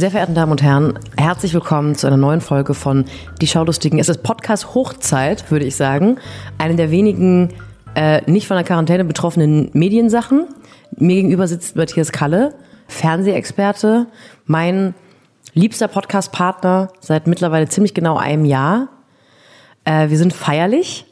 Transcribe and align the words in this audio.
Sehr 0.00 0.10
verehrten 0.10 0.34
Damen 0.34 0.50
und 0.50 0.62
Herren, 0.62 0.98
herzlich 1.18 1.52
willkommen 1.52 1.94
zu 1.94 2.06
einer 2.06 2.16
neuen 2.16 2.40
Folge 2.40 2.72
von 2.72 3.04
Die 3.42 3.46
Schaulustigen. 3.46 3.98
Es 3.98 4.08
ist 4.08 4.22
Podcast 4.22 4.74
Hochzeit, 4.74 5.50
würde 5.50 5.66
ich 5.66 5.76
sagen. 5.76 6.16
Eine 6.56 6.74
der 6.74 6.90
wenigen 6.90 7.52
äh, 7.94 8.22
nicht 8.22 8.46
von 8.46 8.56
der 8.56 8.64
Quarantäne 8.64 9.04
betroffenen 9.04 9.68
Mediensachen. 9.74 10.46
Mir 10.96 11.16
gegenüber 11.16 11.46
sitzt 11.46 11.76
Matthias 11.76 12.12
Kalle, 12.12 12.54
Fernsehexperte, 12.88 14.06
mein 14.46 14.94
liebster 15.52 15.86
Podcast-Partner 15.86 16.88
seit 17.00 17.26
mittlerweile 17.26 17.68
ziemlich 17.68 17.92
genau 17.92 18.16
einem 18.16 18.46
Jahr. 18.46 18.88
Äh, 19.84 20.08
wir 20.08 20.16
sind 20.16 20.32
feierlich. 20.32 21.04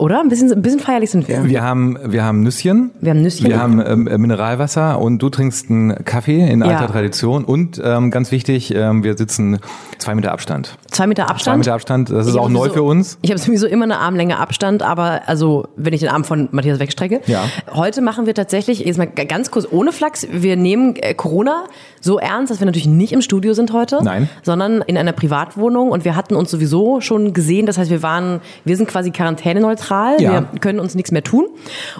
Oder? 0.00 0.20
Ein 0.20 0.28
bisschen, 0.28 0.52
ein 0.52 0.62
bisschen 0.62 0.78
feierlich 0.78 1.10
sind 1.10 1.26
wir. 1.26 1.44
Wir 1.44 1.60
haben, 1.62 1.98
wir 2.04 2.22
haben 2.24 2.42
Nüsschen. 2.44 2.92
Wir 3.00 3.10
haben 3.10 3.20
Nüsschen. 3.22 3.48
Wir 3.48 3.60
haben 3.60 3.84
ähm, 3.84 4.04
Mineralwasser 4.20 5.00
und 5.00 5.18
du 5.18 5.28
trinkst 5.28 5.68
einen 5.70 6.04
Kaffee 6.04 6.48
in 6.48 6.62
alter 6.62 6.82
Ja. 6.82 6.86
Tradition. 6.86 7.44
Und 7.44 7.80
ähm, 7.84 8.12
ganz 8.12 8.30
wichtig, 8.30 8.72
ähm, 8.72 9.02
wir 9.02 9.18
sitzen 9.18 9.58
zwei 9.98 10.14
Meter 10.14 10.30
Abstand. 10.30 10.78
Zwei 10.86 11.08
Meter 11.08 11.24
Zwei 11.26 11.30
Abstand. 11.32 11.58
Meter 11.58 11.74
Abstand, 11.74 12.10
das 12.10 12.26
ist 12.28 12.34
Ich 12.34 12.38
auch 12.38 12.48
neu 12.48 12.58
sowieso- 12.68 12.74
für 12.74 12.82
uns. 12.84 13.18
Ich 13.22 13.30
habe 13.30 13.40
sowieso 13.40 13.66
immer 13.66 13.84
eine 13.86 13.98
Armlänge 13.98 14.38
Abstand, 14.38 14.84
aber 14.84 15.22
also 15.26 15.66
wenn 15.76 15.92
ich 15.92 15.98
den 16.00 16.10
Arm 16.10 16.22
von 16.22 16.48
Matthias 16.52 16.78
wegstrecke. 16.78 17.20
Ja. 17.26 17.42
Heute 17.74 18.00
machen 18.00 18.26
wir 18.26 18.34
tatsächlich, 18.34 18.78
jetzt 18.78 18.98
mal 18.98 19.06
ganz 19.08 19.50
kurz 19.50 19.66
ohne 19.68 19.90
Flachs, 19.90 20.28
wir 20.30 20.54
nehmen 20.54 20.94
äh, 20.94 21.14
Corona 21.14 21.64
so 22.00 22.20
ernst, 22.20 22.52
dass 22.52 22.60
wir 22.60 22.66
natürlich 22.66 22.86
nicht 22.86 23.12
im 23.12 23.20
Studio 23.20 23.52
sind 23.52 23.72
heute, 23.72 23.98
Nein. 24.04 24.28
sondern 24.44 24.80
in 24.82 24.96
einer 24.96 25.10
Privatwohnung 25.12 25.90
und 25.90 26.04
wir 26.04 26.14
hatten 26.14 26.36
uns 26.36 26.52
sowieso 26.52 27.00
schon 27.00 27.32
gesehen, 27.32 27.66
das 27.66 27.78
heißt 27.78 27.90
wir 27.90 28.04
waren, 28.04 28.40
wir 28.64 28.76
sind 28.76 28.88
quasi 28.88 29.10
quarantäneneutral, 29.10 29.87
Ja. 30.20 30.48
wir 30.52 30.60
können 30.60 30.80
uns 30.80 30.94
nichts 30.94 31.12
mehr 31.12 31.24
tun 31.24 31.46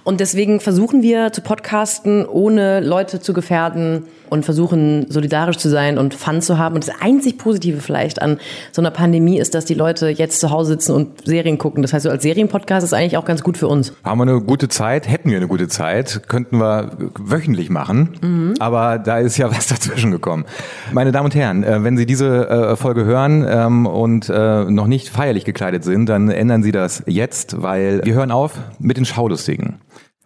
und 0.05 0.21
deswegen 0.21 0.61
versuchen 0.61 1.03
wir 1.03 1.33
zu 1.33 1.41
podcasten, 1.41 2.27
ohne 2.27 2.81
Leute 2.81 3.21
zu 3.21 3.33
gefährden 3.33 4.05
und 4.31 4.45
versuchen 4.45 5.07
solidarisch 5.11 5.57
zu 5.59 5.69
sein 5.69 5.99
und 5.99 6.15
Fun 6.15 6.41
zu 6.41 6.59
haben 6.59 6.75
und 6.75 6.87
das 6.87 6.95
einzig 7.01 7.39
Positive 7.39 7.81
vielleicht 7.81 8.21
an 8.23 8.39
so 8.73 8.83
einer 8.83 8.91
Pandemie 8.91 9.39
ist, 9.39 9.55
dass 9.55 9.65
die 9.65 9.75
Leute 9.75 10.09
jetzt 10.09 10.41
zu 10.41 10.51
Hause 10.51 10.71
sitzen 10.73 10.93
und 10.93 11.27
Serien 11.27 11.59
gucken. 11.59 11.83
Das 11.83 11.93
heißt, 11.93 12.05
so 12.05 12.11
als 12.11 12.23
Serienpodcast 12.23 12.85
ist 12.85 12.93
eigentlich 12.93 13.17
auch 13.17 13.25
ganz 13.25 13.43
gut 13.43 13.57
für 13.57 13.69
uns. 13.69 13.93
Haben 14.05 14.19
wir 14.19 14.23
eine 14.23 14.41
gute 14.41 14.69
Zeit, 14.69 15.09
hätten 15.09 15.31
wir 15.31 15.37
eine 15.37 15.49
gute 15.49 15.69
Zeit, 15.69 16.23
könnten 16.29 16.59
wir 16.59 16.91
wöchentlich 17.19 17.71
machen, 17.71 18.11
Mhm. 18.21 18.55
aber 18.59 18.99
da 18.99 19.19
ist 19.19 19.37
ja 19.39 19.51
was 19.57 19.67
dazwischen 19.69 20.11
gekommen. 20.11 20.45
Meine 20.93 21.13
Damen 21.13 21.27
und 21.27 21.35
Herren, 21.35 21.63
äh, 21.65 21.83
wenn 21.85 21.97
Sie 21.97 22.07
diese 22.07 22.49
äh, 22.49 22.77
Folge 22.77 23.05
hören 23.05 23.45
ähm, 23.49 23.87
und 23.87 24.29
äh, 24.29 24.65
noch 24.65 24.87
nicht 24.87 25.09
feierlich 25.09 25.45
gekleidet 25.45 25.85
sind, 25.85 26.09
dann 26.09 26.31
ändern 26.31 26.63
Sie 26.63 26.73
das 26.73 27.03
jetzt, 27.07 27.63
weil 27.63 28.01
wir 28.05 28.15
hören 28.15 28.31
auf 28.31 28.53
mit 28.79 28.97
den 28.97 29.05
Schaulustigen. 29.05 29.77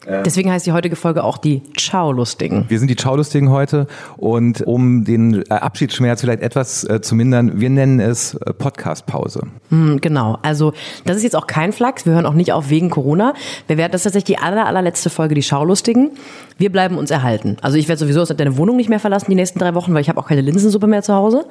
Deswegen 0.06 0.50
heißt 0.50 0.66
die 0.66 0.72
heutige 0.72 0.96
Folge 0.96 1.22
auch 1.22 1.38
die 1.38 1.62
Ciao-Lustigen. 1.78 2.64
Wir 2.68 2.78
sind 2.78 2.88
die 2.88 2.96
Schaulustigen 3.00 3.50
heute 3.50 3.86
und 4.16 4.62
um 4.62 5.04
den 5.04 5.42
äh, 5.42 5.54
Abschiedsschmerz 5.54 6.20
vielleicht 6.20 6.42
etwas 6.42 6.84
äh, 6.84 7.00
zu 7.00 7.14
mindern, 7.14 7.60
wir 7.60 7.70
nennen 7.70 8.00
es 8.00 8.34
äh, 8.34 8.52
Podcast-Pause. 8.52 9.46
Hm, 9.70 10.00
Genau, 10.00 10.38
also 10.42 10.72
das 11.04 11.16
ist 11.16 11.22
jetzt 11.22 11.36
auch 11.36 11.46
kein 11.46 11.72
Flachs, 11.72 12.06
wir 12.06 12.14
hören 12.14 12.26
auch 12.26 12.34
nicht 12.34 12.52
auf 12.52 12.70
wegen 12.70 12.90
Corona. 12.90 13.34
Wir 13.66 13.76
werden, 13.76 13.92
das 13.92 14.00
ist 14.00 14.04
tatsächlich 14.04 14.36
die 14.36 14.42
aller, 14.42 14.66
allerletzte 14.66 15.10
Folge, 15.10 15.34
die 15.34 15.42
Schaulustigen. 15.42 16.10
Wir 16.58 16.70
bleiben 16.70 16.96
uns 16.98 17.10
erhalten. 17.10 17.56
Also 17.62 17.76
ich 17.78 17.88
werde 17.88 17.98
sowieso 18.00 18.20
aus 18.20 18.28
deine 18.28 18.56
Wohnung 18.56 18.76
nicht 18.76 18.88
mehr 18.88 19.00
verlassen 19.00 19.26
die 19.30 19.34
nächsten 19.34 19.58
drei 19.58 19.74
Wochen, 19.74 19.92
weil 19.94 20.00
ich 20.00 20.08
habe 20.08 20.18
auch 20.20 20.26
keine 20.26 20.40
Linsensuppe 20.40 20.86
mehr 20.86 21.02
zu 21.02 21.14
Hause. 21.14 21.44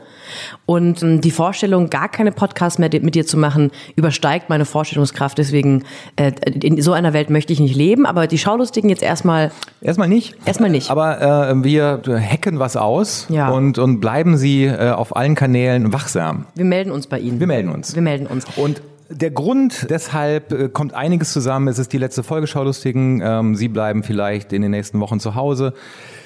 Und 0.65 1.01
ähm, 1.03 1.21
die 1.21 1.31
Vorstellung, 1.31 1.89
gar 1.89 2.09
keine 2.09 2.31
Podcasts 2.31 2.79
mehr 2.79 2.89
mit 3.01 3.15
dir 3.15 3.25
zu 3.25 3.37
machen, 3.37 3.71
übersteigt 3.95 4.49
meine 4.49 4.65
Vorstellungskraft. 4.65 5.37
Deswegen, 5.37 5.83
äh, 6.15 6.31
in 6.61 6.81
so 6.81 6.93
einer 6.93 7.13
Welt 7.13 7.29
möchte 7.29 7.53
ich 7.53 7.59
nicht 7.59 7.75
leben. 7.75 8.05
Aber 8.05 8.27
die 8.27 8.37
Schaulustigen 8.37 8.89
jetzt 8.89 9.03
erstmal, 9.03 9.51
Erstmal 9.81 10.07
nicht. 10.07 10.35
erstmal 10.45 10.69
nicht. 10.69 10.89
Aber 10.91 11.21
äh, 11.49 11.63
wir 11.63 12.01
hacken 12.05 12.59
was 12.59 12.77
aus 12.77 13.27
Ja. 13.29 13.49
und, 13.49 13.77
und 13.79 13.99
bleiben 13.99 14.37
Sie 14.37 14.65
äh, 14.65 14.91
auf 14.91 15.15
allen 15.15 15.35
Kanälen 15.35 15.93
wachsam. 15.93 16.45
Wir 16.55 16.65
melden 16.65 16.91
uns 16.91 17.07
bei 17.07 17.19
Ihnen. 17.19 17.39
Wir 17.39 17.47
melden 17.47 17.69
uns. 17.69 17.95
Wir 17.95 18.01
melden 18.01 18.27
uns. 18.27 18.45
Und 18.55 18.81
der 19.11 19.31
Grund, 19.31 19.87
deshalb 19.89 20.51
äh, 20.51 20.69
kommt 20.69 20.93
einiges 20.93 21.33
zusammen. 21.33 21.67
Es 21.67 21.79
ist 21.79 21.93
die 21.93 21.97
letzte 21.97 22.23
Folge 22.23 22.47
Schaulustigen. 22.47 23.21
Ähm, 23.23 23.55
Sie 23.55 23.67
bleiben 23.67 24.03
vielleicht 24.03 24.53
in 24.53 24.61
den 24.61 24.71
nächsten 24.71 24.99
Wochen 24.99 25.19
zu 25.19 25.35
Hause. 25.35 25.73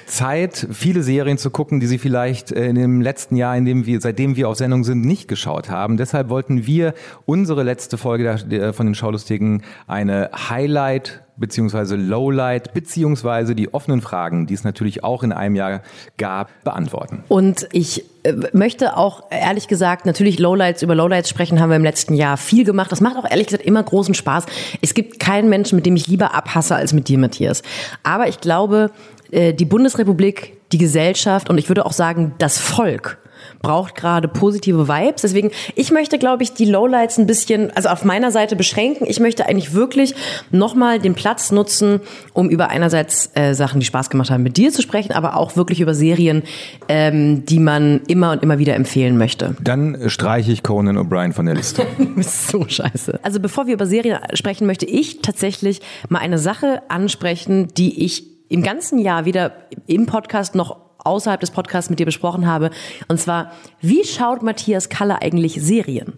Zeit, 0.06 0.66
viele 0.70 1.02
Serien 1.02 1.36
zu 1.36 1.50
gucken, 1.50 1.80
die 1.80 1.86
Sie 1.86 1.98
vielleicht 1.98 2.52
äh, 2.52 2.66
in 2.66 2.76
dem 2.76 3.00
letzten 3.00 3.36
Jahr, 3.36 3.56
in 3.56 3.64
dem 3.64 3.86
wir, 3.86 4.00
seitdem 4.00 4.36
wir 4.36 4.48
auf 4.48 4.56
Sendung 4.56 4.84
sind, 4.84 5.04
nicht 5.04 5.28
geschaut 5.28 5.68
haben. 5.68 5.96
Deshalb 5.96 6.28
wollten 6.28 6.66
wir 6.66 6.94
unsere 7.26 7.62
letzte 7.62 7.98
Folge 7.98 8.36
der, 8.46 8.72
von 8.72 8.86
den 8.86 8.94
Schaulustigen 8.94 9.62
eine 9.86 10.30
Highlight 10.48 11.22
beziehungsweise 11.36 11.96
Lowlight 11.96 12.72
beziehungsweise 12.72 13.54
die 13.54 13.72
offenen 13.74 14.00
Fragen, 14.00 14.46
die 14.46 14.54
es 14.54 14.64
natürlich 14.64 15.04
auch 15.04 15.22
in 15.22 15.32
einem 15.32 15.54
Jahr 15.54 15.82
gab, 16.16 16.64
beantworten. 16.64 17.24
Und 17.28 17.68
ich 17.72 18.04
äh, 18.22 18.32
möchte 18.52 18.96
auch 18.96 19.24
ehrlich 19.30 19.68
gesagt 19.68 20.06
natürlich 20.06 20.38
Lowlights 20.38 20.82
über 20.82 20.94
Lowlights 20.94 21.28
sprechen, 21.28 21.60
haben 21.60 21.70
wir 21.70 21.76
im 21.76 21.84
letzten 21.84 22.14
Jahr 22.14 22.36
viel 22.36 22.64
gemacht. 22.64 22.90
Das 22.90 23.00
macht 23.00 23.16
auch 23.16 23.30
ehrlich 23.30 23.46
gesagt 23.46 23.64
immer 23.64 23.82
großen 23.82 24.14
Spaß. 24.14 24.46
Es 24.80 24.94
gibt 24.94 25.20
keinen 25.20 25.48
Menschen, 25.48 25.76
mit 25.76 25.86
dem 25.86 25.96
ich 25.96 26.06
lieber 26.06 26.34
abhasse 26.34 26.74
als 26.74 26.92
mit 26.92 27.08
dir, 27.08 27.18
Matthias. 27.18 27.62
Aber 28.02 28.28
ich 28.28 28.40
glaube, 28.40 28.90
äh, 29.30 29.52
die 29.52 29.64
Bundesrepublik, 29.64 30.56
die 30.72 30.78
Gesellschaft 30.78 31.50
und 31.50 31.58
ich 31.58 31.68
würde 31.68 31.86
auch 31.86 31.92
sagen, 31.92 32.34
das 32.38 32.58
Volk 32.58 33.18
braucht 33.62 33.94
gerade 33.94 34.28
positive 34.28 34.88
Vibes. 34.88 35.22
Deswegen, 35.22 35.50
ich 35.74 35.90
möchte, 35.90 36.18
glaube 36.18 36.42
ich, 36.42 36.54
die 36.54 36.64
Lowlights 36.64 37.18
ein 37.18 37.26
bisschen, 37.26 37.70
also 37.72 37.88
auf 37.88 38.04
meiner 38.04 38.30
Seite 38.30 38.56
beschränken. 38.56 39.06
Ich 39.08 39.20
möchte 39.20 39.46
eigentlich 39.46 39.74
wirklich 39.74 40.14
nochmal 40.50 40.98
den 40.98 41.14
Platz 41.14 41.50
nutzen, 41.50 42.00
um 42.32 42.48
über 42.48 42.68
einerseits 42.68 43.30
äh, 43.34 43.54
Sachen, 43.54 43.80
die 43.80 43.86
Spaß 43.86 44.10
gemacht 44.10 44.30
haben, 44.30 44.42
mit 44.42 44.56
dir 44.56 44.72
zu 44.72 44.82
sprechen, 44.82 45.12
aber 45.12 45.36
auch 45.36 45.56
wirklich 45.56 45.80
über 45.80 45.94
Serien, 45.94 46.42
ähm, 46.88 47.44
die 47.44 47.58
man 47.58 48.02
immer 48.06 48.32
und 48.32 48.42
immer 48.42 48.58
wieder 48.58 48.74
empfehlen 48.74 49.18
möchte. 49.18 49.56
Dann 49.60 50.08
streiche 50.08 50.52
ich 50.52 50.62
Conan 50.62 50.98
O'Brien 50.98 51.32
von 51.32 51.46
der 51.46 51.54
Liste. 51.54 51.86
Du 52.06 52.22
bist 52.22 52.48
so 52.48 52.66
scheiße. 52.66 53.20
Also 53.22 53.40
bevor 53.40 53.66
wir 53.66 53.74
über 53.74 53.86
Serien 53.86 54.18
sprechen, 54.32 54.66
möchte 54.66 54.86
ich 54.86 55.20
tatsächlich 55.20 55.80
mal 56.08 56.20
eine 56.20 56.38
Sache 56.38 56.82
ansprechen, 56.88 57.68
die 57.76 58.04
ich 58.04 58.35
im 58.48 58.62
ganzen 58.62 58.98
Jahr 58.98 59.24
weder 59.24 59.52
im 59.86 60.06
Podcast 60.06 60.54
noch 60.54 60.76
außerhalb 61.04 61.40
des 61.40 61.50
Podcasts 61.50 61.88
mit 61.90 61.98
dir 62.00 62.06
besprochen 62.06 62.46
habe. 62.46 62.70
Und 63.08 63.20
zwar, 63.20 63.52
wie 63.80 64.04
schaut 64.04 64.42
Matthias 64.42 64.88
Kalle 64.88 65.22
eigentlich 65.22 65.54
Serien? 65.62 66.14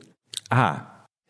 Ah, 0.50 0.80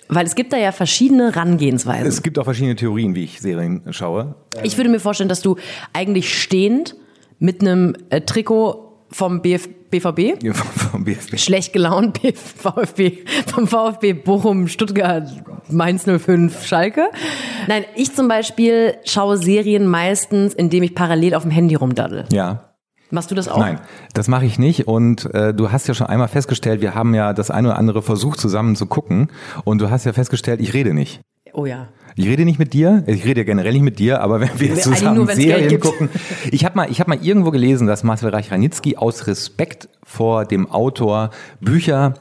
Weil 0.08 0.26
es 0.26 0.34
gibt 0.36 0.52
da 0.52 0.56
ja 0.56 0.70
verschiedene 0.72 1.32
Herangehensweisen. 1.34 2.06
es 2.06 2.22
gibt 2.22 2.38
auch 2.38 2.44
verschiedene 2.44 2.76
Theorien, 2.76 3.14
wie 3.14 3.24
ich 3.24 3.40
Serien 3.40 3.82
schaue. 3.90 4.36
Ich 4.62 4.76
würde 4.76 4.90
mir 4.90 5.00
vorstellen, 5.00 5.28
dass 5.28 5.42
du 5.42 5.56
eigentlich 5.92 6.40
stehend 6.40 6.94
mit 7.40 7.60
einem 7.60 7.94
äh, 8.10 8.20
Trikot 8.20 9.06
vom 9.10 9.42
BF 9.42 9.68
BVB, 9.90 10.42
Ja, 10.42 10.52
vom- 10.52 10.90
vom 10.90 11.04
BFB. 11.04 11.38
schlecht 11.38 11.72
gelaunt 11.72 12.20
B- 12.20 12.32
VfB, 12.34 13.24
vom 13.46 13.66
VfB 13.66 14.12
Bochum, 14.12 14.68
Stuttgart, 14.68 15.30
Mainz 15.70 16.04
05, 16.04 16.66
Schalke. 16.66 17.10
Nein, 17.66 17.84
ich 17.94 18.14
zum 18.14 18.28
Beispiel 18.28 18.94
schaue 19.04 19.36
Serien 19.36 19.86
meistens, 19.86 20.54
indem 20.54 20.82
ich 20.82 20.94
parallel 20.94 21.34
auf 21.34 21.42
dem 21.42 21.50
Handy 21.50 21.74
rumdaddel. 21.74 22.24
Ja. 22.32 22.64
Machst 23.10 23.30
du 23.30 23.34
das 23.34 23.48
auch? 23.48 23.58
Nein, 23.58 23.80
das 24.12 24.28
mache 24.28 24.44
ich 24.44 24.58
nicht. 24.58 24.86
Und 24.86 25.32
äh, 25.34 25.54
du 25.54 25.72
hast 25.72 25.88
ja 25.88 25.94
schon 25.94 26.06
einmal 26.06 26.28
festgestellt, 26.28 26.80
wir 26.82 26.94
haben 26.94 27.14
ja 27.14 27.32
das 27.32 27.50
eine 27.50 27.68
oder 27.68 27.78
andere 27.78 28.02
versucht 28.02 28.38
zusammen 28.38 28.76
zu 28.76 28.86
gucken. 28.86 29.30
Und 29.64 29.80
du 29.80 29.90
hast 29.90 30.04
ja 30.04 30.12
festgestellt, 30.12 30.60
ich 30.60 30.74
rede 30.74 30.92
nicht. 30.92 31.20
Oh 31.54 31.64
ja. 31.64 31.88
Ich 32.16 32.26
rede 32.26 32.44
nicht 32.44 32.58
mit 32.58 32.72
dir, 32.72 33.04
ich 33.06 33.24
rede 33.24 33.40
ja 33.40 33.44
generell 33.44 33.72
nicht 33.72 33.82
mit 33.82 33.98
dir, 33.98 34.20
aber 34.20 34.40
wenn 34.40 34.50
wir 34.58 34.70
eigentlich 34.70 34.82
zusammen 34.82 35.16
nur, 35.16 35.26
Serien 35.28 35.80
gucken. 35.80 36.08
Ich 36.50 36.64
habe 36.64 36.76
mal, 36.76 36.90
ich 36.90 37.00
hab 37.00 37.06
mal 37.06 37.18
irgendwo 37.22 37.50
gelesen, 37.52 37.86
dass 37.86 38.02
Marcel 38.02 38.30
Reich-Ranitzky 38.30 38.96
aus 38.96 39.26
Respekt 39.28 39.88
vor 40.02 40.44
dem 40.44 40.68
Autor 40.68 41.30
Bücher 41.60 42.14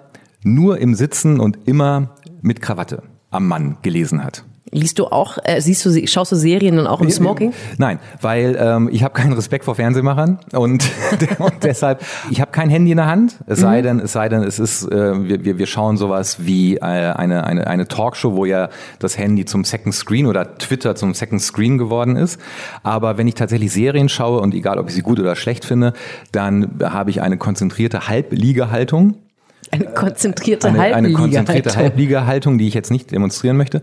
nur 0.43 0.77
im 0.77 0.93
Sitzen 0.93 1.39
und 1.39 1.67
immer 1.67 2.15
mit 2.41 2.61
Krawatte 2.61 3.01
am 3.37 3.47
Mann 3.47 3.77
gelesen 3.81 4.23
hat. 4.23 4.43
Liest 4.71 4.99
du 4.99 5.05
auch, 5.05 5.37
äh, 5.43 5.61
siehst 5.61 5.85
du, 5.85 6.07
schaust 6.07 6.33
du 6.33 6.35
Serien 6.35 6.75
dann 6.75 6.87
auch 6.87 6.99
im 6.99 7.09
Smoking? 7.09 7.53
Nein, 7.77 7.99
weil 8.19 8.57
ähm, 8.59 8.89
ich 8.91 9.01
habe 9.01 9.13
keinen 9.13 9.31
Respekt 9.31 9.63
vor 9.63 9.75
Fernsehmachern 9.75 10.39
und, 10.51 10.89
und 11.39 11.53
deshalb, 11.63 12.03
ich 12.29 12.41
habe 12.41 12.51
kein 12.51 12.69
Handy 12.69 12.91
in 12.91 12.97
der 12.97 13.05
Hand, 13.05 13.37
es 13.45 13.61
sei 13.61 13.81
denn, 13.81 14.01
es 14.01 14.11
sei 14.11 14.27
denn, 14.27 14.43
es 14.43 14.59
ist, 14.59 14.83
äh, 14.91 15.29
wir, 15.29 15.45
wir, 15.45 15.57
wir 15.57 15.67
schauen 15.67 15.95
sowas 15.95 16.45
wie 16.45 16.75
äh, 16.75 16.81
eine, 16.81 17.45
eine, 17.45 17.67
eine 17.67 17.87
Talkshow, 17.87 18.35
wo 18.35 18.43
ja 18.43 18.67
das 18.99 19.17
Handy 19.17 19.45
zum 19.45 19.63
Second 19.63 19.95
Screen 19.95 20.25
oder 20.25 20.57
Twitter 20.57 20.95
zum 20.95 21.13
Second 21.13 21.41
Screen 21.41 21.77
geworden 21.77 22.17
ist. 22.17 22.37
Aber 22.83 23.17
wenn 23.17 23.27
ich 23.27 23.35
tatsächlich 23.35 23.71
Serien 23.71 24.09
schaue 24.09 24.41
und 24.41 24.53
egal, 24.53 24.79
ob 24.79 24.89
ich 24.89 24.95
sie 24.95 25.01
gut 25.01 25.19
oder 25.19 25.37
schlecht 25.37 25.63
finde, 25.63 25.93
dann 26.33 26.71
habe 26.83 27.09
ich 27.09 27.21
eine 27.21 27.37
konzentrierte 27.37 28.09
Halbliegehaltung. 28.09 29.15
Eine 29.71 29.85
konzentrierte 29.85 30.69
Eine, 30.69 30.95
eine 30.95 31.13
konzentrierte 31.13 31.75
Halbliga-Haltung. 31.75 32.57
Die 32.57 32.67
ich 32.67 32.73
jetzt 32.73 32.91
nicht 32.91 33.11
demonstrieren 33.11 33.57
möchte. 33.57 33.81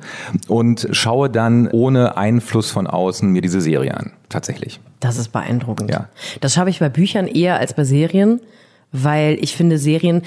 Und 0.48 0.88
schaue 0.92 1.30
dann 1.30 1.68
ohne 1.68 2.16
Einfluss 2.16 2.70
von 2.70 2.86
außen 2.86 3.30
mir 3.30 3.42
diese 3.42 3.60
Serie 3.60 3.96
an. 3.96 4.12
Tatsächlich. 4.28 4.80
Das 5.00 5.18
ist 5.18 5.28
beeindruckend. 5.28 5.90
Ja. 5.90 6.08
Das 6.40 6.56
habe 6.56 6.70
ich 6.70 6.80
bei 6.80 6.88
Büchern 6.88 7.26
eher 7.26 7.58
als 7.58 7.74
bei 7.74 7.84
Serien, 7.84 8.40
weil 8.94 9.38
ich 9.40 9.56
finde 9.56 9.76
Serien, 9.76 10.22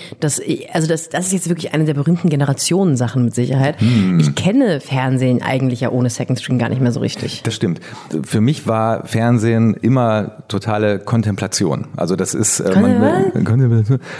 ich, 0.46 0.70
also 0.76 0.88
das, 0.88 1.08
das 1.08 1.28
ist 1.28 1.32
jetzt 1.32 1.50
wirklich 1.50 1.74
eine 1.74 1.86
der 1.86 1.94
berühmten 1.94 2.28
Generationensachen 2.28 3.24
mit 3.24 3.34
Sicherheit. 3.34 3.80
Hm. 3.80 4.20
Ich 4.20 4.36
kenne 4.36 4.82
Fernsehen 4.82 5.42
eigentlich 5.42 5.82
ja 5.82 5.90
ohne 5.90 6.10
Second 6.10 6.38
Screen 6.38 6.60
gar 6.60 6.68
nicht 6.68 6.82
mehr 6.82 6.92
so 6.92 7.00
richtig. 7.00 7.44
Das 7.44 7.56
stimmt. 7.56 7.80
Für 8.24 8.42
mich 8.42 8.68
war 8.68 9.06
Fernsehen 9.06 9.74
immer 9.74 10.44
totale 10.50 11.00
Kontemplation. 11.00 11.88
Also 11.96 12.18
das 12.18 12.34
ist 12.34 12.60
äh, 12.60 12.78
man, 12.78 13.32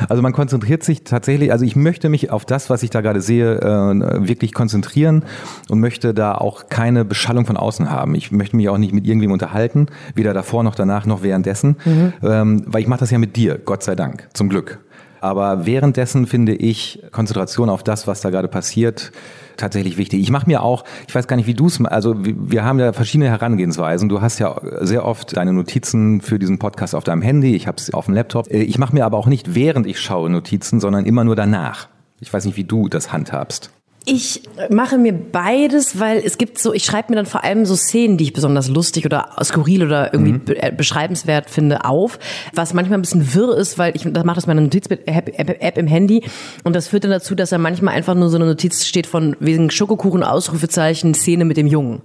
also 0.08 0.22
man 0.22 0.32
konzentriert 0.32 0.82
sich 0.82 1.04
tatsächlich, 1.04 1.52
also 1.52 1.66
ich 1.66 1.76
möchte 1.76 2.08
mich 2.08 2.32
auf 2.32 2.46
das, 2.46 2.70
was 2.70 2.84
ich 2.84 2.90
da 2.90 3.02
gerade 3.02 3.20
sehe, 3.20 3.58
äh, 3.58 4.28
wirklich 4.28 4.54
konzentrieren 4.54 5.26
und 5.68 5.82
möchte 5.82 6.14
da 6.14 6.36
auch 6.36 6.70
keine 6.70 7.04
Beschallung 7.04 7.46
von 7.46 7.58
außen 7.58 7.92
haben. 7.92 8.16
Ich 8.16 8.32
möchte 8.32 8.56
mich 8.56 8.70
auch 8.70 8.78
nicht 8.78 8.94
mit 8.94 9.06
irgendwem 9.06 9.32
unterhalten, 9.32 9.88
weder 10.16 10.34
davor 10.34 10.64
noch 10.64 10.76
danach 10.76 11.06
noch 11.06 11.22
währenddessen, 11.22 11.76
mhm. 11.84 12.14
ähm, 12.24 12.64
weil 12.66 12.82
ich 12.82 12.88
mache 12.88 13.02
das 13.02 13.12
ja 13.12 13.18
mit 13.18 13.36
dir, 13.36 13.58
Gott 13.58 13.84
sei 13.84 13.96
Dank 13.96 14.30
zum 14.38 14.50
Glück. 14.50 14.80
Aber 15.20 15.66
währenddessen 15.66 16.28
finde 16.28 16.54
ich 16.54 17.02
Konzentration 17.12 17.70
auf 17.70 17.84
das, 17.84 18.08
was 18.08 18.22
da 18.22 18.30
gerade 18.30 18.48
passiert, 18.48 19.12
tatsächlich 19.58 19.98
wichtig. 19.98 20.22
Ich 20.22 20.30
mache 20.30 20.46
mir 20.46 20.62
auch, 20.62 20.84
ich 21.08 21.16
weiß 21.16 21.28
gar 21.28 21.36
nicht, 21.36 21.48
wie 21.48 21.56
du 21.56 21.66
es, 21.66 21.84
also 21.84 22.16
wir 22.18 22.64
haben 22.64 22.80
ja 22.80 22.94
verschiedene 22.94 23.30
Herangehensweisen. 23.30 24.10
Du 24.10 24.22
hast 24.22 24.40
ja 24.40 24.56
sehr 24.82 25.06
oft 25.06 25.36
deine 25.36 25.54
Notizen 25.54 26.22
für 26.22 26.38
diesen 26.38 26.60
Podcast 26.60 26.94
auf 26.94 27.04
deinem 27.04 27.24
Handy, 27.24 27.56
ich 27.56 27.68
habe 27.68 27.78
es 27.78 27.94
auf 27.94 28.06
dem 28.06 28.14
Laptop. 28.14 28.50
Äh, 28.52 28.62
ich 28.62 28.78
mache 28.78 28.94
mir 28.94 29.06
aber 29.06 29.18
auch 29.18 29.28
nicht 29.28 29.56
während 29.56 29.88
ich 29.88 30.00
schaue 30.00 30.30
Notizen, 30.30 30.80
sondern 30.80 31.06
immer 31.06 31.24
nur 31.24 31.36
danach. 31.36 31.90
Ich 32.20 32.32
weiß 32.32 32.46
nicht, 32.46 32.58
wie 32.58 32.64
du 32.64 32.88
das 32.88 33.12
handhabst. 33.12 33.72
Ich 34.10 34.42
mache 34.70 34.98
mir 34.98 35.12
beides, 35.12 36.00
weil 36.00 36.22
es 36.26 36.38
gibt 36.38 36.60
so, 36.60 36.74
ich 36.74 36.86
schreibe 36.86 37.12
mir 37.12 37.18
dann 37.18 37.26
vor 37.26 37.44
allem 37.44 37.66
so 37.66 37.76
Szenen, 37.76 38.16
die 38.16 38.24
ich 38.24 38.32
besonders 38.32 38.70
lustig 38.70 39.06
oder 39.06 39.32
skurril 39.44 39.84
oder 39.84 40.14
irgendwie 40.14 40.32
mhm. 40.32 40.46
be 40.46 40.64
äh, 40.64 40.72
beschreibenswert 40.72 41.50
finde, 41.50 41.84
auf. 41.84 42.18
Was 42.54 42.74
manchmal 42.74 43.00
ein 43.00 43.02
bisschen 43.02 43.34
wirr 43.34 43.58
ist, 43.58 43.78
weil 43.78 43.94
ich 43.98 44.04
das 44.10 44.24
mache 44.24 44.36
das 44.36 44.48
meine 44.48 44.62
Notiz-App 44.62 45.78
im 45.78 45.88
Handy 45.88 46.24
und 46.64 46.74
das 46.74 46.88
führt 46.88 47.04
dann 47.04 47.12
dazu, 47.12 47.36
dass 47.36 47.50
da 47.50 47.58
manchmal 47.58 47.96
einfach 47.96 48.16
nur 48.16 48.30
so 48.30 48.38
eine 48.38 48.46
Notiz 48.46 48.86
steht 48.86 49.08
von 49.08 49.36
wegen 49.42 49.70
Schokokuchen, 49.72 50.24
Ausrufezeichen, 50.24 51.14
Szene 51.14 51.44
mit 51.44 51.58
dem 51.58 51.68
Jungen. 51.68 52.02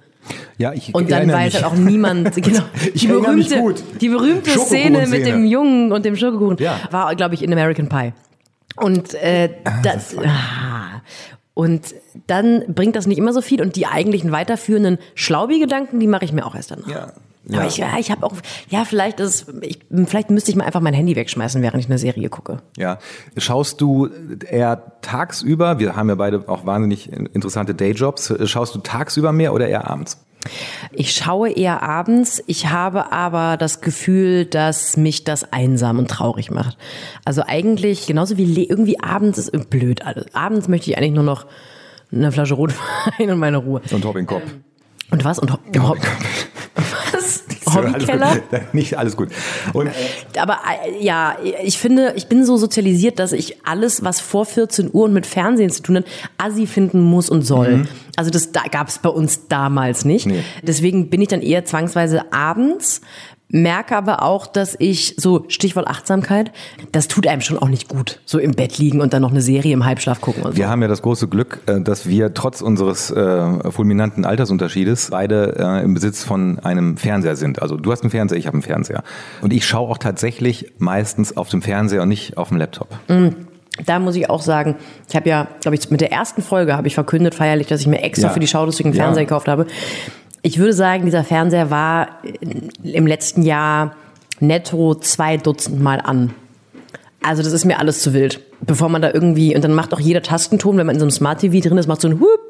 Ja, 0.58 0.72
ich 0.72 0.92
und 0.92 1.08
dann 1.08 1.30
weiß 1.30 1.54
halt 1.54 1.64
auch 1.64 1.74
niemand, 1.74 2.34
genau, 2.42 2.62
die 2.94 3.06
berühmte, 3.06 3.74
die 4.00 4.08
berühmte 4.08 4.50
Szene 4.58 5.06
mit 5.06 5.24
dem 5.24 5.44
Jungen 5.44 5.92
und 5.92 6.04
dem 6.04 6.16
Schokokuchen 6.16 6.56
ja. 6.58 6.80
war, 6.90 7.14
glaube 7.14 7.36
ich, 7.36 7.44
in 7.44 7.52
American 7.52 7.88
Pie. 7.88 8.12
Und 8.74 9.14
äh, 9.14 9.50
ah, 9.64 9.80
das, 9.82 10.16
das 10.16 10.24
ah, 10.24 11.02
und 11.54 11.94
dann 12.26 12.64
bringt 12.68 12.96
das 12.96 13.06
nicht 13.06 13.18
immer 13.18 13.32
so 13.32 13.42
viel 13.42 13.60
und 13.60 13.76
die 13.76 13.86
eigentlichen 13.86 14.32
weiterführenden 14.32 14.98
Schlaubi-Gedanken, 15.14 16.00
die 16.00 16.06
mache 16.06 16.24
ich 16.24 16.32
mir 16.32 16.46
auch 16.46 16.54
erst 16.54 16.70
danach. 16.70 16.88
Ja. 16.88 17.12
Ja. 17.44 17.58
Aber 17.58 17.66
ich, 17.66 17.76
ja, 17.76 17.98
ich 17.98 18.10
habe 18.12 18.24
auch, 18.24 18.34
ja, 18.68 18.84
vielleicht 18.84 19.18
ist, 19.18 19.46
ich, 19.62 19.80
vielleicht 20.06 20.30
müsste 20.30 20.52
ich 20.52 20.56
mal 20.56 20.64
einfach 20.64 20.80
mein 20.80 20.94
Handy 20.94 21.16
wegschmeißen, 21.16 21.60
während 21.60 21.82
ich 21.82 21.86
eine 21.86 21.98
Serie 21.98 22.28
gucke. 22.28 22.62
Ja. 22.76 22.98
Schaust 23.36 23.80
du 23.80 24.08
eher 24.48 24.92
tagsüber, 25.02 25.80
wir 25.80 25.96
haben 25.96 26.08
ja 26.08 26.14
beide 26.14 26.48
auch 26.48 26.66
wahnsinnig 26.66 27.12
interessante 27.12 27.74
Dayjobs, 27.74 28.32
schaust 28.48 28.76
du 28.76 28.78
tagsüber 28.78 29.32
mehr 29.32 29.52
oder 29.54 29.66
eher 29.66 29.90
abends? 29.90 30.24
Ich 30.92 31.12
schaue 31.12 31.50
eher 31.50 31.82
abends. 31.82 32.42
Ich 32.46 32.70
habe 32.70 33.12
aber 33.12 33.56
das 33.56 33.80
Gefühl, 33.80 34.44
dass 34.44 34.96
mich 34.96 35.24
das 35.24 35.52
einsam 35.52 35.98
und 35.98 36.10
traurig 36.10 36.50
macht. 36.50 36.76
Also 37.24 37.42
eigentlich 37.46 38.06
genauso 38.06 38.36
wie 38.36 38.64
irgendwie 38.64 39.00
abends 39.00 39.38
ist 39.38 39.70
blöd 39.70 40.04
alles. 40.04 40.34
Abends 40.34 40.68
möchte 40.68 40.90
ich 40.90 40.98
eigentlich 40.98 41.12
nur 41.12 41.24
noch 41.24 41.46
eine 42.12 42.32
Flasche 42.32 42.54
Rotwein 42.54 43.30
und 43.30 43.38
meine 43.38 43.58
Ruhe. 43.58 43.80
Und 43.90 44.04
Hoppingkopf. 44.04 44.42
Ähm, 44.42 44.64
und 45.10 45.24
was? 45.24 45.38
Und 45.38 45.52
Ho 45.52 45.58
Ho 45.78 45.96
was? 45.98 46.48
Hobbykeller? 47.74 48.26
Alles 48.26 48.62
nicht 48.72 48.98
alles 48.98 49.16
gut. 49.16 49.28
Und 49.72 49.90
aber 50.38 50.58
äh, 50.86 51.04
ja, 51.04 51.36
ich 51.62 51.78
finde, 51.78 52.14
ich 52.16 52.26
bin 52.26 52.44
so 52.44 52.56
sozialisiert, 52.56 53.18
dass 53.18 53.32
ich 53.32 53.66
alles, 53.66 54.04
was 54.04 54.20
vor 54.20 54.46
14 54.46 54.90
Uhr 54.92 55.04
und 55.04 55.12
mit 55.12 55.26
Fernsehen 55.26 55.70
zu 55.70 55.82
tun 55.82 55.96
hat, 55.96 56.04
assi 56.38 56.66
finden 56.66 57.00
muss 57.00 57.30
und 57.30 57.42
soll. 57.42 57.78
Mhm. 57.78 57.88
Also 58.16 58.30
das 58.30 58.52
da 58.52 58.62
gab 58.70 58.88
es 58.88 58.98
bei 58.98 59.08
uns 59.08 59.48
damals 59.48 60.04
nicht. 60.04 60.26
Nee. 60.26 60.44
Deswegen 60.62 61.10
bin 61.10 61.20
ich 61.22 61.28
dann 61.28 61.42
eher 61.42 61.64
zwangsweise 61.64 62.32
abends 62.32 63.00
merke 63.52 63.94
aber 63.96 64.22
auch, 64.22 64.46
dass 64.46 64.74
ich 64.78 65.14
so 65.18 65.44
Stichwort 65.48 65.86
Achtsamkeit, 65.86 66.50
das 66.90 67.06
tut 67.06 67.26
einem 67.28 67.42
schon 67.42 67.58
auch 67.58 67.68
nicht 67.68 67.88
gut, 67.88 68.20
so 68.24 68.38
im 68.38 68.52
Bett 68.52 68.78
liegen 68.78 69.00
und 69.00 69.12
dann 69.12 69.22
noch 69.22 69.30
eine 69.30 69.42
Serie 69.42 69.72
im 69.72 69.84
Halbschlaf 69.84 70.20
gucken. 70.20 70.42
Und 70.42 70.52
so. 70.52 70.56
Wir 70.56 70.68
haben 70.68 70.82
ja 70.82 70.88
das 70.88 71.02
große 71.02 71.28
Glück, 71.28 71.60
äh, 71.66 71.80
dass 71.80 72.08
wir 72.08 72.34
trotz 72.34 72.62
unseres 72.62 73.10
äh, 73.10 73.70
fulminanten 73.70 74.24
Altersunterschiedes 74.24 75.10
beide 75.10 75.54
äh, 75.58 75.84
im 75.84 75.94
Besitz 75.94 76.24
von 76.24 76.58
einem 76.60 76.96
Fernseher 76.96 77.36
sind. 77.36 77.62
Also 77.62 77.76
du 77.76 77.92
hast 77.92 78.02
einen 78.02 78.10
Fernseher, 78.10 78.38
ich 78.38 78.46
habe 78.46 78.54
einen 78.54 78.62
Fernseher. 78.62 79.04
Und 79.42 79.52
ich 79.52 79.66
schaue 79.66 79.88
auch 79.88 79.98
tatsächlich 79.98 80.72
meistens 80.78 81.36
auf 81.36 81.50
dem 81.50 81.62
Fernseher 81.62 82.02
und 82.02 82.08
nicht 82.08 82.38
auf 82.38 82.48
dem 82.48 82.56
Laptop. 82.56 82.88
Mhm. 83.08 83.36
Da 83.86 83.98
muss 83.98 84.16
ich 84.16 84.28
auch 84.28 84.42
sagen, 84.42 84.76
ich 85.08 85.16
habe 85.16 85.28
ja, 85.30 85.48
glaube 85.60 85.76
ich, 85.76 85.90
mit 85.90 86.02
der 86.02 86.12
ersten 86.12 86.42
Folge 86.42 86.76
habe 86.76 86.88
ich 86.88 86.94
verkündet 86.94 87.34
feierlich, 87.34 87.68
dass 87.68 87.80
ich 87.80 87.86
mir 87.86 88.02
extra 88.02 88.28
ja. 88.28 88.32
für 88.32 88.40
die 88.40 88.46
Schaulustigen 88.46 88.92
Fernseher 88.92 89.22
ja. 89.22 89.28
gekauft 89.28 89.48
habe. 89.48 89.66
Ich 90.42 90.58
würde 90.58 90.72
sagen, 90.72 91.04
dieser 91.04 91.22
Fernseher 91.22 91.70
war 91.70 92.18
im 92.82 93.06
letzten 93.06 93.42
Jahr 93.42 93.94
netto 94.40 94.96
zwei 94.96 95.36
Dutzend 95.36 95.80
Mal 95.80 96.00
an. 96.00 96.34
Also 97.22 97.44
das 97.44 97.52
ist 97.52 97.64
mir 97.64 97.78
alles 97.78 98.00
zu 98.02 98.12
wild. 98.12 98.40
Bevor 98.60 98.88
man 98.88 99.02
da 99.02 99.12
irgendwie, 99.12 99.54
und 99.54 99.62
dann 99.62 99.74
macht 99.74 99.94
auch 99.94 100.00
jeder 100.00 100.22
Tastenton, 100.22 100.76
wenn 100.76 100.86
man 100.86 100.96
in 100.96 101.00
so 101.00 101.04
einem 101.04 101.12
Smart 101.12 101.40
TV 101.40 101.66
drin 101.66 101.78
ist, 101.78 101.86
macht 101.86 102.00
so 102.00 102.08
ein 102.08 102.18
Hup. 102.20 102.40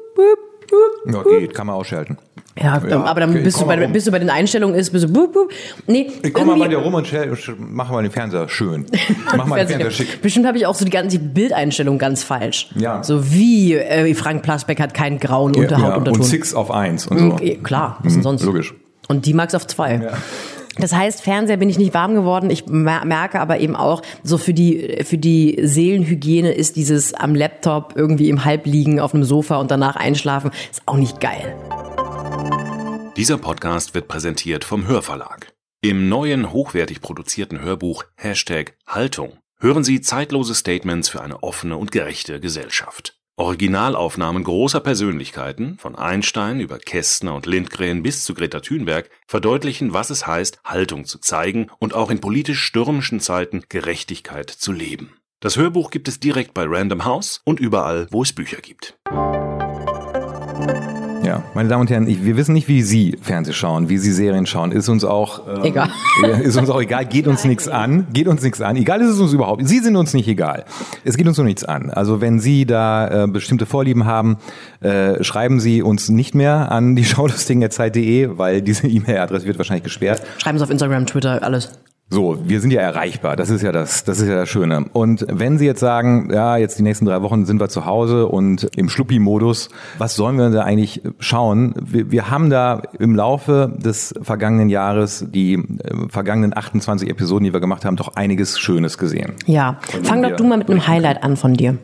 Ja, 1.05 1.23
geht, 1.23 1.53
kann 1.53 1.67
man 1.67 1.75
ausschalten. 1.75 2.17
Ja, 2.57 2.81
ja 2.87 3.03
aber 3.03 3.21
dann 3.21 3.31
okay, 3.31 3.41
bist, 3.41 3.59
du 3.59 3.65
bei, 3.65 3.87
bis 3.87 4.05
du 4.05 4.11
bei 4.11 4.19
den 4.19 4.29
Einstellungen 4.29 4.75
ist, 4.75 4.91
bist 4.91 5.05
du 5.05 5.11
bup, 5.11 5.33
bup. 5.33 5.51
Nee, 5.87 6.11
ich 6.21 6.33
komm 6.33 6.47
mal 6.47 6.57
bei 6.57 6.67
dir 6.67 6.77
rum 6.77 6.93
und 6.93 7.11
mach 7.57 7.89
mal 7.89 8.03
den 8.03 8.11
Fernseher 8.11 8.47
schön. 8.47 8.85
Mach 9.35 9.45
mal 9.47 9.57
den 9.57 9.67
Fernseher 9.67 9.91
schick. 9.91 10.21
Bestimmt 10.21 10.45
habe 10.45 10.57
ich 10.57 10.65
auch 10.65 10.75
so 10.75 10.85
die 10.85 10.91
ganze 10.91 11.19
Bildeinstellung 11.19 11.97
ganz 11.97 12.23
falsch. 12.23 12.69
Ja. 12.75 13.03
So 13.03 13.31
wie 13.31 13.73
äh, 13.73 14.13
Frank 14.13 14.43
Plasbeck 14.43 14.79
hat 14.79 14.93
keinen 14.93 15.19
grauen 15.19 15.53
ja, 15.55 15.63
Unterhautunterton. 15.63 16.13
Ja, 16.13 16.19
und 16.19 16.25
Six 16.25 16.53
auf 16.53 16.71
eins 16.71 17.07
und 17.07 17.19
so. 17.19 17.35
Klar, 17.63 17.97
was 18.03 18.13
denn 18.13 18.19
mhm, 18.19 18.23
sonst? 18.23 18.43
Logisch. 18.43 18.73
Und 19.07 19.25
die 19.25 19.33
Max 19.33 19.55
auf 19.55 19.67
zwei. 19.67 19.95
Ja. 19.95 20.17
Das 20.77 20.93
heißt, 20.93 21.21
Fernseher 21.21 21.57
bin 21.57 21.69
ich 21.69 21.77
nicht 21.77 21.93
warm 21.93 22.15
geworden. 22.15 22.49
Ich 22.49 22.65
merke 22.65 23.39
aber 23.39 23.59
eben 23.59 23.75
auch, 23.75 24.01
so 24.23 24.37
für 24.37 24.53
die, 24.53 25.03
für 25.03 25.17
die 25.17 25.59
Seelenhygiene 25.61 26.51
ist 26.51 26.75
dieses 26.75 27.13
am 27.13 27.35
Laptop 27.35 27.93
irgendwie 27.95 28.29
im 28.29 28.43
Halbliegen 28.43 28.99
auf 28.99 29.13
einem 29.13 29.23
Sofa 29.23 29.57
und 29.57 29.69
danach 29.69 29.95
einschlafen, 29.95 30.51
ist 30.71 30.81
auch 30.85 30.97
nicht 30.97 31.19
geil. 31.19 31.55
Dieser 33.15 33.37
Podcast 33.37 33.93
wird 33.93 34.07
präsentiert 34.07 34.63
vom 34.63 34.87
Hörverlag. 34.87 35.53
Im 35.81 36.09
neuen, 36.09 36.51
hochwertig 36.51 37.01
produzierten 37.01 37.61
Hörbuch 37.61 38.05
Hashtag 38.15 38.75
Haltung 38.87 39.33
hören 39.59 39.83
Sie 39.83 40.01
zeitlose 40.01 40.55
Statements 40.55 41.09
für 41.09 41.21
eine 41.21 41.41
offene 41.43 41.77
und 41.77 41.91
gerechte 41.91 42.39
Gesellschaft. 42.39 43.17
Originalaufnahmen 43.35 44.43
großer 44.43 44.79
Persönlichkeiten, 44.79 45.79
von 45.79 45.95
Einstein 45.95 46.59
über 46.59 46.77
Kästner 46.77 47.33
und 47.33 47.47
Lindgren 47.47 48.03
bis 48.03 48.25
zu 48.25 48.35
Greta 48.35 48.59
Thunberg, 48.59 49.09
verdeutlichen, 49.25 49.91
was 49.91 50.11
es 50.11 50.27
heißt, 50.27 50.59
Haltung 50.63 51.05
zu 51.05 51.17
zeigen 51.17 51.71
und 51.79 51.95
auch 51.95 52.11
in 52.11 52.21
politisch 52.21 52.61
stürmischen 52.61 53.19
Zeiten 53.19 53.63
Gerechtigkeit 53.69 54.51
zu 54.51 54.71
leben. 54.71 55.17
Das 55.39 55.57
Hörbuch 55.57 55.89
gibt 55.89 56.07
es 56.07 56.19
direkt 56.19 56.53
bei 56.53 56.65
Random 56.67 57.05
House 57.05 57.41
und 57.43 57.59
überall, 57.59 58.07
wo 58.11 58.21
es 58.21 58.33
Bücher 58.33 58.61
gibt. 58.61 58.99
Ja, 61.23 61.41
meine 61.53 61.69
Damen 61.69 61.81
und 61.81 61.89
Herren, 61.89 62.07
ich, 62.07 62.25
wir 62.25 62.35
wissen 62.35 62.51
nicht, 62.53 62.67
wie 62.67 62.81
Sie 62.81 63.17
Fernseh 63.21 63.53
schauen, 63.53 63.87
wie 63.87 63.97
Sie 63.97 64.11
Serien 64.11 64.45
schauen. 64.45 64.73
Ist 64.73 64.89
uns 64.89 65.05
auch 65.05 65.47
ähm, 65.47 65.63
egal. 65.63 65.89
Ist 66.43 66.57
uns 66.57 66.69
auch 66.69 66.81
egal. 66.81 67.05
Geht 67.05 67.27
uns 67.27 67.45
nichts 67.45 67.69
an. 67.69 68.07
Geht 68.11 68.27
uns 68.27 68.41
nichts 68.41 68.61
an. 68.61 68.75
Egal 68.75 69.01
ist 69.01 69.09
es 69.09 69.19
uns 69.19 69.31
überhaupt. 69.31 69.65
Sie 69.65 69.79
sind 69.79 69.95
uns 69.95 70.13
nicht 70.13 70.27
egal. 70.27 70.65
Es 71.05 71.15
geht 71.15 71.25
uns 71.27 71.37
nur 71.37 71.45
nichts 71.45 71.63
an. 71.63 71.89
Also 71.89 72.19
wenn 72.19 72.39
Sie 72.39 72.65
da 72.65 73.23
äh, 73.23 73.27
bestimmte 73.27 73.65
Vorlieben 73.65 74.05
haben, 74.05 74.37
äh, 74.81 75.23
schreiben 75.23 75.61
Sie 75.61 75.81
uns 75.81 76.09
nicht 76.09 76.35
mehr 76.35 76.71
an 76.71 76.95
die 76.95 77.05
schaulustigen.zeit.de, 77.05 78.37
weil 78.37 78.61
diese 78.61 78.87
E-Mail-Adresse 78.87 79.45
wird 79.45 79.57
wahrscheinlich 79.57 79.83
gesperrt. 79.83 80.21
Schreiben 80.39 80.57
Sie 80.57 80.63
auf 80.63 80.69
Instagram, 80.69 81.05
Twitter, 81.05 81.41
alles. 81.41 81.71
So, 82.09 82.37
wir 82.43 82.61
sind 82.61 82.71
ja 82.71 82.81
erreichbar. 82.81 83.35
Das 83.35 83.49
ist 83.49 83.63
ja 83.63 83.71
das, 83.71 84.03
das 84.03 84.19
ist 84.19 84.27
ja 84.27 84.35
das 84.35 84.49
Schöne. 84.49 84.85
Und 84.93 85.25
wenn 85.29 85.57
Sie 85.57 85.65
jetzt 85.65 85.79
sagen, 85.79 86.29
ja, 86.31 86.57
jetzt 86.57 86.77
die 86.77 86.83
nächsten 86.83 87.05
drei 87.05 87.23
Wochen 87.23 87.45
sind 87.45 87.59
wir 87.59 87.69
zu 87.69 87.85
Hause 87.85 88.27
und 88.27 88.69
im 88.75 88.87
Schluppi-Modus, 88.87 89.69
was 89.97 90.15
sollen 90.15 90.37
wir 90.37 90.51
da 90.51 90.61
eigentlich 90.61 91.01
schauen? 91.17 91.73
Wir, 91.79 92.11
wir 92.11 92.29
haben 92.29 92.51
da 92.51 92.83
im 92.99 93.15
Laufe 93.15 93.75
des 93.75 94.13
vergangenen 94.21 94.69
Jahres, 94.69 95.25
die 95.27 95.53
äh, 95.53 96.07
vergangenen 96.09 96.55
28 96.55 97.09
Episoden, 97.09 97.45
die 97.45 97.53
wir 97.53 97.59
gemacht 97.59 97.83
haben, 97.83 97.95
doch 97.95 98.15
einiges 98.15 98.59
Schönes 98.59 98.99
gesehen. 98.99 99.33
Ja, 99.47 99.79
fang 100.03 100.21
doch 100.21 100.35
du 100.35 100.43
mal 100.43 100.59
mit 100.59 100.69
einem 100.69 100.85
Highlight 100.85 101.23
an 101.23 101.35
von 101.35 101.55
dir. 101.55 101.77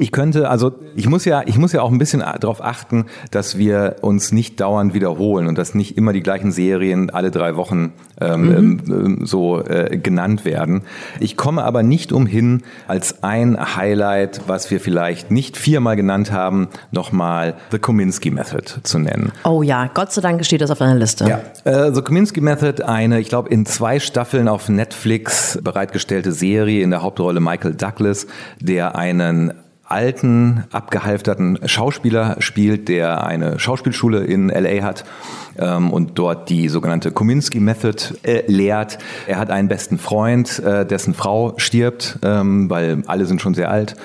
Ich 0.00 0.12
könnte, 0.12 0.48
also 0.48 0.72
ich 0.94 1.08
muss 1.08 1.24
ja, 1.24 1.42
ich 1.44 1.58
muss 1.58 1.72
ja 1.72 1.82
auch 1.82 1.90
ein 1.90 1.98
bisschen 1.98 2.20
darauf 2.20 2.62
achten, 2.64 3.06
dass 3.32 3.58
wir 3.58 3.96
uns 4.00 4.30
nicht 4.30 4.60
dauernd 4.60 4.94
wiederholen 4.94 5.48
und 5.48 5.58
dass 5.58 5.74
nicht 5.74 5.96
immer 5.96 6.12
die 6.12 6.22
gleichen 6.22 6.52
Serien 6.52 7.10
alle 7.10 7.32
drei 7.32 7.56
Wochen 7.56 7.92
ähm, 8.20 8.42
mhm. 8.42 8.82
ähm, 8.88 9.26
so 9.26 9.60
äh, 9.60 9.98
genannt 9.98 10.44
werden. 10.44 10.82
Ich 11.18 11.36
komme 11.36 11.64
aber 11.64 11.82
nicht 11.82 12.12
umhin, 12.12 12.62
als 12.86 13.24
ein 13.24 13.58
Highlight, 13.76 14.42
was 14.46 14.70
wir 14.70 14.78
vielleicht 14.78 15.32
nicht 15.32 15.56
viermal 15.56 15.96
genannt 15.96 16.30
haben, 16.30 16.68
nochmal 16.92 17.54
The 17.72 17.80
Kominsky 17.80 18.30
Method 18.30 18.82
zu 18.84 19.00
nennen. 19.00 19.32
Oh 19.42 19.62
ja, 19.64 19.90
Gott 19.92 20.12
sei 20.12 20.20
Dank 20.20 20.44
steht 20.44 20.60
das 20.60 20.70
auf 20.70 20.78
deiner 20.78 20.94
Liste. 20.94 21.26
Ja, 21.28 21.40
äh, 21.64 21.92
The 21.92 22.02
Kominsky 22.02 22.40
Method, 22.40 22.84
eine, 22.84 23.18
ich 23.18 23.30
glaube, 23.30 23.48
in 23.48 23.66
zwei 23.66 23.98
Staffeln 23.98 24.46
auf 24.46 24.68
Netflix 24.68 25.58
bereitgestellte 25.60 26.30
Serie 26.30 26.84
in 26.84 26.90
der 26.90 27.02
Hauptrolle 27.02 27.40
Michael 27.40 27.74
Douglas, 27.74 28.28
der 28.60 28.94
einen 28.94 29.54
alten, 29.88 30.64
abgehalfterten 30.70 31.58
Schauspieler 31.66 32.36
spielt, 32.40 32.88
der 32.88 33.24
eine 33.24 33.58
Schauspielschule 33.58 34.24
in 34.24 34.48
LA 34.48 34.82
hat 34.82 35.04
ähm, 35.58 35.90
und 35.90 36.18
dort 36.18 36.50
die 36.50 36.68
sogenannte 36.68 37.10
Kominsky 37.10 37.58
Method 37.58 38.14
äh, 38.22 38.42
lehrt. 38.46 38.98
Er 39.26 39.38
hat 39.38 39.50
einen 39.50 39.68
besten 39.68 39.98
Freund, 39.98 40.58
äh, 40.60 40.86
dessen 40.86 41.14
Frau 41.14 41.54
stirbt, 41.56 42.18
ähm, 42.22 42.68
weil 42.68 43.02
alle 43.06 43.26
sind 43.26 43.40
schon 43.40 43.54
sehr 43.54 43.70
alt 43.70 43.96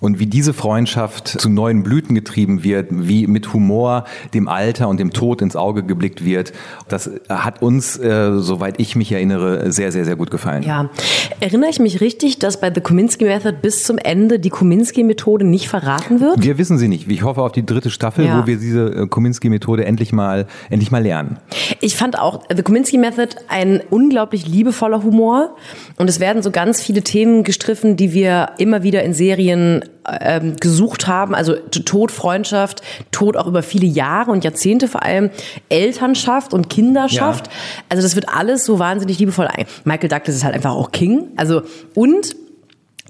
und 0.00 0.18
wie 0.18 0.26
diese 0.26 0.52
Freundschaft 0.52 1.28
zu 1.28 1.48
neuen 1.48 1.82
Blüten 1.82 2.14
getrieben 2.14 2.62
wird, 2.62 2.86
wie 2.90 3.26
mit 3.26 3.52
Humor 3.52 4.04
dem 4.34 4.48
Alter 4.48 4.88
und 4.88 5.00
dem 5.00 5.12
Tod 5.12 5.42
ins 5.42 5.56
Auge 5.56 5.82
geblickt 5.82 6.24
wird, 6.24 6.52
das 6.88 7.10
hat 7.28 7.62
uns, 7.62 7.98
äh, 7.98 8.38
soweit 8.38 8.80
ich 8.80 8.96
mich 8.96 9.12
erinnere, 9.12 9.72
sehr, 9.72 9.92
sehr, 9.92 10.04
sehr 10.04 10.16
gut 10.16 10.30
gefallen. 10.30 10.62
Ja, 10.62 10.90
erinnere 11.40 11.70
ich 11.70 11.80
mich 11.80 12.00
richtig, 12.00 12.38
dass 12.38 12.60
bei 12.60 12.72
The 12.72 12.80
Kominsky 12.80 13.24
Method 13.24 13.58
bis 13.60 13.84
zum 13.84 13.98
Ende 13.98 14.38
die 14.38 14.50
Kominsky-Methode 14.50 15.44
nicht 15.44 15.68
verraten 15.68 16.20
wird? 16.20 16.42
Wir 16.42 16.58
wissen 16.58 16.78
sie 16.78 16.88
nicht. 16.88 17.10
Ich 17.10 17.22
hoffe 17.22 17.42
auf 17.42 17.52
die 17.52 17.66
dritte 17.66 17.90
Staffel, 17.90 18.26
ja. 18.26 18.40
wo 18.40 18.46
wir 18.46 18.56
diese 18.56 18.86
äh, 18.86 19.06
Kominsky-Methode 19.06 19.84
endlich 19.84 20.12
mal, 20.12 20.46
endlich 20.70 20.90
mal 20.90 21.02
lernen. 21.02 21.38
Ich 21.80 21.96
fand 21.96 22.18
auch 22.18 22.44
The 22.54 22.62
Kominsky 22.62 22.98
Method 22.98 23.36
ein 23.48 23.80
unglaublich 23.90 24.46
liebevoller 24.46 25.02
Humor 25.02 25.56
und 25.96 26.08
es 26.08 26.20
werden 26.20 26.42
so 26.42 26.50
ganz 26.50 26.80
viele 26.80 27.02
Themen 27.02 27.42
gestriffen, 27.42 27.96
die 27.96 28.12
wir 28.12 28.50
immer 28.58 28.82
wieder 28.82 29.02
in 29.02 29.14
Serien 29.14 29.82
ähm, 30.20 30.56
gesucht 30.56 31.06
haben, 31.06 31.34
also 31.34 31.54
Tod, 31.54 32.10
Freundschaft, 32.10 32.82
Tod 33.10 33.36
auch 33.36 33.46
über 33.46 33.62
viele 33.62 33.86
Jahre 33.86 34.30
und 34.30 34.44
Jahrzehnte 34.44 34.88
vor 34.88 35.02
allem, 35.02 35.30
Elternschaft 35.68 36.54
und 36.54 36.70
Kinderschaft. 36.70 37.46
Ja. 37.46 37.52
Also 37.88 38.02
das 38.02 38.14
wird 38.14 38.28
alles 38.28 38.64
so 38.64 38.78
wahnsinnig 38.78 39.18
liebevoll 39.18 39.46
ein. 39.46 39.66
Michael 39.84 40.08
Douglas 40.08 40.36
ist 40.36 40.44
halt 40.44 40.54
einfach 40.54 40.72
auch 40.72 40.90
King. 40.90 41.28
Also 41.36 41.62
und 41.94 42.34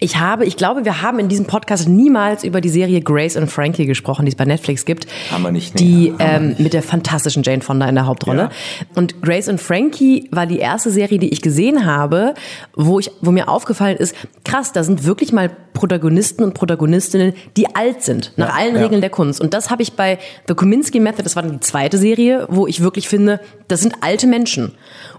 ich 0.00 0.18
habe, 0.18 0.44
ich 0.44 0.56
glaube, 0.56 0.84
wir 0.84 1.02
haben 1.02 1.18
in 1.18 1.28
diesem 1.28 1.46
Podcast 1.46 1.88
niemals 1.88 2.44
über 2.44 2.60
die 2.60 2.68
Serie 2.68 3.00
Grace 3.00 3.36
und 3.36 3.50
Frankie 3.50 3.86
gesprochen, 3.86 4.26
die 4.26 4.30
es 4.30 4.36
bei 4.36 4.44
Netflix 4.44 4.84
gibt. 4.84 5.06
Haben 5.32 5.42
wir 5.42 5.50
nicht. 5.50 5.74
Nee, 5.74 5.80
die 5.80 6.14
ähm, 6.18 6.50
nicht. 6.50 6.60
mit 6.60 6.72
der 6.72 6.82
fantastischen 6.82 7.42
Jane 7.42 7.62
Fonda 7.62 7.88
in 7.88 7.96
der 7.96 8.06
Hauptrolle. 8.06 8.42
Ja. 8.42 8.50
Und 8.94 9.20
Grace 9.22 9.48
und 9.48 9.60
Frankie 9.60 10.28
war 10.30 10.46
die 10.46 10.58
erste 10.58 10.90
Serie, 10.90 11.18
die 11.18 11.30
ich 11.30 11.42
gesehen 11.42 11.84
habe, 11.84 12.34
wo 12.76 13.00
ich, 13.00 13.10
wo 13.22 13.32
mir 13.32 13.48
aufgefallen 13.48 13.96
ist, 13.96 14.14
krass, 14.44 14.72
da 14.72 14.84
sind 14.84 15.04
wirklich 15.04 15.32
mal 15.32 15.50
Protagonisten 15.74 16.44
und 16.44 16.54
Protagonistinnen, 16.54 17.34
die 17.56 17.74
alt 17.74 18.02
sind, 18.02 18.32
nach 18.36 18.48
ja, 18.48 18.54
allen 18.54 18.76
ja. 18.76 18.82
Regeln 18.82 19.00
der 19.00 19.10
Kunst. 19.10 19.40
Und 19.40 19.54
das 19.54 19.70
habe 19.70 19.82
ich 19.82 19.94
bei 19.94 20.18
The 20.46 20.54
Kominsky 20.54 21.00
Method, 21.00 21.22
das 21.22 21.36
war 21.36 21.42
dann 21.42 21.52
die 21.52 21.60
zweite 21.60 21.98
Serie, 21.98 22.46
wo 22.50 22.66
ich 22.66 22.82
wirklich 22.82 23.08
finde, 23.08 23.40
das 23.68 23.80
sind 23.80 23.94
alte 24.00 24.26
Menschen. 24.26 24.72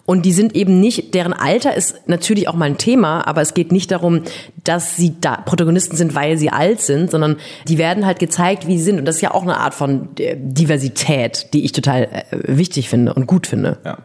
Und 0.09 0.23
die 0.23 0.33
sind 0.33 0.55
eben 0.55 0.79
nicht, 0.79 1.13
deren 1.13 1.33
Alter 1.33 1.75
ist 1.75 2.07
natürlich 2.07 2.47
auch 2.47 2.55
mal 2.55 2.65
ein 2.65 2.79
Thema, 2.79 3.27
aber 3.27 3.41
es 3.41 3.53
geht 3.53 3.71
nicht 3.71 3.91
darum, 3.91 4.23
dass 4.63 4.97
sie 4.97 5.13
da 5.21 5.35
Protagonisten 5.35 5.95
sind, 5.95 6.15
weil 6.15 6.35
sie 6.39 6.49
alt 6.49 6.81
sind, 6.81 7.11
sondern 7.11 7.35
die 7.67 7.77
werden 7.77 8.07
halt 8.07 8.17
gezeigt, 8.17 8.65
wie 8.65 8.79
sie 8.79 8.85
sind. 8.85 8.97
Und 8.97 9.05
das 9.05 9.17
ist 9.17 9.21
ja 9.21 9.35
auch 9.35 9.43
eine 9.43 9.57
Art 9.57 9.75
von 9.75 10.09
äh, 10.17 10.35
Diversität, 10.35 11.53
die 11.53 11.63
ich 11.63 11.73
total 11.73 12.05
äh, 12.05 12.23
wichtig 12.31 12.89
finde 12.89 13.13
und 13.13 13.27
gut 13.27 13.45
finde. 13.45 13.77
Ja. 13.85 13.99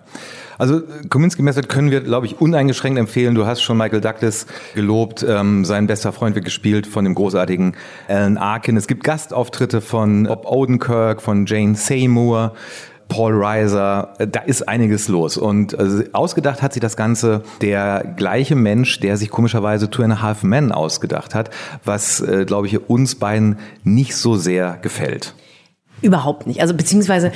Also 0.58 0.82
Kominsky 1.08 1.40
Method 1.40 1.68
können 1.68 1.90
wir, 1.90 2.02
glaube 2.02 2.26
ich, 2.26 2.38
uneingeschränkt 2.38 2.98
empfehlen. 2.98 3.34
Du 3.34 3.46
hast 3.46 3.62
schon 3.62 3.78
Michael 3.78 4.02
Douglas 4.02 4.46
gelobt. 4.74 5.24
Ähm, 5.26 5.64
sein 5.64 5.86
bester 5.86 6.12
Freund 6.12 6.34
wird 6.34 6.44
gespielt 6.44 6.86
von 6.86 7.04
dem 7.04 7.14
großartigen 7.14 7.76
Alan 8.08 8.36
Arkin. 8.36 8.76
Es 8.76 8.86
gibt 8.86 9.04
Gastauftritte 9.04 9.80
von 9.80 10.24
Bob 10.24 10.44
Odenkirk, 10.46 11.22
von 11.22 11.46
Jane 11.46 11.74
Seymour. 11.76 12.52
Paul 13.08 13.34
Reiser, 13.34 14.14
da 14.18 14.40
ist 14.40 14.68
einiges 14.68 15.08
los. 15.08 15.36
Und 15.36 15.78
also, 15.78 16.02
ausgedacht 16.12 16.62
hat 16.62 16.72
sich 16.72 16.80
das 16.80 16.96
Ganze 16.96 17.42
der 17.60 18.14
gleiche 18.16 18.56
Mensch, 18.56 19.00
der 19.00 19.16
sich 19.16 19.30
komischerweise 19.30 19.90
Two 19.90 20.02
and 20.02 20.14
a 20.14 20.22
Half 20.22 20.42
Men 20.42 20.72
ausgedacht 20.72 21.34
hat, 21.34 21.50
was, 21.84 22.20
äh, 22.20 22.44
glaube 22.44 22.66
ich, 22.66 22.88
uns 22.88 23.14
beiden 23.14 23.58
nicht 23.82 24.16
so 24.16 24.36
sehr 24.36 24.78
gefällt. 24.80 25.34
Überhaupt 26.02 26.46
nicht. 26.46 26.60
Also 26.60 26.74
beziehungsweise 26.74 27.32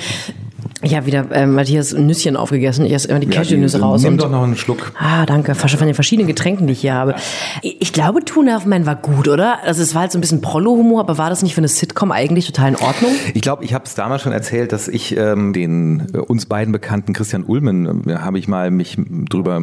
ich 0.82 0.94
habe 0.94 1.06
wieder 1.06 1.24
äh, 1.32 1.46
Matthias 1.46 1.92
Nüsschen 1.92 2.36
aufgegessen. 2.36 2.84
Ich 2.84 2.92
esse 2.92 3.08
immer 3.08 3.18
die 3.18 3.26
ja, 3.26 3.32
Cashewnüsse 3.32 3.80
raus. 3.80 4.02
Nimm 4.02 4.12
und, 4.12 4.22
doch 4.22 4.30
noch 4.30 4.44
einen 4.44 4.56
Schluck. 4.56 4.92
Ah, 4.98 5.26
danke. 5.26 5.54
Von 5.54 5.86
den 5.86 5.94
verschiedenen 5.94 6.28
Getränken, 6.28 6.66
die 6.66 6.74
ich 6.74 6.82
hier 6.82 6.94
habe. 6.94 7.16
Ich 7.62 7.92
glaube, 7.92 8.24
Tuna 8.24 8.56
auf 8.56 8.66
Man 8.66 8.86
war 8.86 8.94
gut, 8.94 9.26
oder? 9.26 9.58
Also 9.64 9.82
es 9.82 9.94
war 9.94 10.02
halt 10.02 10.12
so 10.12 10.18
ein 10.18 10.20
bisschen 10.20 10.40
Prollo-Humor, 10.40 11.00
aber 11.00 11.18
war 11.18 11.30
das 11.30 11.42
nicht 11.42 11.54
für 11.54 11.60
eine 11.60 11.68
Sitcom 11.68 11.87
eigentlich 12.12 12.46
total 12.46 12.70
in 12.70 12.76
Ordnung? 12.76 13.10
Ich 13.34 13.42
glaube, 13.42 13.64
ich 13.64 13.74
habe 13.74 13.84
es 13.84 13.94
damals 13.94 14.22
schon 14.22 14.32
erzählt, 14.32 14.72
dass 14.72 14.88
ich 14.88 15.16
ähm, 15.16 15.52
den 15.52 16.06
äh, 16.14 16.18
uns 16.18 16.46
beiden 16.46 16.72
bekannten 16.72 17.12
Christian 17.12 17.44
Ullmann, 17.44 18.08
äh, 18.08 18.16
habe 18.16 18.38
ich 18.38 18.48
mal 18.48 18.70
mich 18.70 18.96
drüber 19.28 19.60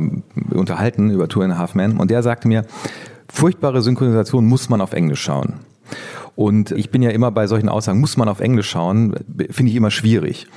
unterhalten, 0.51 1.09
über 1.09 1.27
Two 1.27 1.41
and 1.41 1.53
a 1.53 1.57
Half 1.57 1.75
Men. 1.75 1.97
Und 1.97 2.11
der 2.11 2.23
sagte 2.23 2.47
mir, 2.47 2.65
furchtbare 3.29 3.81
Synchronisation 3.81 4.45
muss 4.45 4.69
man 4.69 4.81
auf 4.81 4.93
Englisch 4.93 5.21
schauen. 5.21 5.55
Und 6.35 6.71
ich 6.71 6.89
bin 6.89 7.01
ja 7.01 7.11
immer 7.11 7.31
bei 7.31 7.47
solchen 7.47 7.69
Aussagen, 7.69 7.99
muss 7.99 8.17
man 8.17 8.27
auf 8.27 8.41
Englisch 8.41 8.69
schauen, 8.69 9.15
finde 9.49 9.71
ich 9.71 9.77
immer 9.77 9.91
schwierig. 9.91 10.47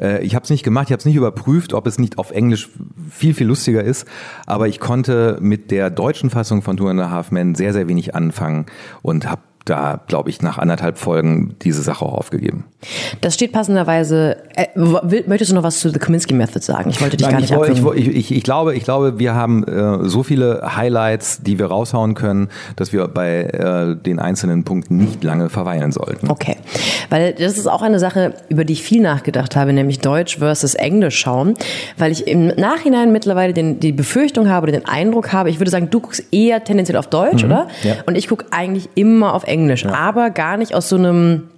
Äh, 0.00 0.24
ich 0.24 0.34
habe 0.34 0.42
es 0.42 0.50
nicht 0.50 0.64
gemacht, 0.64 0.86
ich 0.88 0.92
habe 0.92 0.98
es 0.98 1.04
nicht 1.04 1.14
überprüft, 1.14 1.74
ob 1.74 1.86
es 1.86 1.98
nicht 1.98 2.18
auf 2.18 2.32
Englisch 2.32 2.70
viel, 3.10 3.34
viel 3.34 3.46
lustiger 3.46 3.84
ist. 3.84 4.06
Aber 4.46 4.66
ich 4.66 4.80
konnte 4.80 5.38
mit 5.40 5.70
der 5.70 5.90
deutschen 5.90 6.30
Fassung 6.30 6.62
von 6.62 6.76
Two 6.76 6.88
and 6.88 7.00
a 7.00 7.10
Half 7.10 7.30
Men 7.30 7.54
sehr, 7.54 7.72
sehr 7.72 7.86
wenig 7.86 8.16
anfangen 8.16 8.66
und 9.02 9.30
habe 9.30 9.42
da, 9.68 10.00
glaube 10.06 10.30
ich, 10.30 10.42
nach 10.42 10.58
anderthalb 10.58 10.98
Folgen 10.98 11.56
diese 11.62 11.82
Sache 11.82 12.04
auch 12.04 12.14
aufgegeben. 12.14 12.64
Das 13.20 13.34
steht 13.34 13.52
passenderweise. 13.52 14.36
Äh, 14.54 14.66
möchtest 15.26 15.50
du 15.50 15.54
noch 15.54 15.62
was 15.62 15.80
zu 15.80 15.90
The 15.90 15.98
Kominsky 15.98 16.32
Method 16.32 16.60
sagen? 16.60 16.90
Ich 16.90 17.00
wollte 17.00 17.16
dich 17.16 17.26
Nein, 17.26 17.46
gar 17.48 17.60
nicht 17.60 17.78
ich, 17.96 18.08
ich, 18.08 18.16
ich, 18.16 18.36
ich, 18.36 18.42
glaube, 18.42 18.74
ich 18.74 18.84
glaube, 18.84 19.18
wir 19.18 19.34
haben 19.34 19.64
äh, 19.64 20.08
so 20.08 20.22
viele 20.22 20.76
Highlights, 20.76 21.42
die 21.42 21.58
wir 21.58 21.66
raushauen 21.66 22.14
können, 22.14 22.48
dass 22.76 22.92
wir 22.92 23.08
bei 23.08 23.42
äh, 23.42 23.96
den 23.96 24.20
einzelnen 24.20 24.64
Punkten 24.64 24.96
nicht 24.96 25.24
lange 25.24 25.50
verweilen 25.50 25.92
sollten. 25.92 26.30
Okay, 26.30 26.56
weil 27.10 27.32
das 27.32 27.58
ist 27.58 27.66
auch 27.66 27.82
eine 27.82 27.98
Sache, 27.98 28.34
über 28.48 28.64
die 28.64 28.74
ich 28.74 28.82
viel 28.82 29.02
nachgedacht 29.02 29.56
habe, 29.56 29.72
nämlich 29.72 29.98
Deutsch 29.98 30.38
versus 30.38 30.74
Englisch 30.74 31.18
schauen, 31.18 31.54
weil 31.96 32.12
ich 32.12 32.28
im 32.28 32.46
Nachhinein 32.46 33.12
mittlerweile 33.12 33.52
den, 33.52 33.80
die 33.80 33.92
Befürchtung 33.92 34.48
habe 34.48 34.64
oder 34.64 34.72
den 34.72 34.86
Eindruck 34.86 35.32
habe, 35.32 35.50
ich 35.50 35.58
würde 35.58 35.70
sagen, 35.70 35.90
du 35.90 36.00
guckst 36.00 36.22
eher 36.32 36.62
tendenziell 36.62 36.96
auf 36.96 37.08
Deutsch, 37.08 37.42
mhm, 37.42 37.50
oder? 37.50 37.68
Ja. 37.82 37.96
Und 38.06 38.16
ich 38.16 38.28
gucke 38.28 38.46
eigentlich 38.50 38.88
immer 38.94 39.34
auf 39.34 39.44
Englisch. 39.44 39.57
Englisch, 39.58 39.84
ja. 39.84 39.92
aber 39.92 40.30
gar 40.30 40.56
nicht 40.56 40.74
aus 40.74 40.88
so 40.88 40.96
einem 40.96 41.48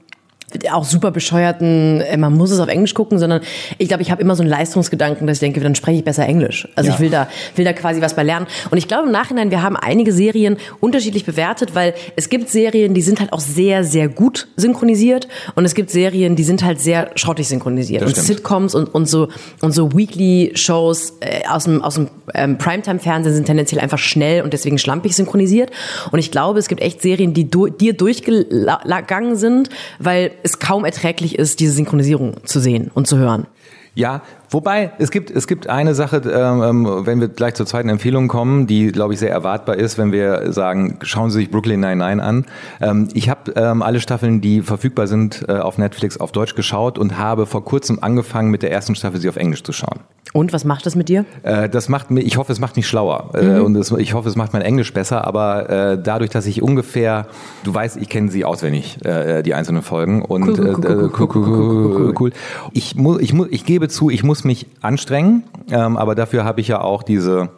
auch 0.71 0.85
super 0.85 1.11
bescheuerten, 1.11 2.01
äh, 2.01 2.17
man 2.17 2.35
muss 2.35 2.51
es 2.51 2.61
auf 2.61 2.69
Englisch 2.69 2.95
gucken, 2.95 3.19
sondern 3.19 3.41
ich 3.79 3.89
glaube, 3.89 4.03
ich 4.03 4.11
habe 4.11 4.21
immer 4.23 4.37
so 4.37 4.43
einen 4.43 4.51
Leistungsgedanken, 4.51 5.27
dass 5.27 5.37
ich 5.37 5.41
denke, 5.41 5.61
dann 5.61 5.75
spreche 5.75 5.99
ich 5.99 6.05
besser 6.05 6.27
Englisch. 6.27 6.69
Also 6.77 6.89
ja. 6.89 6.95
ich 6.95 7.01
will 7.01 7.11
da, 7.11 7.29
will 7.57 7.65
da 7.65 7.73
quasi 7.73 8.01
was 8.01 8.15
bei 8.15 8.23
lernen. 8.23 8.47
Und 8.71 8.79
ich 8.79 8.89
glaube 8.89 9.07
im 9.07 9.13
Nachhinein, 9.13 9.51
wir 9.51 9.63
haben 9.63 9.77
einige 9.77 10.13
Serien 10.13 10.57
unterschiedlich 10.81 11.25
bewertet, 11.25 11.75
weil 11.75 11.95
es 12.17 12.29
gibt 12.29 12.49
Serien, 12.49 12.95
die 12.95 13.03
sind 13.03 13.21
halt 13.21 13.33
auch 13.33 13.41
sehr, 13.41 13.85
sehr 13.85 14.09
gut 14.09 14.49
synchronisiert 14.57 15.29
und 15.55 15.65
es 15.65 15.75
gibt 15.75 15.91
Serien, 15.91 16.37
die 16.37 16.45
sind 16.45 16.65
halt 16.65 16.81
sehr 16.81 17.11
schrottig 17.15 17.49
synchronisiert. 17.49 18.03
Das 18.03 18.09
und 18.09 18.17
stimmt. 18.17 18.27
Sitcoms 18.27 18.75
und, 18.75 18.95
und 18.95 19.07
so, 19.07 19.29
und 19.61 19.73
so 19.73 19.93
Weekly-Shows 19.93 21.19
äh, 21.21 21.47
aus 21.49 21.65
dem, 21.65 21.83
aus 21.83 21.95
dem 21.95 22.09
ähm, 22.35 22.59
Primetime-Fernsehen 22.59 23.35
sind 23.35 23.47
tendenziell 23.47 23.81
einfach 23.81 23.99
schnell 23.99 24.43
und 24.43 24.53
deswegen 24.53 24.79
schlampig 24.79 25.15
synchronisiert. 25.15 25.71
Und 26.11 26.19
ich 26.19 26.31
glaube, 26.31 26.59
es 26.59 26.69
gibt 26.69 26.81
echt 26.81 27.03
Serien, 27.03 27.35
die 27.35 27.51
du, 27.51 27.69
dir 27.69 27.93
durchgegangen 27.93 29.37
sind, 29.37 29.71
weil 29.99 30.33
es 30.43 30.59
kaum 30.59 30.85
erträglich 30.85 31.39
ist, 31.39 31.61
diese 31.61 31.73
Synchronisierung 31.73 32.45
zu 32.45 32.61
sehen 32.61 32.91
und 32.95 33.07
zu 33.07 33.19
hören. 33.19 33.47
Ja, 33.95 34.23
wobei 34.51 34.93
es 34.99 35.11
gibt 35.11 35.31
es 35.33 35.49
gibt 35.49 35.69
eine 35.69 35.95
Sache, 35.95 36.19
ähm, 36.19 36.63
ähm, 36.63 37.07
wenn 37.07 37.21
wir 37.21 37.29
gleich 37.29 37.55
zur 37.55 37.67
zweiten 37.67 37.89
Empfehlung 37.89 38.29
kommen, 38.29 38.69
die 38.69 38.93
glaube 38.93 39.15
ich 39.15 39.21
sehr 39.21 39.33
erwartbar 39.33 39.77
ist, 39.77 39.99
wenn 39.99 40.13
wir 40.13 40.53
sagen, 40.53 40.99
schauen 41.03 41.31
Sie 41.31 41.41
sich 41.41 41.51
Brooklyn 41.51 41.81
99 41.81 42.25
an. 42.25 42.47
Ähm, 42.81 43.09
ich 43.15 43.29
habe 43.29 43.53
ähm, 43.57 43.83
alle 43.83 44.01
Staffeln, 44.01 44.41
die 44.41 44.63
verfügbar 44.63 45.09
sind 45.09 45.45
äh, 45.49 45.55
auf 45.55 45.77
Netflix, 45.77 46.19
auf 46.19 46.31
Deutsch 46.31 46.55
geschaut 46.55 46.99
und 46.99 47.19
habe 47.19 47.47
vor 47.47 47.65
kurzem 47.65 47.99
angefangen 48.01 48.51
mit 48.51 48.63
der 48.63 48.71
ersten 48.71 48.95
Staffel 48.95 49.21
sie 49.21 49.29
auf 49.29 49.37
Englisch 49.37 49.65
zu 49.65 49.73
schauen. 49.73 50.01
Und 50.33 50.53
was 50.53 50.65
macht 50.65 50.87
das 50.87 50.95
mit 50.95 51.09
dir? 51.09 51.25
Äh, 51.43 51.69
das 51.69 51.89
macht 51.89 52.11
mir, 52.11 52.21
ich 52.21 52.37
hoffe, 52.37 52.53
es 52.53 52.61
macht 52.61 52.77
mich 52.77 52.87
schlauer 52.87 53.31
äh, 53.35 53.43
mhm. 53.43 53.65
und 53.65 53.77
es, 53.77 53.91
ich 53.91 54.15
hoffe, 54.15 54.29
es 54.29 54.37
macht 54.37 54.53
mein 54.53 54.63
Englisch 54.63 54.93
besser. 54.93 55.27
Aber 55.27 55.69
äh, 55.69 55.99
dadurch, 56.01 56.31
dass 56.31 56.47
ich 56.47 56.63
ungefähr, 56.63 57.27
du 57.65 57.75
weißt, 57.75 57.97
ich 57.97 58.09
kenne 58.09 58.31
sie 58.31 58.45
auswendig, 58.45 59.05
äh, 59.05 59.43
die 59.43 59.55
einzelnen 59.55 59.83
Folgen 59.83 60.23
und 60.23 60.49
cool, 60.49 61.11
cool, 61.19 62.15
cool, 62.19 62.33
Ich 62.73 62.95
muss, 62.95 63.21
ich 63.21 63.33
muss, 63.33 63.49
ich 63.51 63.65
gebe 63.65 63.89
zu, 63.89 64.09
ich 64.09 64.23
muss 64.23 64.45
mich 64.45 64.67
anstrengen, 64.81 65.43
ähm, 65.71 65.97
aber 65.97 66.15
dafür 66.15 66.45
habe 66.45 66.61
ich 66.61 66.69
ja 66.69 66.81
auch 66.81 67.03
diese 67.03 67.49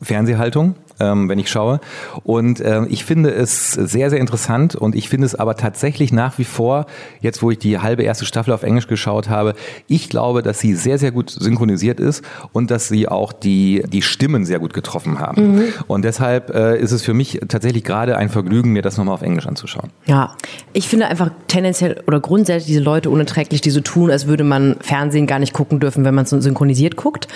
Fernsehhaltung 0.00 0.76
ähm, 1.00 1.28
wenn 1.28 1.38
ich 1.38 1.50
schaue. 1.50 1.80
Und 2.24 2.60
ähm, 2.64 2.86
ich 2.90 3.04
finde 3.04 3.30
es 3.30 3.72
sehr, 3.72 4.10
sehr 4.10 4.18
interessant 4.18 4.74
und 4.74 4.94
ich 4.94 5.08
finde 5.08 5.26
es 5.26 5.34
aber 5.34 5.56
tatsächlich 5.56 6.12
nach 6.12 6.38
wie 6.38 6.44
vor, 6.44 6.86
jetzt 7.20 7.42
wo 7.42 7.50
ich 7.50 7.58
die 7.58 7.78
halbe 7.78 8.02
erste 8.02 8.24
Staffel 8.24 8.52
auf 8.52 8.62
Englisch 8.62 8.86
geschaut 8.86 9.28
habe, 9.28 9.54
ich 9.86 10.08
glaube, 10.08 10.42
dass 10.42 10.60
sie 10.60 10.74
sehr, 10.74 10.98
sehr 10.98 11.10
gut 11.10 11.30
synchronisiert 11.30 12.00
ist 12.00 12.24
und 12.52 12.70
dass 12.70 12.88
sie 12.88 13.08
auch 13.08 13.32
die, 13.32 13.82
die 13.88 14.02
Stimmen 14.02 14.44
sehr 14.44 14.58
gut 14.58 14.74
getroffen 14.74 15.18
haben. 15.18 15.56
Mhm. 15.56 15.64
Und 15.86 16.04
deshalb 16.04 16.54
äh, 16.54 16.78
ist 16.78 16.92
es 16.92 17.02
für 17.02 17.14
mich 17.14 17.40
tatsächlich 17.48 17.84
gerade 17.84 18.16
ein 18.16 18.28
Vergnügen, 18.28 18.72
mir 18.72 18.82
das 18.82 18.96
nochmal 18.96 19.14
auf 19.14 19.22
Englisch 19.22 19.46
anzuschauen. 19.46 19.90
Ja, 20.06 20.34
ich 20.72 20.88
finde 20.88 21.06
einfach 21.06 21.30
tendenziell 21.46 22.02
oder 22.06 22.20
grundsätzlich 22.20 22.66
diese 22.66 22.80
Leute 22.80 23.10
unerträglich, 23.10 23.60
die 23.60 23.70
so 23.70 23.80
tun, 23.80 24.10
als 24.10 24.26
würde 24.26 24.44
man 24.44 24.76
Fernsehen 24.80 25.26
gar 25.26 25.38
nicht 25.38 25.52
gucken 25.52 25.80
dürfen, 25.80 26.04
wenn 26.04 26.14
man 26.14 26.24
es 26.24 26.30
synchronisiert 26.30 26.96
guckt. 26.96 27.28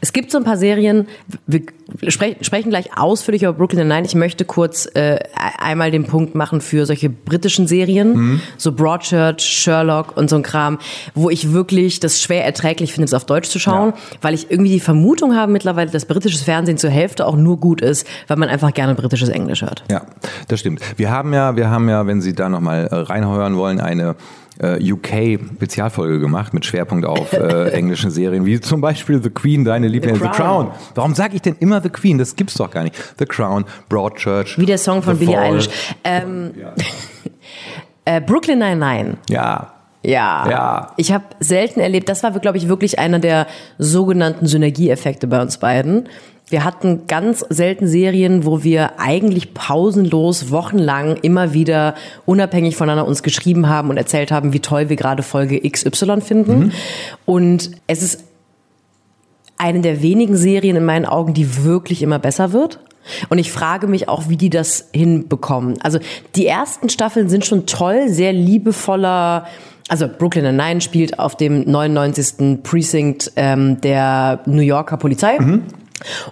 Es 0.00 0.12
gibt 0.12 0.30
so 0.30 0.38
ein 0.38 0.44
paar 0.44 0.56
Serien, 0.56 1.06
wir 1.46 1.62
sprechen 2.10 2.70
gleich 2.70 2.96
ausführlich 3.04 3.42
über 3.42 3.52
Brooklyn 3.52 3.86
Nine. 3.86 4.06
Ich 4.06 4.14
möchte 4.14 4.44
kurz 4.44 4.88
äh, 4.94 5.18
einmal 5.58 5.90
den 5.90 6.04
Punkt 6.04 6.34
machen 6.34 6.60
für 6.60 6.86
solche 6.86 7.10
britischen 7.10 7.66
Serien, 7.66 8.14
mhm. 8.14 8.40
so 8.56 8.72
Broadchurch, 8.72 9.40
Sherlock 9.40 10.16
und 10.16 10.30
so 10.30 10.36
ein 10.36 10.42
Kram, 10.42 10.78
wo 11.14 11.28
ich 11.28 11.52
wirklich 11.52 12.00
das 12.00 12.22
schwer 12.22 12.44
erträglich 12.44 12.92
finde, 12.92 13.04
es 13.04 13.14
auf 13.14 13.26
Deutsch 13.26 13.50
zu 13.50 13.58
schauen, 13.58 13.90
ja. 13.90 14.18
weil 14.22 14.34
ich 14.34 14.50
irgendwie 14.50 14.70
die 14.70 14.80
Vermutung 14.80 15.36
habe 15.36 15.52
mittlerweile, 15.52 15.90
dass 15.90 16.06
britisches 16.06 16.42
Fernsehen 16.42 16.78
zur 16.78 16.90
Hälfte 16.90 17.26
auch 17.26 17.36
nur 17.36 17.58
gut 17.58 17.82
ist, 17.82 18.06
weil 18.26 18.38
man 18.38 18.48
einfach 18.48 18.72
gerne 18.72 18.94
britisches 18.94 19.28
Englisch 19.28 19.62
hört. 19.62 19.84
Ja, 19.90 20.02
das 20.48 20.60
stimmt. 20.60 20.80
Wir 20.96 21.10
haben 21.10 21.34
ja, 21.34 21.56
wir 21.56 21.68
haben 21.70 21.88
ja, 21.88 22.06
wenn 22.06 22.22
Sie 22.22 22.32
da 22.32 22.48
nochmal 22.48 22.86
äh, 22.86 22.94
reinhören 22.94 23.56
wollen, 23.56 23.80
eine 23.80 24.16
äh, 24.58 24.92
UK-Spezialfolge 24.92 26.20
gemacht 26.20 26.54
mit 26.54 26.64
Schwerpunkt 26.64 27.06
auf 27.06 27.32
äh, 27.32 27.68
englische 27.72 28.10
Serien, 28.10 28.46
wie 28.46 28.60
zum 28.60 28.80
Beispiel 28.80 29.22
The 29.22 29.30
Queen, 29.30 29.64
deine 29.64 29.88
Lieblings 29.88 30.18
The, 30.18 30.24
The 30.24 30.30
Crown. 30.30 30.70
Warum 30.94 31.14
sage 31.14 31.36
ich 31.36 31.42
denn 31.42 31.56
immer 31.60 31.80
The 31.80 31.90
Queen? 31.90 32.18
Das 32.18 32.36
gibt's 32.36 32.54
doch 32.54 32.70
gar 32.70 32.84
nicht. 32.84 32.96
The 33.18 33.26
Crown, 33.26 33.64
Broadchurch. 33.88 34.58
Wie 34.58 34.66
der 34.66 34.78
Song 34.78 35.02
von 35.02 35.18
Billie 35.18 35.38
Eilish. 35.38 35.68
Ähm, 36.04 36.52
ja. 36.58 36.74
äh, 38.16 38.20
Brooklyn 38.20 38.58
99. 38.58 39.30
Ja. 39.30 39.73
Ja. 40.04 40.48
ja. 40.50 40.92
Ich 40.96 41.12
habe 41.12 41.24
selten 41.40 41.80
erlebt, 41.80 42.08
das 42.08 42.22
war, 42.22 42.30
glaube 42.32 42.58
ich, 42.58 42.68
wirklich 42.68 42.98
einer 42.98 43.18
der 43.18 43.46
sogenannten 43.78 44.46
Synergieeffekte 44.46 45.26
bei 45.26 45.40
uns 45.40 45.58
beiden. 45.58 46.08
Wir 46.50 46.62
hatten 46.62 47.06
ganz 47.06 47.40
selten 47.48 47.88
Serien, 47.88 48.44
wo 48.44 48.62
wir 48.62 49.00
eigentlich 49.00 49.54
pausenlos 49.54 50.50
wochenlang 50.50 51.16
immer 51.16 51.54
wieder 51.54 51.94
unabhängig 52.26 52.76
voneinander 52.76 53.08
uns 53.08 53.22
geschrieben 53.22 53.68
haben 53.68 53.88
und 53.88 53.96
erzählt 53.96 54.30
haben, 54.30 54.52
wie 54.52 54.60
toll 54.60 54.90
wir 54.90 54.96
gerade 54.96 55.22
Folge 55.22 55.58
XY 55.68 56.20
finden. 56.20 56.58
Mhm. 56.58 56.72
Und 57.24 57.70
es 57.86 58.02
ist 58.02 58.24
eine 59.56 59.80
der 59.80 60.02
wenigen 60.02 60.36
Serien 60.36 60.76
in 60.76 60.84
meinen 60.84 61.06
Augen, 61.06 61.32
die 61.32 61.64
wirklich 61.64 62.02
immer 62.02 62.18
besser 62.18 62.52
wird. 62.52 62.78
Und 63.30 63.38
ich 63.38 63.50
frage 63.50 63.86
mich 63.86 64.08
auch, 64.08 64.28
wie 64.28 64.36
die 64.36 64.50
das 64.50 64.88
hinbekommen. 64.94 65.80
Also 65.82 65.98
die 66.36 66.46
ersten 66.46 66.90
Staffeln 66.90 67.30
sind 67.30 67.46
schon 67.46 67.64
toll, 67.66 68.08
sehr 68.08 68.32
liebevoller. 68.32 69.46
Also 69.88 70.08
Brooklyn 70.08 70.56
Nine 70.56 70.80
spielt 70.80 71.18
auf 71.18 71.36
dem 71.36 71.70
99. 71.70 72.62
Precinct 72.62 73.32
ähm, 73.36 73.80
der 73.80 74.40
New 74.46 74.62
Yorker 74.62 74.96
Polizei. 74.96 75.38
Mhm. 75.38 75.64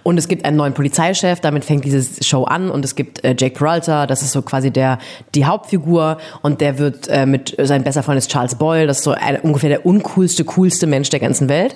Und 0.03 0.17
es 0.17 0.27
gibt 0.27 0.45
einen 0.45 0.57
neuen 0.57 0.73
Polizeichef, 0.73 1.39
damit 1.39 1.65
fängt 1.65 1.85
diese 1.85 2.23
Show 2.23 2.43
an. 2.43 2.69
Und 2.69 2.85
es 2.85 2.95
gibt 2.95 3.23
äh, 3.23 3.35
Jake 3.37 3.55
Peralta, 3.55 4.07
das 4.07 4.21
ist 4.21 4.31
so 4.31 4.41
quasi 4.41 4.71
der 4.71 4.99
die 5.35 5.45
Hauptfigur. 5.45 6.17
Und 6.41 6.61
der 6.61 6.77
wird 6.77 7.07
äh, 7.07 7.25
mit 7.25 7.55
sein 7.61 7.83
besser 7.83 8.03
Freund 8.03 8.17
ist 8.17 8.31
Charles 8.31 8.55
Boyle, 8.55 8.87
das 8.87 8.99
ist 8.99 9.03
so 9.03 9.11
ein, 9.11 9.37
ungefähr 9.41 9.69
der 9.69 9.85
uncoolste, 9.85 10.43
coolste 10.45 10.87
Mensch 10.87 11.09
der 11.09 11.19
ganzen 11.19 11.49
Welt. 11.49 11.75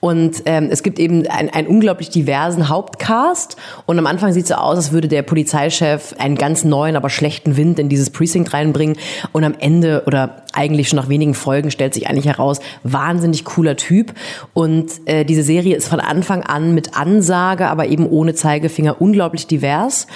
Und 0.00 0.42
ähm, 0.46 0.68
es 0.70 0.82
gibt 0.82 0.98
eben 0.98 1.26
einen 1.26 1.66
unglaublich 1.66 2.10
diversen 2.10 2.68
Hauptcast. 2.68 3.56
Und 3.86 3.98
am 3.98 4.06
Anfang 4.06 4.32
sieht 4.32 4.44
es 4.44 4.48
so 4.48 4.54
aus, 4.54 4.76
als 4.76 4.92
würde 4.92 5.08
der 5.08 5.22
Polizeichef 5.22 6.14
einen 6.18 6.36
ganz 6.36 6.64
neuen, 6.64 6.96
aber 6.96 7.10
schlechten 7.10 7.56
Wind 7.56 7.78
in 7.78 7.88
dieses 7.88 8.10
Precinct 8.10 8.52
reinbringen. 8.52 8.96
Und 9.32 9.44
am 9.44 9.54
Ende 9.58 10.04
oder 10.06 10.42
eigentlich 10.52 10.88
schon 10.88 10.98
nach 10.98 11.08
wenigen 11.08 11.34
Folgen 11.34 11.70
stellt 11.70 11.94
sich 11.94 12.08
eigentlich 12.08 12.26
heraus, 12.26 12.60
wahnsinnig 12.82 13.44
cooler 13.44 13.76
Typ. 13.76 14.14
Und 14.54 14.90
äh, 15.06 15.24
diese 15.24 15.42
Serie 15.42 15.76
ist 15.76 15.88
von 15.88 16.00
Anfang 16.00 16.42
an 16.42 16.74
mit 16.74 16.96
Ansage, 17.30 17.68
aber 17.68 17.86
eben 17.86 18.06
ohne 18.06 18.34
Zeigefinger 18.34 19.00
unglaublich 19.00 19.46
divers 19.46 20.06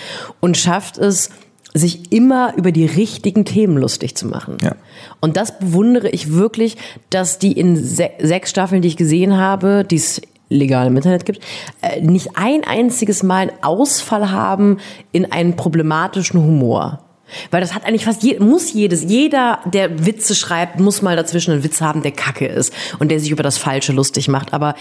und 0.40 0.56
schafft 0.56 0.99
es, 0.99 1.30
sich 1.76 2.12
immer 2.12 2.54
über 2.56 2.71
die 2.71 2.87
richtigen 2.87 3.44
Themen 3.44 3.76
lustig 3.76 4.16
zu 4.16 4.28
machen. 4.28 4.59
Ja. 4.62 4.76
Und 5.21 5.37
das 5.37 5.59
bewundere 5.59 6.09
ich 6.09 6.33
wirklich, 6.33 6.76
dass 7.11 7.40
die 7.40 7.50
in 7.52 7.76
se 7.76 8.11
sechs 8.21 8.50
Staffeln, 8.50 8.80
die 8.80 8.88
ich 8.88 8.97
gesehen 8.97 9.37
habe, 9.37 9.85
die 9.85 9.97
es 9.97 10.23
legal 10.49 10.87
im 10.87 10.97
Internet 10.97 11.25
gibt, 11.25 11.40
äh, 11.83 12.00
nicht 12.00 12.37
ein 12.37 12.62
einziges 12.62 13.25
Mal 13.25 13.49
einen 13.49 13.62
Ausfall 13.62 14.30
haben 14.30 14.78
in 15.11 15.33
einen 15.33 15.56
problematischen 15.56 16.40
Humor. 16.40 17.00
Weil 17.50 17.61
das 17.61 17.74
hat 17.74 17.85
eigentlich 17.85 18.05
fast 18.05 18.22
je, 18.22 18.38
muss 18.38 18.72
jedes, 18.72 19.03
jeder, 19.03 19.59
der 19.64 20.07
Witze 20.07 20.37
schreibt, 20.37 20.79
muss 20.79 21.03
mal 21.03 21.16
dazwischen 21.16 21.53
einen 21.53 21.64
Witz 21.64 21.81
haben, 21.81 22.03
der 22.03 22.12
Kacke 22.12 22.46
ist 22.46 22.72
und 23.00 23.11
der 23.11 23.18
sich 23.18 23.33
über 23.33 23.42
das 23.42 23.59
Falsche 23.59 23.92
lustig 23.92 24.29
macht. 24.29 24.53
Aber 24.53 24.77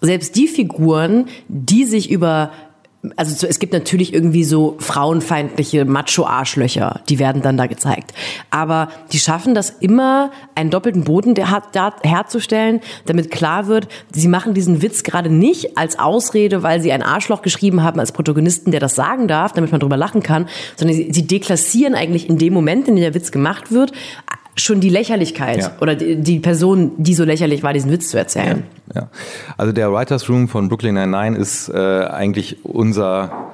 selbst 0.00 0.36
die 0.36 0.48
Figuren, 0.48 1.26
die 1.48 1.84
sich 1.84 2.10
über 2.10 2.50
also 3.16 3.46
es 3.46 3.58
gibt 3.58 3.72
natürlich 3.72 4.12
irgendwie 4.12 4.44
so 4.44 4.76
frauenfeindliche 4.78 5.84
Macho-Arschlöcher, 5.84 7.00
die 7.08 7.18
werden 7.18 7.42
dann 7.42 7.56
da 7.56 7.66
gezeigt. 7.66 8.12
Aber 8.50 8.88
die 9.12 9.18
schaffen 9.18 9.54
das 9.54 9.70
immer, 9.70 10.30
einen 10.54 10.70
doppelten 10.70 11.04
Boden 11.04 11.34
herzustellen, 11.36 12.80
damit 13.04 13.30
klar 13.30 13.68
wird, 13.68 13.88
sie 14.12 14.28
machen 14.28 14.54
diesen 14.54 14.82
Witz 14.82 15.02
gerade 15.02 15.30
nicht 15.30 15.78
als 15.78 15.98
Ausrede, 15.98 16.62
weil 16.62 16.80
sie 16.80 16.92
ein 16.92 17.02
Arschloch 17.02 17.42
geschrieben 17.42 17.82
haben 17.82 18.00
als 18.00 18.12
Protagonisten, 18.12 18.70
der 18.70 18.80
das 18.80 18.94
sagen 18.94 19.28
darf, 19.28 19.52
damit 19.52 19.70
man 19.70 19.80
drüber 19.80 19.96
lachen 19.96 20.22
kann, 20.22 20.48
sondern 20.76 20.96
sie 20.96 21.26
deklassieren 21.26 21.94
eigentlich 21.94 22.28
in 22.28 22.38
dem 22.38 22.52
Moment, 22.52 22.88
in 22.88 22.96
dem 22.96 23.02
der 23.02 23.14
Witz 23.14 23.30
gemacht 23.30 23.70
wird, 23.70 23.92
schon 24.56 24.80
die 24.80 24.88
Lächerlichkeit 24.88 25.58
ja. 25.58 25.72
oder 25.80 25.94
die, 25.94 26.16
die, 26.16 26.40
Person, 26.40 26.92
die 26.96 27.14
so 27.14 27.24
lächerlich 27.24 27.62
war, 27.62 27.72
diesen 27.72 27.90
Witz 27.90 28.10
zu 28.10 28.18
erzählen. 28.18 28.64
Ja, 28.94 29.02
ja. 29.02 29.08
Also 29.56 29.72
der 29.72 29.92
Writers 29.92 30.28
Room 30.28 30.48
von 30.48 30.68
Brooklyn 30.68 30.94
Nine-Nine 30.94 31.36
ist 31.36 31.68
äh, 31.68 31.76
eigentlich 31.76 32.64
unser 32.64 33.50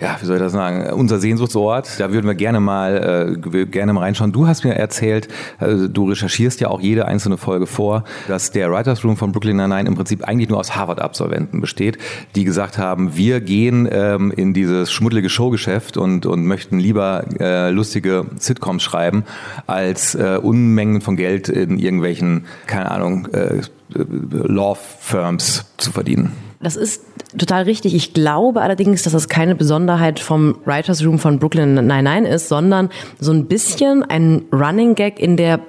ja, 0.00 0.16
wie 0.20 0.26
soll 0.26 0.36
ich 0.36 0.42
das 0.42 0.52
sagen, 0.52 0.92
unser 0.92 1.18
Sehnsuchtsort. 1.18 1.98
Da 1.98 2.12
würden 2.12 2.26
wir 2.26 2.34
gerne 2.34 2.60
mal, 2.60 3.34
äh, 3.34 3.66
gerne 3.66 3.92
mal 3.94 4.00
reinschauen. 4.00 4.32
Du 4.32 4.46
hast 4.46 4.64
mir 4.64 4.74
erzählt, 4.74 5.28
äh, 5.58 5.88
du 5.88 6.10
recherchierst 6.10 6.60
ja 6.60 6.68
auch 6.68 6.80
jede 6.80 7.06
einzelne 7.06 7.38
Folge 7.38 7.66
vor, 7.66 8.04
dass 8.28 8.50
der 8.50 8.70
Writers 8.70 9.04
Room 9.04 9.16
von 9.16 9.32
Brooklyn 9.32 9.56
Nine-Nine 9.56 9.88
im 9.88 9.94
Prinzip 9.94 10.24
eigentlich 10.24 10.50
nur 10.50 10.58
aus 10.58 10.76
Harvard-Absolventen 10.76 11.62
besteht, 11.62 11.96
die 12.34 12.44
gesagt 12.44 12.76
haben, 12.76 13.16
wir 13.16 13.40
gehen 13.40 13.88
ähm, 13.90 14.30
in 14.36 14.52
dieses 14.52 14.92
schmuddelige 14.92 15.30
Showgeschäft 15.30 15.96
und, 15.96 16.26
und 16.26 16.44
möchten 16.44 16.78
lieber 16.78 17.24
äh, 17.40 17.70
lustige 17.70 18.26
Sitcoms 18.38 18.82
schreiben, 18.82 19.24
als 19.66 20.14
äh, 20.14 20.38
Unmengen 20.42 21.00
von 21.00 21.16
Geld 21.16 21.48
in 21.48 21.78
irgendwelchen, 21.78 22.44
keine 22.66 22.90
Ahnung, 22.90 23.28
äh, 23.32 23.62
Law 23.88 24.74
Firms 24.74 25.64
zu 25.78 25.92
verdienen. 25.92 26.32
Das 26.60 26.76
ist 26.76 27.02
total 27.36 27.64
richtig. 27.64 27.94
Ich 27.94 28.14
glaube 28.14 28.62
allerdings, 28.62 29.02
dass 29.02 29.12
das 29.12 29.28
keine 29.28 29.54
Besonderheit 29.54 30.20
vom 30.20 30.56
Writers 30.64 31.04
Room 31.04 31.18
von 31.18 31.38
Brooklyn 31.38 31.74
Nine-Nine 31.74 32.26
ist, 32.28 32.48
sondern 32.48 32.88
so 33.18 33.32
ein 33.32 33.44
bisschen 33.46 34.02
ein 34.02 34.44
Running 34.52 34.94
Gag 34.94 35.18
in 35.18 35.36
der 35.36 35.60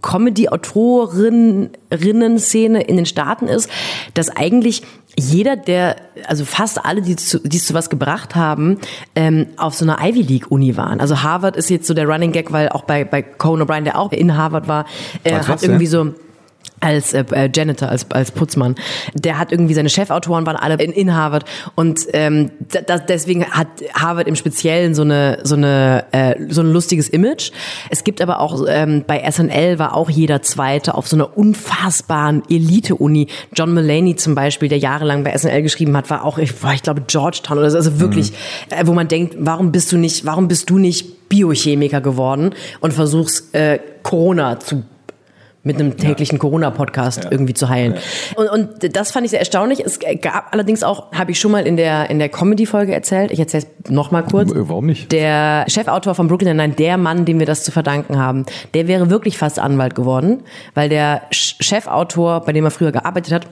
Comedy-Autorinnen-Szene 0.00 2.82
in 2.82 2.96
den 2.96 3.06
Staaten 3.06 3.46
ist, 3.46 3.70
dass 4.14 4.30
eigentlich 4.30 4.82
jeder, 5.18 5.56
der, 5.56 5.96
also 6.26 6.46
fast 6.46 6.82
alle, 6.84 7.02
die, 7.02 7.16
zu, 7.16 7.38
die 7.40 7.58
es 7.58 7.66
zu 7.66 7.74
was 7.74 7.90
gebracht 7.90 8.34
haben, 8.34 8.78
ähm, 9.14 9.48
auf 9.58 9.74
so 9.74 9.84
einer 9.84 9.98
Ivy 10.00 10.22
League 10.22 10.50
Uni 10.50 10.78
waren. 10.78 11.00
Also 11.00 11.22
Harvard 11.22 11.56
ist 11.56 11.68
jetzt 11.68 11.86
so 11.86 11.92
der 11.92 12.08
Running 12.08 12.32
Gag, 12.32 12.50
weil 12.52 12.70
auch 12.70 12.84
bei, 12.84 13.04
bei 13.04 13.20
Conan 13.20 13.68
O'Brien, 13.68 13.84
der 13.84 13.98
auch 13.98 14.12
in 14.12 14.34
Harvard 14.36 14.66
war, 14.68 14.86
äh, 15.24 15.34
hat 15.34 15.62
irgendwie 15.62 15.86
so 15.86 16.14
als 16.82 17.14
äh, 17.14 17.24
äh, 17.32 17.50
Janitor, 17.54 17.88
als, 17.88 18.10
als 18.10 18.30
Putzmann. 18.30 18.74
Der 19.14 19.38
hat 19.38 19.52
irgendwie 19.52 19.74
seine 19.74 19.88
Chefautoren 19.88 20.44
waren 20.46 20.56
alle 20.56 20.82
in, 20.82 20.92
in 20.92 21.14
Harvard 21.14 21.44
und 21.74 22.00
ähm, 22.12 22.50
das, 22.86 23.06
deswegen 23.06 23.44
hat 23.46 23.68
Harvard 23.94 24.26
im 24.26 24.36
Speziellen 24.36 24.94
so 24.94 25.02
eine 25.02 25.38
so 25.44 25.54
eine 25.54 26.04
äh, 26.12 26.34
so 26.48 26.60
ein 26.60 26.72
lustiges 26.72 27.08
Image. 27.08 27.52
Es 27.90 28.04
gibt 28.04 28.20
aber 28.20 28.40
auch 28.40 28.64
ähm, 28.68 29.04
bei 29.06 29.30
SNL 29.30 29.78
war 29.78 29.94
auch 29.94 30.10
jeder 30.10 30.42
Zweite 30.42 30.94
auf 30.94 31.06
so 31.06 31.16
einer 31.16 31.36
unfassbaren 31.36 32.42
Elite-Uni. 32.48 33.28
John 33.54 33.74
Mulaney 33.74 34.16
zum 34.16 34.34
Beispiel, 34.34 34.68
der 34.68 34.78
jahrelang 34.78 35.24
bei 35.24 35.36
SNL 35.36 35.62
geschrieben 35.62 35.96
hat, 35.96 36.10
war 36.10 36.24
auch 36.24 36.38
ich, 36.38 36.62
war, 36.62 36.74
ich 36.74 36.82
glaube 36.82 37.02
Georgetown 37.06 37.58
oder 37.58 37.70
so. 37.70 37.76
Also 37.76 38.00
wirklich, 38.00 38.32
mhm. 38.32 38.76
äh, 38.76 38.86
wo 38.86 38.92
man 38.92 39.08
denkt, 39.08 39.36
warum 39.38 39.72
bist 39.72 39.92
du 39.92 39.96
nicht, 39.96 40.26
warum 40.26 40.48
bist 40.48 40.68
du 40.68 40.78
nicht 40.78 41.28
Biochemiker 41.28 42.00
geworden 42.00 42.54
und 42.80 42.92
versuchst 42.92 43.54
äh, 43.54 43.78
Corona 44.02 44.58
zu 44.60 44.82
mit 45.64 45.78
einem 45.78 45.96
täglichen 45.96 46.36
ja. 46.36 46.40
Corona-Podcast 46.40 47.24
ja. 47.24 47.30
irgendwie 47.30 47.54
zu 47.54 47.68
heilen. 47.68 47.94
Ja. 47.94 48.42
Und, 48.42 48.48
und 48.48 48.96
das 48.96 49.12
fand 49.12 49.24
ich 49.24 49.30
sehr 49.30 49.38
erstaunlich. 49.38 49.80
Es 49.80 49.98
gab 50.20 50.52
allerdings 50.52 50.82
auch, 50.82 51.12
habe 51.12 51.30
ich 51.30 51.40
schon 51.40 51.52
mal 51.52 51.66
in 51.66 51.76
der 51.76 52.10
in 52.10 52.18
der 52.18 52.28
Comedy-Folge 52.28 52.92
erzählt. 52.92 53.30
Ich 53.30 53.38
erzähle 53.38 53.64
es 53.84 53.90
noch 53.90 54.10
mal 54.10 54.22
kurz. 54.22 54.50
Äh, 54.50 54.68
warum 54.68 54.86
nicht? 54.86 55.12
Der 55.12 55.64
Chefautor 55.68 56.14
von 56.14 56.28
Brooklyn 56.28 56.56
Nine, 56.56 56.74
der 56.74 56.96
Mann, 56.96 57.24
dem 57.24 57.38
wir 57.38 57.46
das 57.46 57.62
zu 57.62 57.70
verdanken 57.70 58.18
haben, 58.18 58.44
der 58.74 58.88
wäre 58.88 59.10
wirklich 59.10 59.38
fast 59.38 59.58
Anwalt 59.58 59.94
geworden, 59.94 60.42
weil 60.74 60.88
der 60.88 61.22
Chefautor, 61.30 62.40
bei 62.40 62.52
dem 62.52 62.64
er 62.64 62.70
früher 62.70 62.92
gearbeitet 62.92 63.32
hat, 63.32 63.46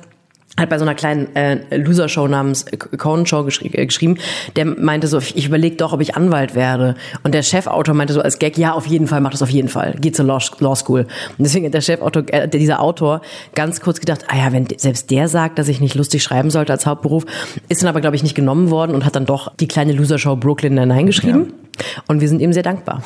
hat 0.59 0.69
bei 0.69 0.79
so 0.79 0.85
einer 0.85 0.95
kleinen 0.95 1.35
äh, 1.37 1.77
Loser-Show 1.77 2.27
namens 2.27 2.67
Conan 2.99 3.27
Show 3.27 3.45
geschri 3.45 3.69
äh, 3.73 3.87
geschrieben, 3.87 4.19
der 4.57 4.67
meinte 4.67 5.07
so, 5.07 5.19
ich 5.19 5.47
überlege 5.47 5.77
doch, 5.77 5.93
ob 5.93 6.01
ich 6.01 6.17
Anwalt 6.17 6.55
werde. 6.55 6.97
Und 7.23 7.35
der 7.35 7.43
Chefautor 7.43 7.95
meinte 7.95 8.13
so 8.13 8.21
als 8.21 8.39
Gag, 8.39 8.59
ja, 8.59 8.73
auf 8.73 8.87
jeden 8.87 9.07
Fall, 9.07 9.21
mach 9.21 9.31
das 9.31 9.43
auf 9.43 9.51
jeden 9.51 9.69
Fall. 9.69 9.95
Geh 10.01 10.13
zur 10.13 10.27
Law, 10.27 10.41
Law 10.59 10.75
School. 10.75 11.01
Und 11.01 11.45
deswegen 11.45 11.67
hat 11.67 11.75
der 11.75 11.81
Chefautor, 11.81 12.25
äh, 12.29 12.49
dieser 12.49 12.81
Autor, 12.81 13.23
ganz 13.55 13.81
kurz 13.81 14.01
gedacht, 14.01 14.25
ah 14.29 14.37
ja, 14.37 14.53
wenn 14.53 14.67
selbst 14.77 15.11
der 15.11 15.29
sagt, 15.29 15.59
dass 15.59 15.69
ich 15.69 15.81
nicht 15.81 15.95
lustig 15.95 16.23
schreiben 16.23 16.51
sollte 16.51 16.73
als 16.73 16.87
Hauptberuf, 16.87 17.25
ist 17.69 17.83
dann 17.83 17.89
aber, 17.89 18.01
glaube 18.01 18.17
ich, 18.17 18.23
nicht 18.23 18.35
genommen 18.35 18.71
worden 18.71 18.95
und 18.95 19.05
hat 19.05 19.17
dann 19.17 19.27
doch 19.27 19.55
die 19.57 19.69
kleine 19.69 19.93
Loser-Show 19.93 20.37
Brooklyn 20.37 20.79
hineingeschrieben. 20.79 21.47
Ja. 21.47 22.03
Und 22.09 22.21
wir 22.21 22.29
sind 22.29 22.41
ihm 22.41 22.53
sehr 22.53 22.63
dankbar. 22.63 23.03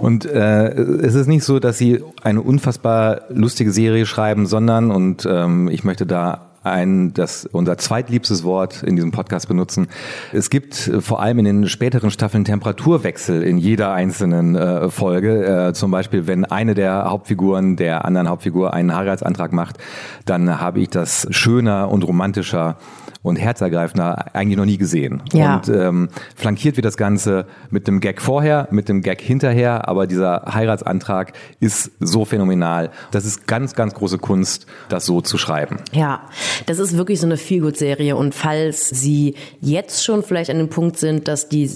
Und 0.00 0.26
äh, 0.26 0.68
es 0.68 1.14
ist 1.14 1.28
nicht 1.28 1.44
so, 1.44 1.58
dass 1.58 1.78
sie 1.78 2.02
eine 2.22 2.42
unfassbar 2.42 3.22
lustige 3.30 3.72
Serie 3.72 4.04
schreiben, 4.04 4.46
sondern, 4.46 4.90
und 4.90 5.26
ähm, 5.30 5.68
ich 5.68 5.84
möchte 5.84 6.04
da 6.04 6.51
ein, 6.64 7.12
das 7.12 7.46
unser 7.46 7.78
zweitliebstes 7.78 8.44
Wort 8.44 8.82
in 8.82 8.96
diesem 8.96 9.10
Podcast 9.10 9.48
benutzen. 9.48 9.88
Es 10.32 10.50
gibt 10.50 10.88
äh, 10.88 11.00
vor 11.00 11.20
allem 11.20 11.38
in 11.40 11.44
den 11.44 11.68
späteren 11.68 12.10
Staffeln 12.10 12.44
Temperaturwechsel 12.44 13.42
in 13.42 13.58
jeder 13.58 13.92
einzelnen 13.92 14.54
äh, 14.54 14.88
Folge. 14.88 15.68
Äh, 15.68 15.72
zum 15.72 15.90
Beispiel, 15.90 16.26
wenn 16.26 16.44
eine 16.44 16.74
der 16.74 17.04
Hauptfiguren 17.04 17.76
der 17.76 18.04
anderen 18.04 18.28
Hauptfigur 18.28 18.72
einen 18.72 18.94
Heiratsantrag 18.94 19.52
macht, 19.52 19.78
dann 20.24 20.60
habe 20.60 20.80
ich 20.80 20.90
das 20.90 21.26
schöner 21.30 21.90
und 21.90 22.04
romantischer 22.04 22.76
und 23.22 23.36
herzergreifender 23.36 24.34
eigentlich 24.34 24.58
noch 24.58 24.64
nie 24.64 24.78
gesehen. 24.78 25.22
Ja. 25.32 25.56
Und 25.56 25.68
ähm, 25.68 26.08
flankiert 26.34 26.76
wird 26.76 26.84
das 26.84 26.96
Ganze 26.96 27.46
mit 27.70 27.86
dem 27.86 28.00
Gag 28.00 28.20
vorher, 28.20 28.68
mit 28.70 28.88
dem 28.88 29.00
Gag 29.00 29.20
hinterher, 29.20 29.88
aber 29.88 30.06
dieser 30.06 30.44
Heiratsantrag 30.52 31.32
ist 31.60 31.92
so 32.00 32.24
phänomenal. 32.24 32.90
Das 33.12 33.24
ist 33.24 33.46
ganz, 33.46 33.74
ganz 33.74 33.94
große 33.94 34.18
Kunst, 34.18 34.66
das 34.88 35.06
so 35.06 35.20
zu 35.20 35.38
schreiben. 35.38 35.76
Ja, 35.92 36.22
das 36.66 36.78
ist 36.78 36.96
wirklich 36.96 37.20
so 37.20 37.26
eine 37.26 37.36
Feelgood-Serie 37.36 38.16
und 38.16 38.34
falls 38.34 38.88
Sie 38.88 39.36
jetzt 39.60 40.04
schon 40.04 40.22
vielleicht 40.22 40.50
an 40.50 40.58
dem 40.58 40.68
Punkt 40.68 40.98
sind, 40.98 41.28
dass 41.28 41.48
die 41.48 41.68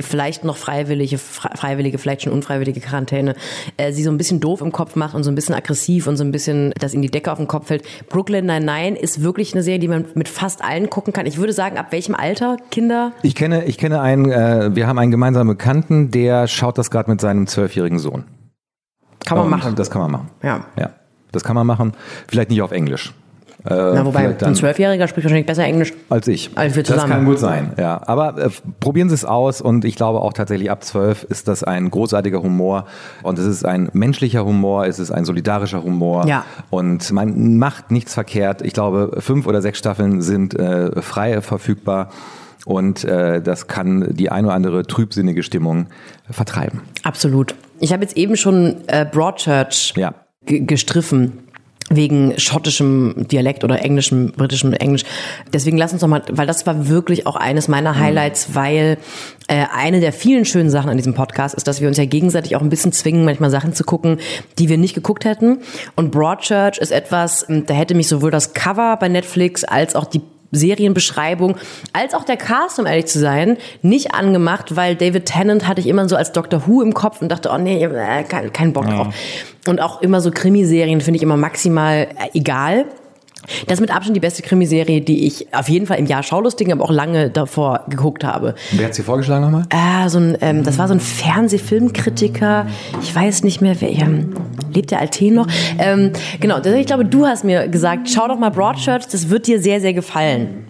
vielleicht 0.00 0.44
noch 0.44 0.56
freiwillige, 0.56 1.18
freiwillige, 1.18 1.98
vielleicht 1.98 2.22
schon 2.22 2.32
unfreiwillige 2.32 2.80
Quarantäne 2.80 3.34
äh, 3.76 3.92
Sie 3.92 4.02
so 4.02 4.10
ein 4.10 4.16
bisschen 4.16 4.40
doof 4.40 4.62
im 4.62 4.72
Kopf 4.72 4.96
macht 4.96 5.14
und 5.14 5.22
so 5.22 5.30
ein 5.30 5.34
bisschen 5.34 5.54
aggressiv 5.54 6.06
und 6.06 6.16
so 6.16 6.24
ein 6.24 6.32
bisschen, 6.32 6.72
dass 6.80 6.94
Ihnen 6.94 7.02
die 7.02 7.10
Decke 7.10 7.30
auf 7.30 7.38
den 7.38 7.46
Kopf 7.46 7.66
fällt. 7.66 7.84
Brooklyn 8.08 8.46
Nine-Nine 8.46 8.98
ist 8.98 9.22
wirklich 9.22 9.52
eine 9.52 9.62
Serie, 9.62 9.80
die 9.80 9.88
man 9.88 10.06
mit 10.14 10.28
fast 10.28 10.64
allen 10.64 10.88
gucken 10.94 11.12
kann. 11.12 11.26
Ich 11.26 11.38
würde 11.38 11.52
sagen, 11.52 11.76
ab 11.76 11.86
welchem 11.90 12.14
Alter 12.14 12.56
Kinder? 12.70 13.12
Ich 13.22 13.34
kenne, 13.34 13.64
ich 13.64 13.78
kenne 13.78 14.00
einen, 14.00 14.30
äh, 14.30 14.74
wir 14.76 14.86
haben 14.86 14.98
einen 14.98 15.10
gemeinsamen 15.10 15.56
Bekannten, 15.56 16.12
der 16.12 16.46
schaut 16.46 16.78
das 16.78 16.90
gerade 16.90 17.10
mit 17.10 17.20
seinem 17.20 17.48
zwölfjährigen 17.48 17.98
Sohn. 17.98 18.24
Kann 19.24 19.36
man 19.38 19.46
Und 19.46 19.50
machen. 19.50 19.74
Das 19.74 19.90
kann 19.90 20.02
man 20.02 20.10
machen. 20.12 20.30
Ja. 20.42 20.64
Ja. 20.78 20.90
Das 21.32 21.42
kann 21.42 21.56
man 21.56 21.66
machen. 21.66 21.94
Vielleicht 22.28 22.50
nicht 22.50 22.62
auf 22.62 22.70
Englisch. 22.70 23.12
Äh, 23.64 23.70
Na, 23.70 24.04
wobei 24.04 24.36
ein 24.38 24.54
Zwölfjähriger 24.54 25.08
spricht 25.08 25.24
wahrscheinlich 25.24 25.46
besser 25.46 25.64
Englisch 25.64 25.92
als 26.10 26.28
ich. 26.28 26.50
Als 26.54 26.76
wir 26.76 26.84
zusammen. 26.84 27.08
Das 27.08 27.16
kann 27.16 27.24
gut 27.24 27.38
sein, 27.38 27.72
ja. 27.78 28.00
Aber 28.06 28.36
äh, 28.38 28.50
probieren 28.80 29.08
Sie 29.08 29.14
es 29.14 29.24
aus 29.24 29.60
und 29.60 29.84
ich 29.84 29.96
glaube 29.96 30.20
auch 30.20 30.32
tatsächlich 30.32 30.70
ab 30.70 30.84
zwölf 30.84 31.24
ist 31.24 31.48
das 31.48 31.64
ein 31.64 31.90
großartiger 31.90 32.42
Humor 32.42 32.86
und 33.22 33.38
es 33.38 33.46
ist 33.46 33.64
ein 33.64 33.88
menschlicher 33.92 34.44
Humor, 34.44 34.86
es 34.86 34.98
ist 34.98 35.10
ein 35.10 35.24
solidarischer 35.24 35.82
Humor 35.82 36.26
ja. 36.26 36.44
und 36.70 37.10
man 37.12 37.56
macht 37.56 37.90
nichts 37.90 38.14
verkehrt. 38.14 38.60
Ich 38.62 38.74
glaube, 38.74 39.16
fünf 39.20 39.46
oder 39.46 39.62
sechs 39.62 39.78
Staffeln 39.78 40.20
sind 40.20 40.58
äh, 40.58 41.00
frei 41.00 41.40
verfügbar. 41.40 42.10
Und 42.66 43.04
äh, 43.04 43.42
das 43.42 43.66
kann 43.66 44.14
die 44.14 44.30
ein 44.30 44.46
oder 44.46 44.54
andere 44.54 44.84
trübsinnige 44.84 45.42
Stimmung 45.42 45.88
vertreiben. 46.30 46.80
Absolut. 47.02 47.54
Ich 47.78 47.92
habe 47.92 48.02
jetzt 48.02 48.16
eben 48.16 48.36
schon 48.36 48.76
äh, 48.86 49.04
Broadchurch 49.04 49.92
ja. 49.96 50.14
gestriffen 50.46 51.43
wegen 51.96 52.38
schottischem 52.38 53.26
Dialekt 53.30 53.64
oder 53.64 53.82
englischem, 53.82 54.32
britischem 54.32 54.72
Englisch. 54.72 55.04
Deswegen 55.52 55.76
lass 55.76 55.92
uns 55.92 56.00
doch 56.00 56.08
mal, 56.08 56.22
weil 56.30 56.46
das 56.46 56.66
war 56.66 56.88
wirklich 56.88 57.26
auch 57.26 57.36
eines 57.36 57.68
meiner 57.68 57.98
Highlights, 57.98 58.48
mhm. 58.48 58.54
weil 58.54 58.98
äh, 59.48 59.64
eine 59.74 60.00
der 60.00 60.12
vielen 60.12 60.44
schönen 60.44 60.70
Sachen 60.70 60.90
an 60.90 60.96
diesem 60.96 61.14
Podcast 61.14 61.54
ist, 61.54 61.66
dass 61.66 61.80
wir 61.80 61.88
uns 61.88 61.98
ja 61.98 62.04
gegenseitig 62.04 62.56
auch 62.56 62.62
ein 62.62 62.70
bisschen 62.70 62.92
zwingen, 62.92 63.24
manchmal 63.24 63.50
Sachen 63.50 63.74
zu 63.74 63.84
gucken, 63.84 64.18
die 64.58 64.68
wir 64.68 64.78
nicht 64.78 64.94
geguckt 64.94 65.24
hätten. 65.24 65.58
Und 65.96 66.10
Broadchurch 66.10 66.78
ist 66.78 66.92
etwas, 66.92 67.46
da 67.48 67.74
hätte 67.74 67.94
mich 67.94 68.08
sowohl 68.08 68.30
das 68.30 68.54
Cover 68.54 68.96
bei 68.98 69.08
Netflix 69.08 69.64
als 69.64 69.94
auch 69.94 70.06
die 70.06 70.20
Serienbeschreibung, 70.54 71.56
als 71.92 72.14
auch 72.14 72.24
der 72.24 72.36
Cast, 72.36 72.78
um 72.78 72.86
ehrlich 72.86 73.06
zu 73.06 73.18
sein, 73.18 73.56
nicht 73.82 74.14
angemacht, 74.14 74.76
weil 74.76 74.96
David 74.96 75.26
Tennant 75.26 75.68
hatte 75.68 75.80
ich 75.80 75.86
immer 75.86 76.08
so 76.08 76.16
als 76.16 76.32
Doctor 76.32 76.66
Who 76.66 76.82
im 76.82 76.94
Kopf 76.94 77.22
und 77.22 77.28
dachte, 77.28 77.50
oh 77.52 77.58
nee, 77.58 77.82
äh, 77.84 78.24
kein, 78.24 78.52
kein 78.52 78.72
Bock 78.72 78.86
drauf. 78.86 79.08
Ja. 79.08 79.70
Und 79.70 79.80
auch 79.80 80.02
immer 80.02 80.20
so 80.20 80.30
Krimiserien 80.30 81.00
finde 81.00 81.16
ich 81.16 81.22
immer 81.22 81.36
maximal 81.36 82.08
äh, 82.18 82.38
egal. 82.38 82.86
Das 83.66 83.74
ist 83.74 83.80
mit 83.80 83.90
Abstand 83.90 84.16
die 84.16 84.20
beste 84.20 84.42
Krimiserie, 84.42 85.00
die 85.00 85.26
ich 85.26 85.52
auf 85.52 85.68
jeden 85.68 85.86
Fall 85.86 85.98
im 85.98 86.06
Jahr 86.06 86.22
Schaulustigen, 86.22 86.72
aber 86.72 86.84
auch 86.84 86.90
lange 86.90 87.30
davor 87.30 87.84
geguckt 87.88 88.24
habe. 88.24 88.54
Wer 88.72 88.86
hat 88.86 88.94
sie 88.94 89.02
vorgeschlagen 89.02 89.44
nochmal? 89.44 89.66
Äh, 89.70 90.08
so 90.08 90.18
ein, 90.18 90.38
ähm, 90.40 90.64
das 90.64 90.78
war 90.78 90.88
so 90.88 90.94
ein 90.94 91.00
Fernsehfilmkritiker. 91.00 92.66
Ich 93.02 93.14
weiß 93.14 93.44
nicht 93.44 93.60
mehr, 93.60 93.80
wer 93.80 93.90
ähm, 93.90 94.34
lebt 94.72 94.90
der 94.90 95.00
Alten 95.00 95.34
noch? 95.34 95.46
Ähm, 95.78 96.12
genau, 96.40 96.58
ich 96.58 96.86
glaube, 96.86 97.04
du 97.04 97.26
hast 97.26 97.44
mir 97.44 97.68
gesagt, 97.68 98.10
schau 98.10 98.28
doch 98.28 98.38
mal 98.38 98.50
Broadchurch, 98.50 99.06
das 99.06 99.30
wird 99.30 99.46
dir 99.46 99.60
sehr, 99.60 99.80
sehr 99.80 99.94
gefallen. 99.94 100.66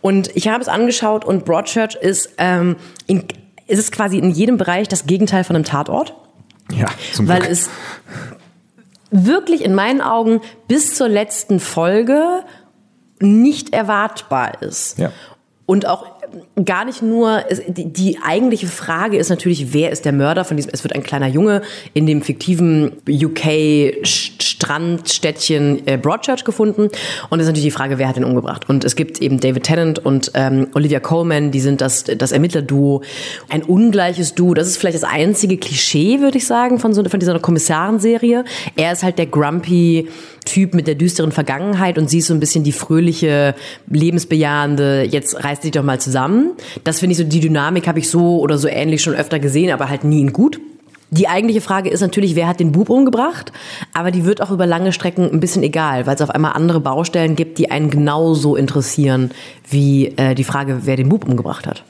Und 0.00 0.30
ich 0.36 0.48
habe 0.48 0.60
es 0.60 0.68
angeschaut 0.68 1.24
und 1.24 1.44
Broadchurch 1.44 1.96
ist, 1.96 2.30
ähm, 2.38 2.76
in, 3.06 3.24
ist 3.66 3.78
es 3.78 3.90
quasi 3.90 4.18
in 4.18 4.30
jedem 4.30 4.56
Bereich 4.56 4.88
das 4.88 5.06
Gegenteil 5.06 5.44
von 5.44 5.56
einem 5.56 5.64
Tatort. 5.64 6.14
Ja, 6.72 6.86
zum 7.12 7.26
Glück. 7.26 7.42
Weil 7.42 7.50
es 7.50 7.70
wirklich 9.10 9.64
in 9.64 9.74
meinen 9.74 10.00
Augen 10.00 10.40
bis 10.66 10.94
zur 10.94 11.08
letzten 11.08 11.60
Folge 11.60 12.44
nicht 13.20 13.72
erwartbar 13.72 14.62
ist. 14.62 14.98
Ja. 14.98 15.12
Und 15.66 15.86
auch 15.86 16.17
gar 16.64 16.84
nicht 16.84 17.02
nur, 17.02 17.44
die, 17.66 17.92
die 17.92 18.18
eigentliche 18.22 18.66
Frage 18.66 19.16
ist 19.16 19.28
natürlich, 19.28 19.72
wer 19.72 19.90
ist 19.90 20.04
der 20.04 20.12
Mörder 20.12 20.44
von 20.44 20.56
diesem, 20.56 20.70
es 20.72 20.84
wird 20.84 20.94
ein 20.94 21.02
kleiner 21.02 21.28
Junge 21.28 21.62
in 21.94 22.06
dem 22.06 22.22
fiktiven 22.22 22.92
UK 23.08 24.06
Strandstädtchen 24.06 25.86
äh, 25.86 25.96
Broadchurch 25.96 26.44
gefunden 26.44 26.88
und 27.30 27.38
es 27.38 27.44
ist 27.44 27.48
natürlich 27.48 27.64
die 27.64 27.70
Frage, 27.70 27.98
wer 27.98 28.08
hat 28.08 28.16
ihn 28.16 28.24
umgebracht 28.24 28.68
und 28.68 28.84
es 28.84 28.96
gibt 28.96 29.20
eben 29.22 29.40
David 29.40 29.64
Tennant 29.64 30.04
und 30.04 30.32
ähm, 30.34 30.68
Olivia 30.74 31.00
Coleman, 31.00 31.50
die 31.50 31.60
sind 31.60 31.80
das, 31.80 32.04
das 32.04 32.32
Ermittlerduo, 32.32 33.02
ein 33.48 33.62
ungleiches 33.62 34.34
Duo, 34.34 34.54
das 34.54 34.68
ist 34.68 34.76
vielleicht 34.76 34.96
das 34.96 35.04
einzige 35.04 35.56
Klischee, 35.56 36.20
würde 36.20 36.38
ich 36.38 36.46
sagen, 36.46 36.78
von 36.78 36.92
so 36.92 37.04
von 37.08 37.20
dieser 37.20 37.38
Kommissarenserie. 37.38 38.44
Er 38.76 38.92
ist 38.92 39.02
halt 39.02 39.18
der 39.18 39.26
grumpy 39.26 40.08
Typ 40.44 40.72
mit 40.72 40.86
der 40.86 40.94
düsteren 40.94 41.30
Vergangenheit 41.30 41.98
und 41.98 42.08
sie 42.08 42.18
ist 42.18 42.28
so 42.28 42.34
ein 42.34 42.40
bisschen 42.40 42.64
die 42.64 42.72
fröhliche, 42.72 43.54
lebensbejahende, 43.90 45.02
jetzt 45.02 45.44
reißt 45.44 45.62
sich 45.62 45.72
doch 45.72 45.82
mal 45.82 46.00
zusammen. 46.00 46.17
Das 46.84 47.00
finde 47.00 47.12
ich 47.12 47.18
so, 47.18 47.24
die 47.24 47.40
Dynamik 47.40 47.86
habe 47.86 47.98
ich 47.98 48.08
so 48.08 48.40
oder 48.40 48.58
so 48.58 48.68
ähnlich 48.68 49.02
schon 49.02 49.14
öfter 49.14 49.38
gesehen, 49.38 49.72
aber 49.72 49.88
halt 49.88 50.04
nie 50.04 50.20
in 50.20 50.32
gut. 50.32 50.60
Die 51.10 51.26
eigentliche 51.26 51.62
Frage 51.62 51.88
ist 51.88 52.02
natürlich, 52.02 52.36
wer 52.36 52.46
hat 52.46 52.60
den 52.60 52.72
Bub 52.72 52.90
umgebracht? 52.90 53.50
Aber 53.94 54.10
die 54.10 54.26
wird 54.26 54.42
auch 54.42 54.50
über 54.50 54.66
lange 54.66 54.92
Strecken 54.92 55.30
ein 55.30 55.40
bisschen 55.40 55.62
egal, 55.62 56.06
weil 56.06 56.14
es 56.14 56.20
auf 56.20 56.28
einmal 56.28 56.52
andere 56.52 56.80
Baustellen 56.80 57.34
gibt, 57.34 57.56
die 57.56 57.70
einen 57.70 57.88
genauso 57.88 58.56
interessieren 58.56 59.30
wie 59.70 60.08
äh, 60.16 60.34
die 60.34 60.44
Frage, 60.44 60.80
wer 60.84 60.96
den 60.96 61.08
Bub 61.08 61.26
umgebracht 61.26 61.66
hat. 61.66 61.82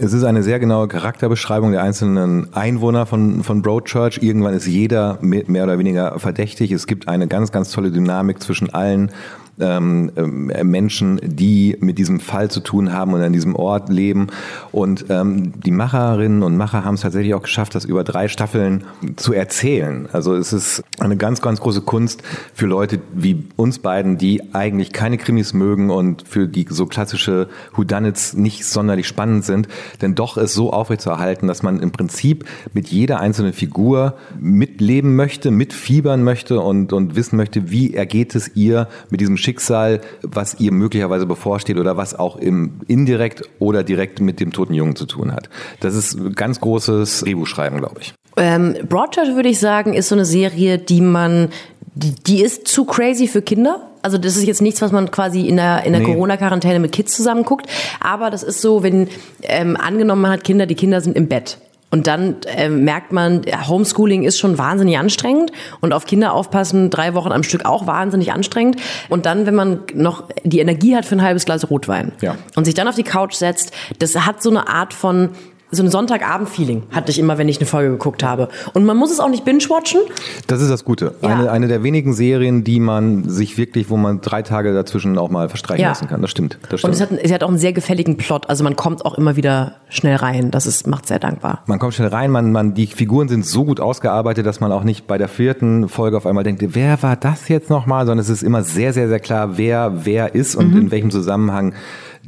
Es 0.00 0.12
ist 0.12 0.22
eine 0.24 0.42
sehr 0.42 0.58
genaue 0.58 0.86
Charakterbeschreibung 0.88 1.72
der 1.72 1.82
einzelnen 1.82 2.52
Einwohner 2.52 3.06
von, 3.06 3.42
von 3.42 3.62
Broadchurch. 3.62 4.18
Irgendwann 4.20 4.54
ist 4.54 4.66
jeder 4.66 5.18
mehr 5.22 5.64
oder 5.64 5.78
weniger 5.78 6.18
verdächtig. 6.18 6.72
Es 6.72 6.86
gibt 6.86 7.08
eine 7.08 7.28
ganz, 7.28 7.52
ganz 7.52 7.70
tolle 7.70 7.90
Dynamik 7.90 8.42
zwischen 8.42 8.72
allen 8.72 9.12
ähm, 9.60 10.50
äh, 10.50 10.64
Menschen, 10.64 11.20
die 11.22 11.76
mit 11.80 11.98
diesem 11.98 12.20
Fall 12.20 12.50
zu 12.50 12.60
tun 12.60 12.92
haben 12.92 13.12
und 13.12 13.22
an 13.22 13.32
diesem 13.32 13.56
Ort 13.56 13.88
leben. 13.88 14.28
Und 14.72 15.06
ähm, 15.08 15.52
die 15.60 15.70
Macherinnen 15.70 16.42
und 16.42 16.56
Macher 16.56 16.84
haben 16.84 16.94
es 16.94 17.00
tatsächlich 17.00 17.34
auch 17.34 17.42
geschafft, 17.42 17.74
das 17.74 17.84
über 17.84 18.04
drei 18.04 18.28
Staffeln 18.28 18.84
zu 19.16 19.32
erzählen. 19.32 20.08
Also 20.12 20.34
es 20.34 20.52
ist 20.52 20.82
eine 20.98 21.16
ganz, 21.16 21.40
ganz 21.40 21.60
große 21.60 21.82
Kunst 21.82 22.22
für 22.54 22.66
Leute 22.66 23.00
wie 23.14 23.44
uns 23.56 23.78
beiden, 23.78 24.18
die 24.18 24.54
eigentlich 24.54 24.92
keine 24.92 25.18
Krimis 25.18 25.52
mögen 25.52 25.90
und 25.90 26.26
für 26.26 26.48
die 26.48 26.66
so 26.68 26.86
klassische 26.86 27.48
Whodunits 27.74 28.34
nicht 28.34 28.64
sonderlich 28.64 29.06
spannend 29.06 29.44
sind, 29.44 29.68
denn 30.02 30.14
doch 30.14 30.36
es 30.36 30.54
so 30.54 30.72
aufrechtzuerhalten, 30.72 31.48
dass 31.48 31.62
man 31.62 31.80
im 31.80 31.92
Prinzip 31.92 32.44
mit 32.72 32.88
jeder 32.88 33.20
einzelnen 33.20 33.52
Figur 33.52 34.14
mitleben 34.38 35.16
möchte, 35.16 35.50
mitfiebern 35.50 36.22
möchte 36.22 36.60
und, 36.60 36.92
und 36.92 37.16
wissen 37.16 37.36
möchte, 37.36 37.70
wie 37.70 37.94
ergeht 37.94 38.34
es 38.34 38.54
ihr 38.54 38.88
mit 39.10 39.20
diesem 39.20 39.36
Schicksal, 39.46 40.00
was 40.22 40.58
ihr 40.58 40.72
möglicherweise 40.72 41.24
bevorsteht 41.24 41.78
oder 41.78 41.96
was 41.96 42.18
auch 42.18 42.36
im 42.36 42.80
indirekt 42.88 43.42
oder 43.60 43.84
direkt 43.84 44.20
mit 44.20 44.40
dem 44.40 44.52
toten 44.52 44.74
Jungen 44.74 44.96
zu 44.96 45.06
tun 45.06 45.32
hat. 45.32 45.48
Das 45.78 45.94
ist 45.94 46.34
ganz 46.34 46.60
großes 46.60 47.20
Drehbuchschreiben, 47.20 47.78
glaube 47.78 48.00
ich. 48.00 48.12
Ähm, 48.36 48.74
Broadchurch 48.88 49.36
würde 49.36 49.48
ich 49.48 49.60
sagen, 49.60 49.94
ist 49.94 50.08
so 50.08 50.16
eine 50.16 50.24
Serie, 50.24 50.78
die 50.78 51.00
man, 51.00 51.50
die, 51.94 52.12
die 52.14 52.42
ist 52.42 52.66
zu 52.66 52.84
crazy 52.84 53.28
für 53.28 53.40
Kinder. 53.40 53.88
Also 54.02 54.18
das 54.18 54.36
ist 54.36 54.46
jetzt 54.46 54.62
nichts, 54.62 54.82
was 54.82 54.90
man 54.90 55.10
quasi 55.12 55.42
in 55.42 55.56
der, 55.56 55.84
in 55.84 55.92
der 55.92 56.00
nee. 56.00 56.06
Corona-Quarantäne 56.06 56.80
mit 56.80 56.90
Kids 56.90 57.14
zusammen 57.14 57.44
guckt. 57.44 57.66
Aber 58.00 58.30
das 58.30 58.42
ist 58.42 58.60
so, 58.60 58.82
wenn 58.82 59.08
ähm, 59.42 59.76
angenommen 59.76 60.22
man 60.22 60.32
hat 60.32 60.44
Kinder, 60.44 60.66
die 60.66 60.74
Kinder 60.74 61.00
sind 61.00 61.16
im 61.16 61.28
Bett 61.28 61.58
Und 61.90 62.08
dann 62.08 62.36
äh, 62.46 62.68
merkt 62.68 63.12
man, 63.12 63.42
Homeschooling 63.68 64.24
ist 64.24 64.38
schon 64.38 64.58
wahnsinnig 64.58 64.98
anstrengend 64.98 65.52
und 65.80 65.92
auf 65.92 66.04
Kinder 66.04 66.32
aufpassen, 66.32 66.90
drei 66.90 67.14
Wochen 67.14 67.30
am 67.32 67.42
Stück 67.44 67.64
auch 67.64 67.86
wahnsinnig 67.86 68.32
anstrengend. 68.32 68.80
Und 69.08 69.24
dann, 69.24 69.46
wenn 69.46 69.54
man 69.54 69.80
noch 69.94 70.24
die 70.42 70.58
Energie 70.58 70.96
hat 70.96 71.04
für 71.04 71.14
ein 71.14 71.22
halbes 71.22 71.44
Glas 71.44 71.70
Rotwein 71.70 72.12
Ja. 72.20 72.36
und 72.56 72.64
sich 72.64 72.74
dann 72.74 72.88
auf 72.88 72.96
die 72.96 73.04
Couch 73.04 73.34
setzt, 73.34 73.72
das 74.00 74.14
hat 74.26 74.42
so 74.42 74.50
eine 74.50 74.68
Art 74.68 74.92
von 74.94 75.30
so 75.76 75.82
ein 75.82 75.90
Sonntagabend-Feeling 75.90 76.84
hatte 76.90 77.10
ich 77.10 77.18
immer, 77.18 77.38
wenn 77.38 77.48
ich 77.48 77.58
eine 77.58 77.66
Folge 77.66 77.90
geguckt 77.90 78.22
habe. 78.24 78.48
Und 78.74 78.84
man 78.84 78.96
muss 78.96 79.10
es 79.12 79.20
auch 79.20 79.28
nicht 79.28 79.44
binge-watchen. 79.44 80.00
Das 80.46 80.60
ist 80.60 80.70
das 80.70 80.84
Gute. 80.84 81.14
Ja. 81.22 81.28
Eine, 81.28 81.50
eine 81.52 81.68
der 81.68 81.82
wenigen 81.82 82.12
Serien, 82.14 82.64
die 82.64 82.80
man 82.80 83.28
sich 83.28 83.56
wirklich, 83.58 83.90
wo 83.90 83.96
man 83.96 84.20
drei 84.20 84.42
Tage 84.42 84.72
dazwischen 84.74 85.16
auch 85.18 85.30
mal 85.30 85.48
verstreichen 85.48 85.82
Ja. 85.82 85.88
lassen 85.90 86.08
kann. 86.08 86.22
Das 86.22 86.30
stimmt. 86.30 86.58
Das 86.70 86.82
Und 86.84 86.94
stimmt. 86.94 86.94
es 86.94 87.00
hat, 87.18 87.24
es 87.24 87.32
hat 87.32 87.44
auch 87.44 87.48
einen 87.48 87.58
sehr 87.58 87.72
gefälligen 87.72 88.16
Plot. 88.16 88.48
Also 88.48 88.64
man 88.64 88.74
kommt 88.76 89.04
auch 89.04 89.14
immer 89.18 89.36
wieder 89.36 89.74
schnell 89.88 90.16
rein. 90.16 90.50
Das 90.50 90.66
ist, 90.66 90.86
macht 90.86 91.06
sehr 91.06 91.18
dankbar. 91.18 91.62
Man 91.66 91.78
kommt 91.78 91.94
schnell 91.94 92.08
rein, 92.08 92.30
man, 92.30 92.50
man, 92.52 92.74
die 92.74 92.86
Figuren 92.86 93.28
sind 93.28 93.44
so 93.46 93.64
gut 93.64 93.78
ausgearbeitet, 93.80 94.46
dass 94.46 94.60
man 94.60 94.72
auch 94.72 94.84
nicht 94.84 95.06
bei 95.06 95.18
der 95.18 95.28
vierten 95.28 95.88
Folge 95.88 96.16
auf 96.16 96.26
einmal 96.26 96.44
denkt, 96.44 96.62
wer 96.74 97.02
war 97.02 97.16
das 97.16 97.48
jetzt 97.48 97.70
nochmal, 97.70 98.06
sondern 98.06 98.20
es 98.20 98.28
ist 98.30 98.42
immer 98.42 98.62
sehr, 98.62 98.92
sehr, 98.92 99.08
sehr 99.08 99.20
klar, 99.20 99.58
wer 99.58 100.04
wer 100.04 100.34
ist 100.34 100.56
und 100.56 100.74
in 100.76 100.90
welchem 100.90 101.10
Zusammenhang 101.10 101.74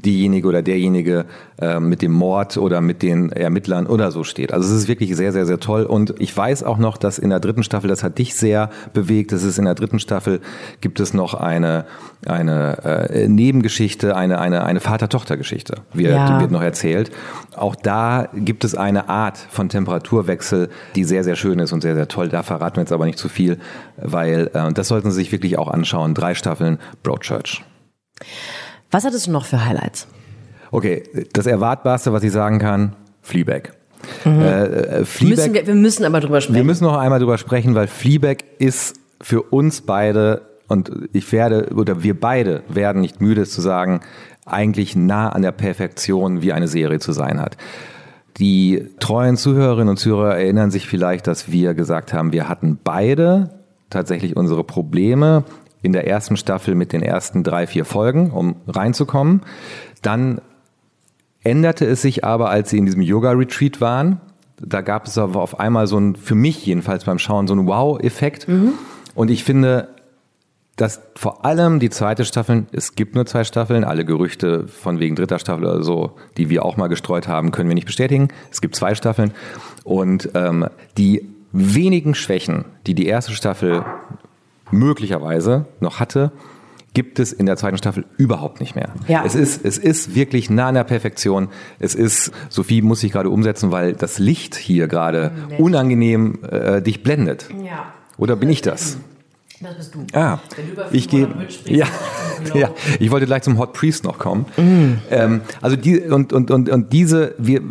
diejenige 0.04 0.46
oder 0.48 0.62
derjenige 0.62 1.26
äh, 1.60 1.80
mit 1.80 2.02
dem 2.02 2.12
Mord 2.12 2.56
oder 2.56 2.80
mit 2.80 3.02
den 3.02 3.30
Ermittlern 3.32 3.86
oder 3.86 4.10
so 4.10 4.24
steht. 4.24 4.52
Also 4.52 4.68
es 4.68 4.82
ist 4.82 4.88
wirklich 4.88 5.14
sehr, 5.16 5.32
sehr, 5.32 5.46
sehr 5.46 5.58
toll. 5.60 5.82
Und 5.84 6.14
ich 6.18 6.36
weiß 6.36 6.62
auch 6.62 6.78
noch, 6.78 6.96
dass 6.96 7.18
in 7.18 7.30
der 7.30 7.40
dritten 7.40 7.62
Staffel, 7.62 7.88
das 7.88 8.02
hat 8.02 8.18
dich 8.18 8.34
sehr 8.36 8.70
bewegt, 8.92 9.32
es 9.32 9.42
ist 9.42 9.58
in 9.58 9.64
der 9.64 9.74
dritten 9.74 9.98
Staffel, 9.98 10.40
gibt 10.80 11.00
es 11.00 11.14
noch 11.14 11.34
eine, 11.34 11.84
eine 12.26 13.08
äh, 13.10 13.28
Nebengeschichte, 13.28 14.16
eine, 14.16 14.40
eine, 14.40 14.64
eine 14.64 14.80
Vater-Tochter-Geschichte, 14.80 15.82
wird, 15.92 16.14
Ja. 16.14 16.40
wird 16.40 16.50
noch 16.50 16.62
erzählt. 16.62 17.10
Auch 17.56 17.74
da 17.74 18.28
gibt 18.34 18.64
es 18.64 18.74
eine 18.74 19.08
Art 19.08 19.36
von 19.38 19.68
Temperaturwechsel, 19.68 20.68
die 20.94 21.04
sehr, 21.04 21.24
sehr 21.24 21.36
schön 21.36 21.58
ist 21.58 21.72
und 21.72 21.80
sehr, 21.82 21.94
sehr 21.94 22.08
toll. 22.08 22.28
Da 22.28 22.42
verraten 22.42 22.76
wir 22.76 22.82
jetzt 22.82 22.92
aber 22.92 23.06
nicht 23.06 23.18
zu 23.18 23.28
viel, 23.28 23.58
weil 23.96 24.50
äh, 24.54 24.72
das 24.72 24.88
sollten 24.88 25.10
Sie 25.10 25.16
sich 25.16 25.32
wirklich 25.32 25.58
auch 25.58 25.68
anschauen. 25.68 26.14
Drei 26.14 26.34
Staffeln 26.34 26.78
Broadchurch. 27.02 27.64
Was 28.90 29.04
hattest 29.04 29.26
du 29.26 29.32
noch 29.32 29.44
für 29.44 29.64
Highlights? 29.64 30.06
Okay, 30.70 31.02
das 31.32 31.46
Erwartbarste, 31.46 32.12
was 32.12 32.22
ich 32.22 32.32
sagen 32.32 32.58
kann, 32.58 32.94
Fleabag. 33.22 33.72
Äh, 34.24 34.28
äh, 34.30 35.04
Fleabag 35.04 35.36
Müssen 35.36 35.54
wir, 35.54 35.66
wir 35.66 35.74
müssen 35.74 36.04
aber 36.04 36.20
drüber 36.20 36.40
sprechen. 36.40 36.56
wir 36.56 36.64
müssen 36.64 36.84
noch 36.84 36.96
einmal 36.96 37.18
drüber 37.18 37.38
sprechen, 37.38 37.74
weil 37.74 37.86
Fleabag 37.86 38.38
ist 38.58 38.96
für 39.20 39.42
uns 39.42 39.80
beide 39.82 40.42
und 40.68 40.90
ich 41.12 41.30
werde 41.32 41.70
oder 41.74 42.02
wir 42.02 42.18
beide 42.18 42.62
werden 42.68 43.00
nicht 43.00 43.20
müde 43.20 43.42
es 43.42 43.52
zu 43.52 43.60
sagen, 43.60 44.00
eigentlich 44.44 44.96
nah 44.96 45.30
an 45.30 45.42
der 45.42 45.52
Perfektion, 45.52 46.42
wie 46.42 46.52
eine 46.52 46.68
Serie 46.68 47.00
zu 47.00 47.12
sein 47.12 47.40
hat. 47.40 47.56
Die 48.38 48.88
treuen 49.00 49.36
Zuhörerinnen 49.36 49.88
und 49.88 49.96
Zuhörer 49.96 50.36
erinnern 50.36 50.70
sich 50.70 50.86
vielleicht, 50.86 51.26
dass 51.26 51.50
wir 51.50 51.74
gesagt 51.74 52.12
haben, 52.12 52.32
wir 52.32 52.48
hatten 52.48 52.78
beide 52.82 53.50
tatsächlich 53.90 54.36
unsere 54.36 54.62
Probleme 54.64 55.44
in 55.82 55.92
der 55.92 56.06
ersten 56.06 56.36
Staffel 56.36 56.74
mit 56.74 56.92
den 56.92 57.02
ersten 57.02 57.44
drei, 57.44 57.66
vier 57.66 57.84
Folgen, 57.84 58.30
um 58.30 58.56
reinzukommen. 58.66 59.42
Dann 60.02 60.40
änderte 61.42 61.86
es 61.86 62.02
sich 62.02 62.24
aber, 62.24 62.50
als 62.50 62.70
sie 62.70 62.78
in 62.78 62.86
diesem 62.86 63.02
Yoga-Retreat 63.02 63.80
waren. 63.80 64.20
Da 64.60 64.80
gab 64.80 65.06
es 65.06 65.16
aber 65.18 65.40
auf 65.40 65.60
einmal 65.60 65.86
so 65.86 65.98
ein, 65.98 66.16
für 66.16 66.34
mich 66.34 66.66
jedenfalls 66.66 67.04
beim 67.04 67.18
Schauen, 67.18 67.46
so 67.46 67.54
einen 67.54 67.66
Wow-Effekt. 67.66 68.46
Und 69.14 69.30
ich 69.30 69.44
finde, 69.44 69.88
dass 70.74 71.00
vor 71.16 71.44
allem 71.44 71.80
die 71.80 71.90
zweite 71.90 72.24
Staffel, 72.24 72.66
es 72.72 72.94
gibt 72.94 73.14
nur 73.14 73.26
zwei 73.26 73.44
Staffeln, 73.44 73.84
alle 73.84 74.04
Gerüchte 74.04 74.68
von 74.68 75.00
wegen 75.00 75.16
dritter 75.16 75.38
Staffel 75.38 75.64
oder 75.64 75.82
so, 75.82 76.12
die 76.36 76.50
wir 76.50 76.64
auch 76.64 76.76
mal 76.76 76.86
gestreut 76.86 77.26
haben, 77.26 77.50
können 77.50 77.68
wir 77.68 77.74
nicht 77.74 77.86
bestätigen. 77.86 78.28
Es 78.50 78.60
gibt 78.60 78.76
zwei 78.76 78.94
Staffeln. 78.94 79.32
Und 79.84 80.30
ähm, 80.34 80.66
die 80.96 81.28
wenigen 81.50 82.14
Schwächen, 82.14 82.64
die 82.86 82.94
die 82.94 83.06
erste 83.06 83.32
Staffel 83.32 83.84
möglicherweise 84.70 85.66
noch 85.80 86.00
hatte, 86.00 86.32
gibt 86.94 87.18
es 87.18 87.32
in 87.32 87.46
der 87.46 87.56
zweiten 87.56 87.78
Staffel 87.78 88.04
überhaupt 88.16 88.60
nicht 88.60 88.74
mehr. 88.74 88.90
Ja. 89.06 89.22
Es 89.24 89.34
ist, 89.34 89.64
es 89.64 89.78
ist 89.78 90.14
wirklich 90.14 90.50
nah 90.50 90.68
an 90.68 90.74
der 90.74 90.84
Perfektion. 90.84 91.48
Es 91.78 91.94
ist, 91.94 92.32
Sophie 92.48 92.82
muss 92.82 93.00
sich 93.00 93.12
gerade 93.12 93.30
umsetzen, 93.30 93.70
weil 93.70 93.92
das 93.92 94.18
Licht 94.18 94.56
hier 94.56 94.88
gerade 94.88 95.32
unangenehm 95.58 96.38
äh, 96.50 96.82
dich 96.82 97.02
blendet. 97.02 97.48
Ja. 97.64 97.92
Oder 98.16 98.36
bin 98.36 98.48
ich 98.48 98.62
das? 98.62 98.98
Das 99.60 99.76
bist 99.76 99.94
du. 99.94 100.06
Ah, 100.12 100.38
ich 100.92 101.08
gehe. 101.08 101.26
500 101.26 101.38
Bridge 101.38 101.52
sprichst, 101.52 102.54
Ja, 102.54 102.54
ja, 102.60 102.70
ich 103.00 103.10
wollte 103.10 103.26
gleich 103.26 103.42
zum 103.42 103.58
Hot 103.58 103.72
Priest 103.72 104.04
noch 104.04 104.18
kommen. 104.18 104.46
Mm. 104.56 104.98
Ähm, 105.10 105.40
also 105.60 105.76
die 105.76 106.00
und 106.00 106.32
und 106.32 106.50
und 106.50 106.68
und 106.68 106.92
diese 106.92 107.34
wir. 107.38 107.62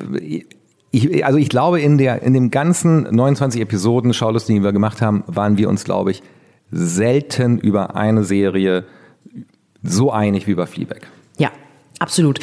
Ich, 0.92 1.26
also 1.26 1.38
ich 1.38 1.50
glaube, 1.50 1.82
in 1.82 1.98
der 1.98 2.24
in 2.24 2.34
dem 2.34 2.50
ganzen 2.50 3.04
29 3.04 3.62
Episoden 3.62 4.14
Schaulustigen, 4.14 4.62
die 4.62 4.66
wir 4.66 4.74
gemacht 4.74 5.02
haben, 5.02 5.24
waren 5.28 5.58
wir 5.58 5.70
uns, 5.70 5.84
glaube 5.84 6.12
ich, 6.12 6.24
selten 6.72 7.60
über 7.60 7.96
eine 7.96 8.24
Serie 8.24 8.86
so 9.84 10.12
einig 10.12 10.48
wie 10.48 10.52
über 10.52 10.68
Fleabag. 10.68 11.08
Ja, 11.38 11.52
absolut. 12.00 12.40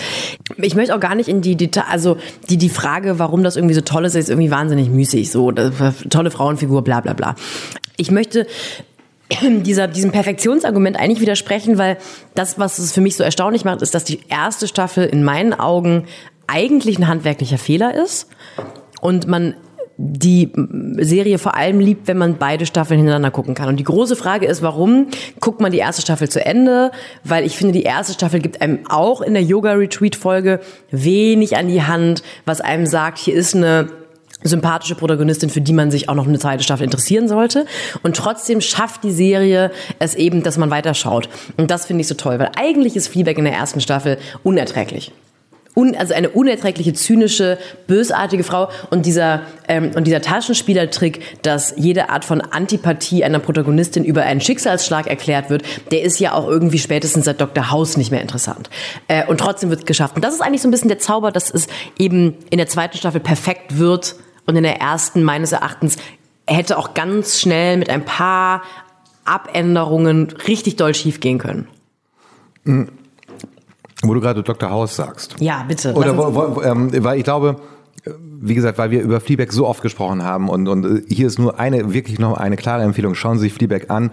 Ich 0.57 0.75
möchte 0.75 0.95
auch 0.95 1.01
gar 1.01 1.15
nicht 1.15 1.29
in 1.29 1.43
die 1.43 1.57
Detail, 1.57 1.85
also 1.91 2.17
die, 2.49 2.57
die 2.57 2.69
Frage, 2.69 3.19
warum 3.19 3.43
das 3.43 3.57
irgendwie 3.57 3.75
so 3.75 3.81
toll 3.81 4.05
ist, 4.05 4.15
ist 4.15 4.31
irgendwie 4.31 4.51
wahnsinnig 4.51 4.89
müßig. 4.89 5.31
So, 5.31 5.53
tolle 5.53 6.31
Frauenfigur, 6.31 6.83
bla 6.83 7.01
bla 7.01 7.13
bla. 7.13 7.35
Ich 7.97 8.11
möchte 8.11 8.47
dieser, 9.43 9.89
diesem 9.89 10.13
Perfektionsargument 10.13 10.99
eigentlich 10.99 11.21
widersprechen, 11.21 11.79
weil 11.79 11.99
das, 12.35 12.59
was 12.59 12.79
es 12.79 12.93
für 12.93 13.01
mich 13.01 13.17
so 13.17 13.25
erstaunlich 13.25 13.65
macht, 13.65 13.83
ist, 13.83 13.95
dass 13.95 14.05
die 14.05 14.21
erste 14.29 14.69
Staffel 14.69 15.05
in 15.07 15.25
meinen 15.25 15.53
Augen 15.53 16.07
eigentlich 16.47 16.99
ein 16.99 17.09
handwerklicher 17.09 17.59
Fehler 17.59 17.95
ist 18.03 18.29
und 19.01 19.27
man 19.27 19.55
die 19.97 20.51
Serie 20.99 21.39
vor 21.39 21.55
allem 21.57 21.79
liebt, 21.79 22.09
wenn 22.09 22.19
man 22.19 22.37
beide 22.37 22.67
Staffeln 22.67 22.99
hintereinander 22.99 23.31
gucken 23.31 23.55
kann. 23.55 23.69
Und 23.69 23.77
die 23.77 23.85
große 23.85 24.17
Frage 24.17 24.47
ist, 24.47 24.63
warum 24.63 25.09
guckt 25.41 25.61
man 25.61 25.71
die 25.71 25.79
erste 25.79 26.03
Staffel 26.03 26.29
zu 26.29 26.45
Ende? 26.45 26.91
Weil 27.23 27.45
ich 27.45 27.57
finde, 27.57 27.73
die 27.73 27.85
erste 27.85 28.13
Staffel 28.13 28.41
gibt 28.41 28.61
einem 28.61 28.81
auch 28.89 29.21
in 29.21 29.35
der 29.35 29.43
Yoga-Retreat-Folge 29.43 30.61
wenig 30.91 31.57
an 31.57 31.69
die 31.69 31.83
Hand, 31.83 32.23
was 32.45 32.61
einem 32.61 32.87
sagt, 32.87 33.19
hier 33.19 33.35
ist 33.35 33.55
eine 33.55 33.89
sympathische 34.43 34.95
Protagonistin, 34.95 35.49
für 35.49 35.61
die 35.61 35.73
man 35.73 35.91
sich 35.91 36.09
auch 36.09 36.15
noch 36.15 36.27
eine 36.27 36.39
zweite 36.39 36.63
Staffel 36.63 36.85
interessieren 36.85 37.29
sollte. 37.29 37.65
Und 38.03 38.17
trotzdem 38.17 38.61
schafft 38.61 39.05
die 39.05 39.13
Serie 39.13 39.71
es 40.01 40.15
eben, 40.15 40.43
dass 40.43 40.59
man 40.59 40.71
weiterschaut. 40.71 41.29
Und 41.57 41.71
das 41.71 41.87
finde 41.87 42.03
ich 42.03 42.09
so 42.09 42.15
toll, 42.15 42.39
weil 42.39 42.51
eigentlich 42.57 42.97
ist 42.97 43.09
Fleabag 43.09 43.39
in 43.39 43.45
der 43.45 43.55
ersten 43.55 43.81
Staffel 43.81 44.19
unerträglich. 44.43 45.13
Un, 45.75 45.97
also 45.97 46.15
eine 46.15 46.31
unerträgliche, 46.31 46.93
zynische, 46.93 47.59
bösartige 47.87 48.45
Frau 48.45 48.69
und 48.91 49.07
dieser 49.07 49.43
ähm, 49.67 49.91
und 49.97 50.07
dieser 50.07 50.21
Taschenspielertrick, 50.21 51.43
dass 51.43 51.75
jede 51.77 52.11
Art 52.11 52.25
von 52.25 52.41
Antipathie 52.41 53.25
einer 53.25 53.41
Protagonistin 53.41 54.05
über 54.05 54.23
einen 54.23 54.41
Schicksalsschlag 54.41 55.09
erklärt 55.09 55.51
wird, 55.51 55.65
der 55.91 56.03
ist 56.03 56.21
ja 56.21 56.33
auch 56.33 56.47
irgendwie 56.47 56.79
spätestens 56.79 57.25
seit 57.25 57.41
Dr. 57.41 57.71
House 57.71 57.97
nicht 57.97 58.13
mehr 58.13 58.21
interessant. 58.21 58.71
Äh, 59.09 59.27
und 59.27 59.39
trotzdem 59.39 59.71
wird 59.71 59.81
es 59.81 59.87
geschafft. 59.87 60.15
Und 60.15 60.25
das 60.25 60.35
ist 60.35 60.43
eigentlich 60.43 60.63
so 60.63 60.69
ein 60.69 60.71
bisschen 60.71 60.89
der 60.89 61.01
Zauber, 61.01 61.33
dass 61.33 61.51
es 61.51 61.67
eben 61.99 62.37
in 62.51 62.59
der 62.59 62.69
zweiten 62.69 62.97
Staffel 62.97 63.21
perfekt 63.21 63.79
wird 63.79 64.15
und 64.47 64.57
in 64.57 64.63
der 64.63 64.81
ersten 64.81 65.23
meines 65.25 65.53
Erachtens 65.53 65.97
hätte 66.47 66.79
auch 66.79 66.95
ganz 66.95 67.41
schnell 67.41 67.79
mit 67.79 67.91
ein 67.91 68.05
paar 68.05 68.63
Abänderungen 69.25 70.29
richtig 70.47 70.77
doll 70.77 70.95
schief 70.95 71.21
gehen 71.21 71.39
können. 71.39 71.69
Wo 74.07 74.15
du 74.15 74.21
gerade 74.21 74.43
Dr. 74.43 74.71
House 74.71 74.97
sagst. 74.97 75.37
Ja, 75.41 75.65
bitte. 75.67 75.95
Oder 75.95 76.17
wo, 76.17 76.57
wo, 76.57 76.63
ähm, 76.63 76.91
weil 77.05 77.19
ich 77.19 77.25
glaube, 77.25 77.57
äh, 78.05 78.11
wie 78.41 78.55
gesagt, 78.55 78.79
weil 78.79 78.91
wir 78.91 79.03
über 79.03 79.21
Fleabag 79.21 79.53
so 79.53 79.67
oft 79.67 79.83
gesprochen 79.83 80.23
haben 80.23 80.49
und, 80.49 80.69
und 80.69 80.85
äh, 80.85 81.03
hier 81.09 81.27
ist 81.27 81.39
nur 81.39 81.59
eine, 81.59 81.93
wirklich 81.95 82.19
noch 82.19 82.37
eine 82.37 82.57
klare 82.57 82.83
Empfehlung. 82.83 83.15
Schauen 83.15 83.39
Sie 83.39 83.45
sich 83.45 83.55
Fleabag 83.55 83.91
an 83.91 84.11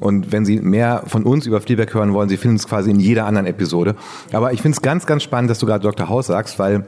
und 0.00 0.32
wenn 0.32 0.44
Sie 0.44 0.60
mehr 0.60 1.04
von 1.06 1.24
uns 1.24 1.46
über 1.46 1.60
Fleabag 1.60 1.92
hören 1.94 2.12
wollen, 2.12 2.28
Sie 2.28 2.36
finden 2.36 2.56
es 2.56 2.66
quasi 2.66 2.90
in 2.90 3.00
jeder 3.00 3.26
anderen 3.26 3.46
Episode. 3.46 3.94
Aber 4.32 4.52
ich 4.52 4.62
finde 4.62 4.76
es 4.76 4.82
ganz, 4.82 5.06
ganz 5.06 5.22
spannend, 5.22 5.50
dass 5.50 5.58
du 5.58 5.66
gerade 5.66 5.82
Dr. 5.82 6.08
House 6.08 6.26
sagst, 6.26 6.58
weil 6.58 6.86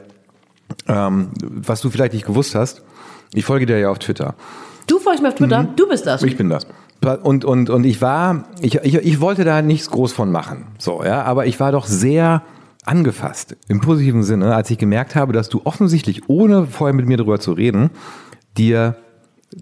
ähm, 0.87 1.29
was 1.41 1.81
du 1.81 1.89
vielleicht 1.89 2.13
nicht 2.13 2.25
gewusst 2.25 2.55
hast, 2.55 2.81
ich 3.33 3.45
folge 3.45 3.65
dir 3.65 3.77
ja 3.77 3.89
auf 3.89 3.99
Twitter. 3.99 4.35
Du 4.87 4.99
folgst 4.99 5.21
mir 5.21 5.29
auf 5.29 5.35
Twitter, 5.35 5.67
du 5.75 5.87
bist 5.87 6.05
das. 6.05 6.23
Ich 6.23 6.37
bin 6.37 6.49
das. 6.49 6.65
Und, 7.23 7.45
und, 7.45 7.69
und 7.69 7.85
ich 7.85 8.01
war, 8.01 8.45
ich, 8.59 8.75
ich, 8.75 8.95
ich 8.95 9.21
wollte 9.21 9.43
da 9.43 9.61
nichts 9.61 9.89
groß 9.89 10.11
von 10.11 10.31
machen. 10.31 10.67
So, 10.77 11.03
ja, 11.03 11.23
aber 11.23 11.45
ich 11.45 11.59
war 11.59 11.71
doch 11.71 11.85
sehr 11.85 12.43
angefasst, 12.85 13.55
im 13.67 13.81
positiven 13.81 14.23
Sinne, 14.23 14.55
als 14.55 14.69
ich 14.71 14.77
gemerkt 14.77 15.15
habe, 15.15 15.33
dass 15.33 15.49
du 15.49 15.61
offensichtlich, 15.65 16.29
ohne 16.29 16.65
vorher 16.67 16.93
mit 16.93 17.05
mir 17.05 17.17
darüber 17.17 17.39
zu 17.39 17.51
reden, 17.51 17.91
dir 18.57 18.95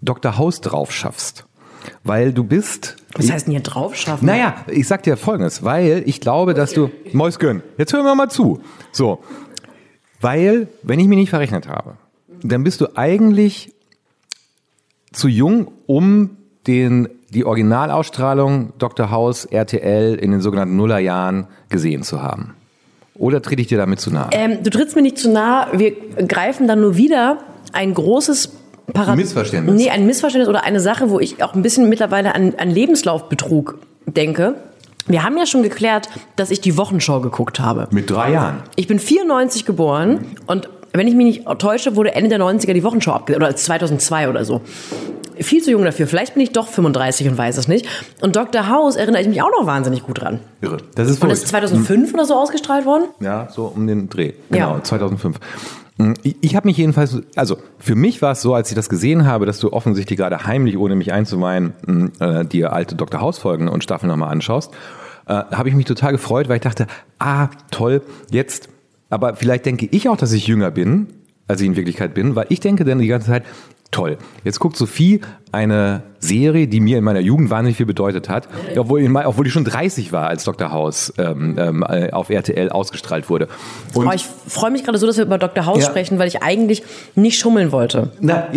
Dr. 0.01 0.37
House 0.37 0.61
drauf 0.61 0.91
schaffst. 0.91 1.45
Weil 2.03 2.33
du 2.33 2.43
bist. 2.43 2.95
Was 3.13 3.31
heißt 3.31 3.45
denn 3.45 3.51
hier 3.51 3.61
drauf 3.61 3.95
schaffen? 3.95 4.25
Naja, 4.25 4.55
ich 4.67 4.87
sag 4.87 5.03
dir 5.03 5.17
folgendes, 5.17 5.63
weil 5.63 6.03
ich 6.07 6.19
glaube, 6.19 6.55
dass 6.55 6.73
du. 6.73 6.89
Mäuschen, 7.13 7.61
jetzt 7.77 7.93
hören 7.93 8.05
wir 8.05 8.15
mal 8.15 8.29
zu. 8.29 8.61
So. 8.91 9.23
Weil, 10.19 10.67
wenn 10.81 10.99
ich 10.99 11.07
mich 11.07 11.17
nicht 11.17 11.29
verrechnet 11.29 11.67
habe, 11.67 11.97
dann 12.41 12.63
bist 12.63 12.81
du 12.81 12.95
eigentlich 12.95 13.73
zu 15.11 15.27
jung, 15.27 15.71
um 15.85 16.37
den, 16.67 17.09
die 17.35 17.45
Originalausstrahlung 17.45 18.71
Dr. 18.79 19.11
House 19.11 19.45
RTL 19.45 20.15
in 20.15 20.31
den 20.31 20.41
sogenannten 20.41 20.77
Nullerjahren 20.77 21.47
gesehen 21.69 22.03
zu 22.03 22.23
haben. 22.23 22.55
Oder 23.17 23.41
trete 23.41 23.61
ich 23.61 23.67
dir 23.67 23.77
damit 23.77 23.99
zu 23.99 24.11
nahe? 24.11 24.29
Ähm, 24.31 24.63
du 24.63 24.69
trittst 24.69 24.95
mir 24.95 25.01
nicht 25.01 25.17
zu 25.17 25.29
nah, 25.29 25.67
wir 25.73 25.93
greifen 26.27 26.67
dann 26.67 26.81
nur 26.81 26.97
wieder 26.97 27.37
ein 27.73 27.93
großes 27.93 28.51
Parad 28.93 29.17
Missverständnis. 29.17 29.75
Nee, 29.75 29.89
ein 29.89 30.05
Missverständnis 30.05 30.47
oder 30.47 30.63
eine 30.63 30.79
Sache, 30.79 31.09
wo 31.09 31.19
ich 31.19 31.43
auch 31.43 31.53
ein 31.53 31.61
bisschen 31.61 31.89
mittlerweile 31.89 32.35
an, 32.35 32.53
an 32.57 32.69
Lebenslaufbetrug 32.69 33.79
denke. 34.05 34.55
Wir 35.07 35.23
haben 35.23 35.37
ja 35.37 35.45
schon 35.45 35.61
geklärt, 35.61 36.09
dass 36.35 36.51
ich 36.51 36.61
die 36.61 36.77
Wochenschau 36.77 37.19
geguckt 37.19 37.59
habe. 37.59 37.87
Mit 37.91 38.09
drei 38.09 38.31
Jahren. 38.31 38.63
Ich 38.75 38.87
bin 38.87 38.99
94 38.99 39.65
geboren 39.65 40.25
und 40.47 40.69
wenn 40.93 41.07
ich 41.07 41.15
mich 41.15 41.25
nicht 41.25 41.59
täusche, 41.59 41.95
wurde 41.95 42.15
Ende 42.15 42.29
der 42.29 42.39
90er 42.39 42.73
die 42.73 42.83
Wochenschau 42.83 43.11
abgesetzt, 43.11 43.43
oder 43.43 43.55
2002 43.55 44.29
oder 44.29 44.45
so. 44.45 44.61
Viel 45.39 45.61
zu 45.63 45.71
jung 45.71 45.83
dafür. 45.83 46.07
Vielleicht 46.07 46.33
bin 46.33 46.43
ich 46.43 46.51
doch 46.51 46.67
35 46.67 47.27
und 47.29 47.37
weiß 47.37 47.57
es 47.57 47.67
nicht. 47.67 47.87
Und 48.21 48.35
Dr. 48.35 48.69
House 48.69 48.95
erinnere 48.95 49.21
ich 49.21 49.27
mich 49.27 49.41
auch 49.41 49.51
noch 49.51 49.65
wahnsinnig 49.67 50.03
gut 50.03 50.21
dran. 50.21 50.39
Irre. 50.61 50.77
Das 50.95 51.09
ist 51.09 51.23
Und 51.23 51.29
ist 51.31 51.47
2005 51.47 52.13
oder 52.13 52.25
so 52.25 52.35
ausgestrahlt 52.35 52.85
worden? 52.85 53.05
Ja, 53.19 53.47
so 53.51 53.65
um 53.65 53.87
den 53.87 54.09
Dreh. 54.09 54.33
Genau, 54.49 54.75
Ja. 54.75 54.83
2005. 54.83 55.39
Ich, 56.23 56.35
ich 56.41 56.55
habe 56.57 56.67
mich 56.67 56.75
jedenfalls, 56.75 57.21
also 57.35 57.57
für 57.79 57.95
mich 57.95 58.21
war 58.21 58.33
es 58.33 58.41
so, 58.41 58.53
als 58.53 58.69
ich 58.69 58.75
das 58.75 58.89
gesehen 58.89 59.25
habe, 59.25 59.45
dass 59.45 59.59
du 59.59 59.71
offensichtlich 59.71 60.17
gerade 60.17 60.45
heimlich, 60.45 60.77
ohne 60.77 60.95
mich 60.95 61.13
einzuweihen, 61.13 61.73
mh, 61.85 62.39
äh, 62.41 62.45
dir 62.45 62.73
alte 62.73 62.95
Dr. 62.95 63.21
House 63.21 63.37
Folgen 63.37 63.69
und 63.69 63.81
Staffeln 63.83 64.09
nochmal 64.09 64.29
anschaust, 64.29 64.73
äh, 65.27 65.33
habe 65.33 65.69
ich 65.69 65.75
mich 65.75 65.85
total 65.85 66.11
gefreut, 66.11 66.49
weil 66.49 66.57
ich 66.57 66.63
dachte, 66.63 66.87
ah, 67.19 67.47
toll, 67.71 68.01
jetzt, 68.29 68.67
aber 69.09 69.35
vielleicht 69.37 69.65
denke 69.65 69.87
ich 69.89 70.09
auch, 70.09 70.17
dass 70.17 70.33
ich 70.33 70.47
jünger 70.47 70.69
bin, 70.69 71.07
als 71.47 71.61
ich 71.61 71.67
in 71.67 71.77
Wirklichkeit 71.77 72.13
bin, 72.13 72.35
weil 72.35 72.47
ich 72.49 72.59
denke 72.59 72.83
dann 72.83 72.99
die 72.99 73.07
ganze 73.07 73.27
Zeit, 73.27 73.43
toll, 73.95 74.17
jetzt 74.43 74.59
guckt 74.59 74.75
Sophie 74.77 75.21
eine 75.51 76.03
Serie, 76.19 76.67
die 76.67 76.79
mir 76.81 76.97
in 76.97 77.03
meiner 77.03 77.21
Jugend 77.21 77.49
wahnsinnig 77.49 77.77
viel 77.77 77.85
bedeutet 77.85 78.27
hat, 78.29 78.47
obwohl, 78.77 79.05
obwohl 79.25 79.47
ich 79.47 79.53
schon 79.53 79.63
30 79.63 80.11
war, 80.11 80.27
als 80.27 80.43
Dr. 80.43 80.71
House 80.71 81.13
ähm, 81.17 81.55
ähm, 81.57 81.85
äh, 81.87 82.11
auf 82.11 82.29
RTL 82.29 82.69
ausgestrahlt 82.69 83.29
wurde. 83.29 83.47
Und 83.93 84.07
Oh, 84.07 84.11
ich 84.13 84.25
freue 84.47 84.71
mich 84.71 84.83
gerade 84.83 84.97
so, 84.97 85.07
dass 85.07 85.17
wir 85.17 85.23
über 85.25 85.37
Dr. 85.37 85.65
House 85.65 85.83
Ja. 85.83 85.89
sprechen, 85.89 86.19
weil 86.19 86.27
ich 86.27 86.43
eigentlich 86.43 86.83
nicht 87.15 87.39
schummeln 87.39 87.71
wollte. 87.71 88.11
na, 88.19 88.47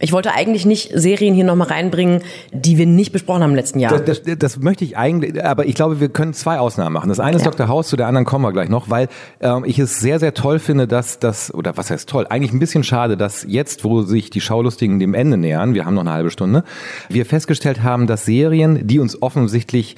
ich- 0.00 0.12
wollte 0.12 0.32
eigentlich 0.32 0.64
nicht 0.66 0.90
Serien 0.94 1.34
hier 1.34 1.44
nochmal 1.44 1.68
reinbringen, 1.68 2.22
die 2.52 2.78
wir 2.78 2.86
nicht 2.86 3.12
besprochen 3.12 3.42
haben 3.42 3.50
im 3.50 3.56
letzten 3.56 3.78
Jahr. 3.80 3.98
Das, 3.98 4.22
das, 4.22 4.38
das 4.38 4.58
möchte 4.58 4.84
ich 4.84 4.96
eigentlich, 4.96 5.44
aber 5.44 5.66
ich 5.66 5.74
glaube, 5.74 6.00
wir 6.00 6.08
können 6.08 6.34
zwei 6.34 6.58
Ausnahmen 6.58 6.92
machen. 6.92 7.08
Das 7.08 7.20
eine 7.20 7.36
ist 7.36 7.44
Ja. 7.44 7.50
Dr. 7.50 7.68
House, 7.68 7.88
zu 7.88 7.96
der 7.96 8.06
anderen 8.06 8.24
kommen 8.24 8.44
wir 8.44 8.52
gleich 8.52 8.68
noch, 8.68 8.90
weil 8.90 9.08
ähm, 9.40 9.64
ich 9.66 9.78
es 9.78 10.00
sehr, 10.00 10.18
sehr 10.20 10.34
toll 10.34 10.58
finde, 10.58 10.86
dass 10.86 11.18
das, 11.18 11.52
oder 11.52 11.76
was 11.76 11.90
heißt 11.90 12.08
toll, 12.08 12.26
eigentlich 12.28 12.52
ein 12.52 12.58
bisschen 12.58 12.84
schade, 12.84 13.16
dass 13.16 13.44
jetzt, 13.48 13.84
wo 13.84 14.02
sich 14.02 14.30
die 14.30 14.40
Schaulustigen 14.40 14.98
dem 14.98 15.14
Ende 15.14 15.36
nähern, 15.36 15.74
wir 15.74 15.84
haben 15.84 15.94
noch 15.94 16.02
eine 16.02 16.12
halbe 16.12 16.30
Stunde, 16.30 16.64
wir 17.08 17.26
festgestellt 17.26 17.82
haben, 17.82 18.06
dass 18.06 18.24
Serien, 18.24 18.86
die 18.86 18.98
uns 18.98 19.20
offensichtlich 19.22 19.96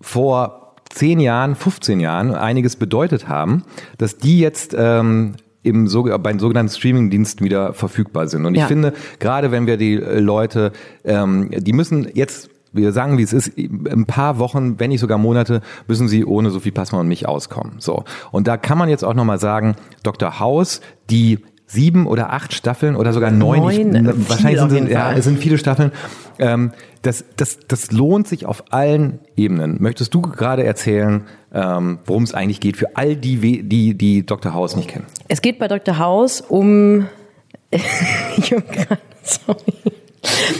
vor 0.00 0.74
10 0.90 1.20
Jahren, 1.20 1.54
15 1.54 2.00
Jahren 2.00 2.34
einiges 2.34 2.76
bedeutet 2.76 3.28
haben, 3.28 3.62
dass 3.98 4.16
die 4.18 4.38
jetzt 4.40 4.74
ähm, 4.78 5.34
im, 5.68 5.88
bei 6.22 6.32
den 6.32 6.38
sogenannten 6.38 6.72
Streamingdiensten 6.72 7.44
wieder 7.44 7.72
verfügbar 7.72 8.28
sind. 8.28 8.46
Und 8.46 8.54
ich 8.54 8.60
Ja. 8.62 8.66
finde, 8.66 8.92
gerade 9.18 9.50
wenn 9.50 9.66
wir 9.66 9.76
die 9.76 9.94
äh, 9.94 10.18
Leute, 10.20 10.72
ähm, 11.04 11.50
die 11.50 11.72
müssen 11.72 12.08
jetzt 12.14 12.50
wir 12.70 12.92
sagen, 12.92 13.16
wie 13.16 13.22
es 13.22 13.32
ist, 13.32 13.56
ein 13.56 14.04
paar 14.04 14.38
Wochen, 14.38 14.78
wenn 14.78 14.90
nicht 14.90 15.00
sogar 15.00 15.16
Monate, 15.16 15.62
müssen 15.86 16.06
sie 16.06 16.24
ohne 16.26 16.50
Sophie 16.50 16.70
Passmann 16.70 17.00
und 17.00 17.08
mich 17.08 17.26
auskommen. 17.26 17.76
So. 17.78 18.04
Und 18.30 18.46
da 18.46 18.58
kann 18.58 18.76
man 18.76 18.90
jetzt 18.90 19.04
auch 19.04 19.14
nochmal 19.14 19.38
sagen, 19.38 19.74
Dr. 20.02 20.38
House, 20.38 20.82
die 21.08 21.38
sieben 21.68 22.06
oder 22.06 22.32
acht 22.32 22.54
Staffeln 22.54 22.96
oder 22.96 23.12
sogar 23.12 23.30
neun, 23.30 23.60
Neun, 23.60 23.94
ich, 23.94 24.28
wahrscheinlich 24.28 24.60
sind 24.70 24.86
es, 24.86 24.92
ja, 24.92 25.12
es 25.12 25.24
sind 25.24 25.38
viele 25.38 25.58
Staffeln. 25.58 25.92
Ähm, 26.38 26.72
das, 27.02 27.24
das, 27.36 27.58
das 27.68 27.92
lohnt 27.92 28.26
sich 28.26 28.46
auf 28.46 28.64
allen 28.70 29.20
Ebenen. 29.36 29.76
Möchtest 29.80 30.14
du 30.14 30.22
gerade 30.22 30.64
erzählen, 30.64 31.26
ähm, 31.54 31.98
worum 32.06 32.22
es 32.24 32.32
eigentlich 32.34 32.60
geht 32.60 32.76
für 32.78 32.96
all 32.96 33.14
die, 33.16 33.62
die, 33.68 33.94
die 33.94 34.24
Dr. 34.26 34.54
House 34.54 34.74
nicht 34.76 34.88
kennen? 34.88 35.06
Es 35.28 35.42
geht 35.42 35.58
bei 35.58 35.68
Dr. 35.68 35.98
House 35.98 36.40
um. 36.40 37.06
ich 37.70 38.52
hab 38.52 38.72
grad, 38.72 38.98
sorry. 39.22 39.74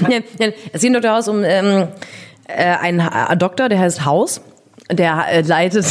Ja, 0.09 0.18
ja, 0.38 0.53
es 0.73 0.83
geht 0.83 0.85
in 0.85 0.92
Dr. 0.92 1.11
House 1.11 1.29
um 1.29 1.42
ähm, 1.42 1.88
äh, 2.47 2.64
einen 2.64 3.05
Ha- 3.05 3.35
Doktor, 3.35 3.68
der 3.71 3.79
heißt 3.81 4.05
House. 4.05 4.40
Der 4.92 5.25
äh, 5.31 5.40
leitet. 5.40 5.87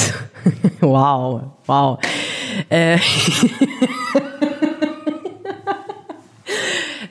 wow, 0.79 1.41
wow. 1.65 1.99
Äh, 2.69 2.97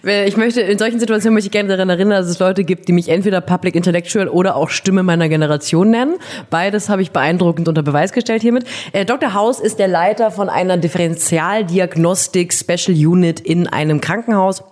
Ich 0.06 0.36
möchte, 0.36 0.60
in 0.60 0.78
solchen 0.78 1.00
Situationen 1.00 1.34
möchte 1.34 1.48
ich 1.48 1.52
gerne 1.52 1.68
daran 1.68 1.88
erinnern, 1.88 2.22
dass 2.22 2.28
es 2.28 2.38
Leute 2.38 2.62
gibt, 2.62 2.86
die 2.86 2.92
mich 2.92 3.08
entweder 3.08 3.40
Public 3.40 3.74
Intellectual 3.74 4.28
oder 4.28 4.54
auch 4.54 4.70
Stimme 4.70 5.02
meiner 5.02 5.28
Generation 5.28 5.90
nennen. 5.90 6.14
Beides 6.48 6.88
habe 6.88 7.02
ich 7.02 7.10
beeindruckend 7.10 7.66
unter 7.66 7.82
Beweis 7.82 8.12
gestellt 8.12 8.40
hiermit. 8.40 8.66
Äh, 8.92 9.04
Dr. 9.04 9.34
House 9.34 9.58
ist 9.58 9.80
der 9.80 9.88
Leiter 9.88 10.30
von 10.30 10.48
einer 10.48 10.76
Differentialdiagnostik 10.76 12.52
Special 12.52 12.96
Unit 12.96 13.40
in 13.40 13.66
einem 13.66 14.00
Krankenhaus. 14.00 14.62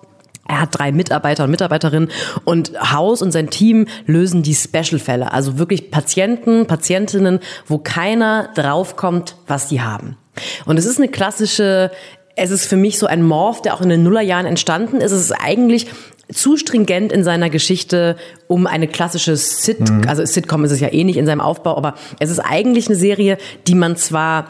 Er 0.46 0.60
hat 0.60 0.78
drei 0.78 0.92
Mitarbeiter 0.92 1.44
und 1.44 1.50
Mitarbeiterinnen 1.50 2.10
und 2.44 2.72
Haus 2.92 3.20
und 3.20 3.32
sein 3.32 3.50
Team 3.50 3.86
lösen 4.06 4.44
die 4.44 4.54
Special-Fälle. 4.54 5.32
Also 5.32 5.58
wirklich 5.58 5.90
Patienten, 5.90 6.66
Patientinnen, 6.66 7.40
wo 7.66 7.78
keiner 7.78 8.50
draufkommt, 8.54 9.34
was 9.48 9.66
die 9.66 9.80
haben. 9.80 10.16
Und 10.64 10.78
es 10.78 10.84
ist 10.84 10.98
eine 10.98 11.08
klassische, 11.08 11.90
es 12.36 12.50
ist 12.50 12.66
für 12.66 12.76
mich 12.76 12.98
so 12.98 13.06
ein 13.06 13.22
Morph, 13.22 13.62
der 13.62 13.74
auch 13.74 13.80
in 13.80 13.88
den 13.88 14.02
Nullerjahren 14.02 14.46
entstanden 14.46 15.00
ist. 15.00 15.12
Es 15.12 15.20
ist 15.20 15.32
eigentlich 15.32 15.86
zu 16.32 16.56
stringent 16.56 17.12
in 17.12 17.22
seiner 17.22 17.50
Geschichte, 17.50 18.16
um 18.48 18.66
eine 18.66 18.88
klassische 18.88 19.36
Sit, 19.36 19.78
also 20.06 20.24
Sitcom 20.24 20.64
ist 20.64 20.72
es 20.72 20.80
ja 20.80 20.92
eh 20.92 21.04
nicht 21.04 21.16
in 21.16 21.26
seinem 21.26 21.40
Aufbau, 21.40 21.76
aber 21.76 21.94
es 22.18 22.30
ist 22.30 22.40
eigentlich 22.40 22.88
eine 22.88 22.96
Serie, 22.96 23.38
die 23.66 23.74
man 23.74 23.96
zwar 23.96 24.46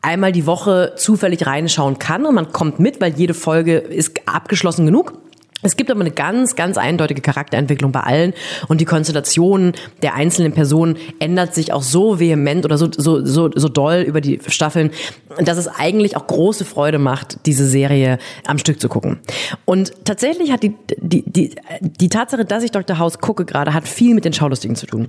einmal 0.00 0.32
die 0.32 0.46
Woche 0.46 0.94
zufällig 0.96 1.46
reinschauen 1.46 1.98
kann 1.98 2.26
und 2.26 2.34
man 2.34 2.50
kommt 2.50 2.80
mit, 2.80 3.00
weil 3.00 3.12
jede 3.14 3.34
Folge 3.34 3.76
ist 3.76 4.20
abgeschlossen 4.26 4.86
genug. 4.86 5.21
Es 5.62 5.76
gibt 5.76 5.90
aber 5.90 6.00
eine 6.00 6.10
ganz, 6.10 6.56
ganz 6.56 6.76
eindeutige 6.76 7.22
Charakterentwicklung 7.22 7.92
bei 7.92 8.00
allen 8.00 8.34
und 8.68 8.80
die 8.80 8.84
Konstellation 8.84 9.72
der 10.02 10.14
einzelnen 10.14 10.52
Personen 10.52 10.96
ändert 11.20 11.54
sich 11.54 11.72
auch 11.72 11.82
so 11.82 12.18
vehement 12.18 12.64
oder 12.64 12.76
so, 12.78 12.88
so, 12.90 13.24
so, 13.24 13.50
so 13.54 13.68
doll 13.68 14.00
über 14.00 14.20
die 14.20 14.40
Staffeln, 14.48 14.90
dass 15.38 15.58
es 15.58 15.68
eigentlich 15.68 16.16
auch 16.16 16.26
große 16.26 16.64
Freude 16.64 16.98
macht, 16.98 17.46
diese 17.46 17.66
Serie 17.66 18.18
am 18.46 18.58
Stück 18.58 18.80
zu 18.80 18.88
gucken. 18.88 19.20
Und 19.64 19.92
tatsächlich 20.04 20.50
hat 20.50 20.62
die, 20.62 20.74
die, 20.98 21.22
die, 21.26 21.54
die 21.80 22.08
Tatsache, 22.08 22.44
dass 22.44 22.64
ich 22.64 22.72
Dr. 22.72 22.98
House 22.98 23.18
gucke 23.18 23.44
gerade, 23.44 23.72
hat 23.72 23.86
viel 23.86 24.14
mit 24.14 24.24
den 24.24 24.32
Schaulustigen 24.32 24.76
zu 24.76 24.86
tun 24.86 25.08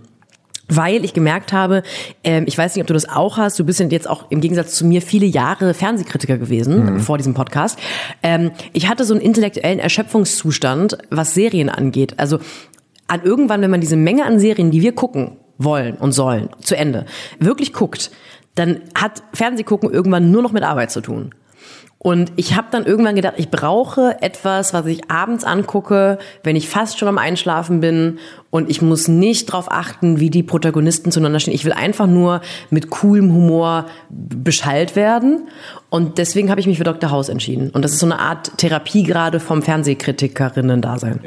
weil 0.67 1.04
ich 1.04 1.13
gemerkt 1.13 1.54
habe, 1.54 1.84
ähm, 2.23 2.45
ich 2.47 2.58
weiß 2.58 2.76
nicht, 2.76 2.84
ob 2.84 2.88
du 2.88 2.93
das 2.93 3.08
auch 3.08 3.38
hast, 3.38 3.60
du 3.60 3.65
bist 3.65 3.80
jetzt 3.80 4.10
auch 4.10 4.32
im 4.32 4.41
Gegensatz 4.41 4.76
zu 4.76 4.86
mir 4.86 5.02
viele 5.02 5.26
Jahre 5.26 5.73
Fernsehkritiker 5.73 6.38
gewesen 6.38 6.99
vor 6.99 7.17
diesem 7.17 7.34
Podcast. 7.34 7.78
Ähm, 8.21 8.52
ich 8.71 8.88
hatte 8.88 9.04
so 9.04 9.13
einen 9.13 9.21
intellektuellen 9.21 9.80
Erschöpfungszustand, 9.80 10.97
was 11.10 11.34
Serien 11.34 11.69
angeht. 11.69 12.15
Also 12.17 12.39
an 13.08 13.21
irgendwann, 13.23 13.62
wenn 13.62 13.71
man 13.71 13.82
diese 13.82 13.97
Menge 13.97 14.26
an 14.26 14.39
Serien, 14.39 14.71
die 14.71 14.82
wir 14.82 14.93
gucken 14.93 15.38
wollen 15.58 15.95
und 15.95 16.13
sollen, 16.13 16.49
zu 16.62 16.76
Ende, 16.76 17.06
wirklich 17.39 17.73
guckt, 17.73 18.12
dann 18.56 18.82
hat 18.95 19.23
Fernsehgucken 19.34 19.91
irgendwann 19.91 20.32
nur 20.32 20.41
noch 20.41 20.52
mit 20.52 20.63
Arbeit 20.63 20.91
zu 20.91 21.02
tun. 21.02 21.34
Und 22.04 22.34
ich 22.36 22.56
habe 22.58 22.68
dann 22.70 22.86
irgendwann 22.86 23.16
gedacht, 23.16 23.36
ich 23.38 23.50
brauche 23.50 24.22
etwas, 24.22 24.74
was 24.74 24.86
ich 24.88 25.10
abends 25.10 25.46
angucke, 25.46 26.20
wenn 26.44 26.58
ich 26.58 26.68
fast 26.68 27.00
schon 27.00 27.08
am 27.08 27.18
Einschlafen 27.18 27.80
bin 27.80 28.20
und 28.50 28.70
ich 28.70 28.82
muss 28.82 29.08
nicht 29.08 29.50
darauf 29.50 29.72
achten, 29.72 30.20
wie 30.20 30.30
die 30.30 30.44
Protagonisten 30.44 31.13
zueinander 31.13 31.39
stehen. 31.39 31.54
Ich 31.54 31.63
will 31.63 31.72
einfach 31.72 32.06
nur 32.06 32.42
mit 32.70 32.89
coolem 32.89 33.34
Humor 33.34 33.86
beschallt 34.10 34.98
werden 34.98 35.48
und 35.89 36.18
deswegen 36.18 36.50
habe 36.50 36.60
ich 36.60 36.68
mich 36.68 36.78
für 36.78 36.84
Dr. 36.84 37.10
House 37.10 37.30
entschieden. 37.30 37.70
Und 37.70 37.86
das 37.86 37.94
ist 37.94 38.00
so 38.00 38.06
eine 38.06 38.20
Art 38.20 38.58
Therapie 38.58 39.04
gerade 39.04 39.39
vom 39.39 39.62
Fernsehkritikerinnen-Dasein. 39.62 41.22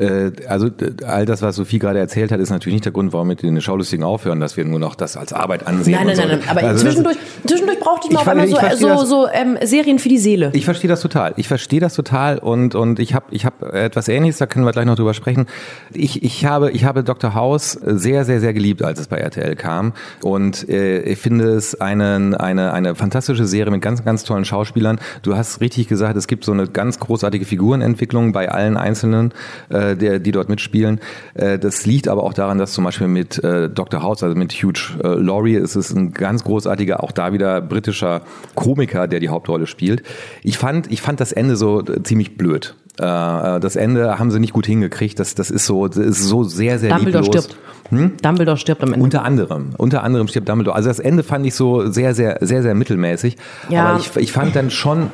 Äh, 0.00 0.32
also 0.48 0.68
all 1.06 1.26
das, 1.26 1.42
was 1.42 1.56
Sophie 1.56 1.78
gerade 1.78 1.98
erzählt 1.98 2.32
hat, 2.32 2.40
ist 2.40 2.50
natürlich 2.50 2.74
nicht 2.74 2.84
der 2.84 2.92
Grund, 2.92 3.12
warum 3.12 3.28
wir 3.28 3.32
mit 3.32 3.42
den 3.42 3.60
Schaulustigen 3.60 4.04
aufhören, 4.04 4.40
dass 4.40 4.56
wir 4.56 4.64
nur 4.64 4.78
noch 4.78 4.94
das 4.94 5.16
als 5.16 5.32
Arbeit 5.32 5.66
ansehen. 5.66 5.94
Nein, 5.94 6.06
nein, 6.06 6.16
so. 6.16 6.22
nein, 6.22 6.38
nein. 6.40 6.48
Aber 6.48 6.62
Also 6.66 6.84
zwischendurch, 6.84 7.16
zwischendurch 7.46 7.80
brauchte 7.80 8.08
ich 8.08 8.12
mal 8.14 8.20
Ich 8.20 8.26
auf 8.26 8.28
einmal 8.28 8.48
so, 8.48 8.54
ich 8.54 8.60
verstehe 8.60 8.80
so, 8.80 8.88
das. 8.88 9.08
so 9.08 9.28
ähm, 9.32 9.58
Serien 9.62 9.98
für 9.98 10.08
die 10.08 10.18
Seele. 10.18 10.50
Ich 10.54 10.64
verstehe 10.64 10.88
das 10.88 11.00
total. 11.00 11.34
Ich 11.36 11.48
verstehe 11.48 11.80
das 11.80 11.94
total 11.94 12.38
und 12.38 12.74
und 12.74 12.98
ich 12.98 13.14
habe 13.14 13.26
ich 13.30 13.44
habe 13.44 13.72
etwas 13.72 14.08
Ähnliches. 14.08 14.38
Da 14.38 14.46
können 14.46 14.64
wir 14.64 14.72
gleich 14.72 14.86
noch 14.86 14.96
drüber 14.96 15.14
sprechen. 15.14 15.46
Ich 15.92 16.22
ich 16.22 16.46
habe 16.46 16.70
ich 16.70 16.84
habe 16.84 17.04
Dr. 17.04 17.34
House 17.34 17.72
sehr 17.82 18.24
sehr 18.24 18.40
sehr 18.40 18.54
geliebt, 18.54 18.82
als 18.82 19.00
es 19.00 19.08
bei 19.08 19.18
RTL 19.18 19.54
kam 19.56 19.92
und 20.22 20.68
äh, 20.68 21.02
ich 21.02 21.18
finde 21.18 21.50
es 21.50 21.80
eine 21.80 22.36
eine 22.38 22.72
eine 22.72 22.94
fantastische 22.94 23.46
Serie 23.46 23.70
mit 23.70 23.82
ganz 23.82 24.04
ganz 24.04 24.24
tollen 24.24 24.44
Schauspielern. 24.44 24.98
Du 25.22 25.36
hast 25.36 25.60
richtig 25.60 25.88
gesagt, 25.88 26.16
es 26.16 26.26
gibt 26.26 26.44
so 26.44 26.52
eine 26.52 26.66
ganz 26.66 26.98
großartige 26.98 27.44
Figurenentwicklung 27.44 28.32
bei 28.32 28.50
allen 28.50 28.76
Einzelnen, 28.76 29.32
äh, 29.68 29.89
der 29.96 30.18
die 30.18 30.32
dort 30.32 30.48
mitspielen. 30.48 31.00
Äh, 31.34 31.58
das 31.58 31.86
liegt 31.86 32.08
aber 32.08 32.24
auch 32.24 32.34
daran, 32.34 32.58
dass 32.58 32.72
zum 32.72 32.84
Beispiel 32.84 33.08
mit 33.08 33.42
äh, 33.42 33.68
Dr. 33.68 34.02
House, 34.02 34.22
also 34.22 34.36
mit 34.36 34.52
Hugh 34.52 34.98
äh, 35.02 35.08
Laurie, 35.08 35.54
ist 35.54 35.76
es 35.76 35.92
ein 35.92 36.12
ganz 36.12 36.44
großartiger, 36.44 37.02
auch 37.02 37.12
da 37.12 37.32
wieder 37.32 37.60
britischer 37.60 38.22
Komiker, 38.54 39.08
der 39.08 39.20
die 39.20 39.28
Hauptrolle 39.28 39.66
spielt. 39.66 40.02
Ich 40.42 40.58
fand, 40.58 40.90
ich 40.90 41.02
fand 41.02 41.20
das 41.20 41.32
Ende 41.32 41.56
so 41.56 41.80
äh, 41.80 42.02
ziemlich 42.02 42.36
blöd. 42.36 42.74
Äh, 42.98 43.60
das 43.60 43.76
Ende 43.76 44.18
haben 44.18 44.30
sie 44.30 44.40
nicht 44.40 44.52
gut 44.52 44.66
hingekriegt. 44.66 45.18
Das, 45.18 45.34
das 45.34 45.50
ist 45.50 45.66
so, 45.66 45.86
das 45.86 45.96
ist 45.96 46.24
so 46.24 46.44
sehr, 46.44 46.78
sehr 46.78 46.90
Dumbledore 46.90 47.24
lieblos. 47.24 47.44
stirbt. 47.44 48.24
Dumbledore 48.24 48.56
stirbt 48.56 48.82
am 48.82 48.92
Ende. 48.92 49.02
Unter 49.02 49.24
anderem, 49.24 49.70
unter 49.76 50.02
anderem 50.02 50.28
stirbt 50.28 50.48
Dumbledore. 50.48 50.76
Also 50.76 50.88
das 50.88 50.98
Ende 51.00 51.22
fand 51.22 51.46
ich 51.46 51.54
so 51.54 51.90
sehr, 51.90 52.14
sehr, 52.14 52.38
sehr, 52.40 52.62
sehr 52.62 52.74
mittelmäßig. 52.74 53.36
Ja. 53.68 53.86
Aber 53.86 54.00
ich, 54.00 54.14
ich 54.16 54.32
fand 54.32 54.54
dann 54.54 54.70
schon 54.70 55.10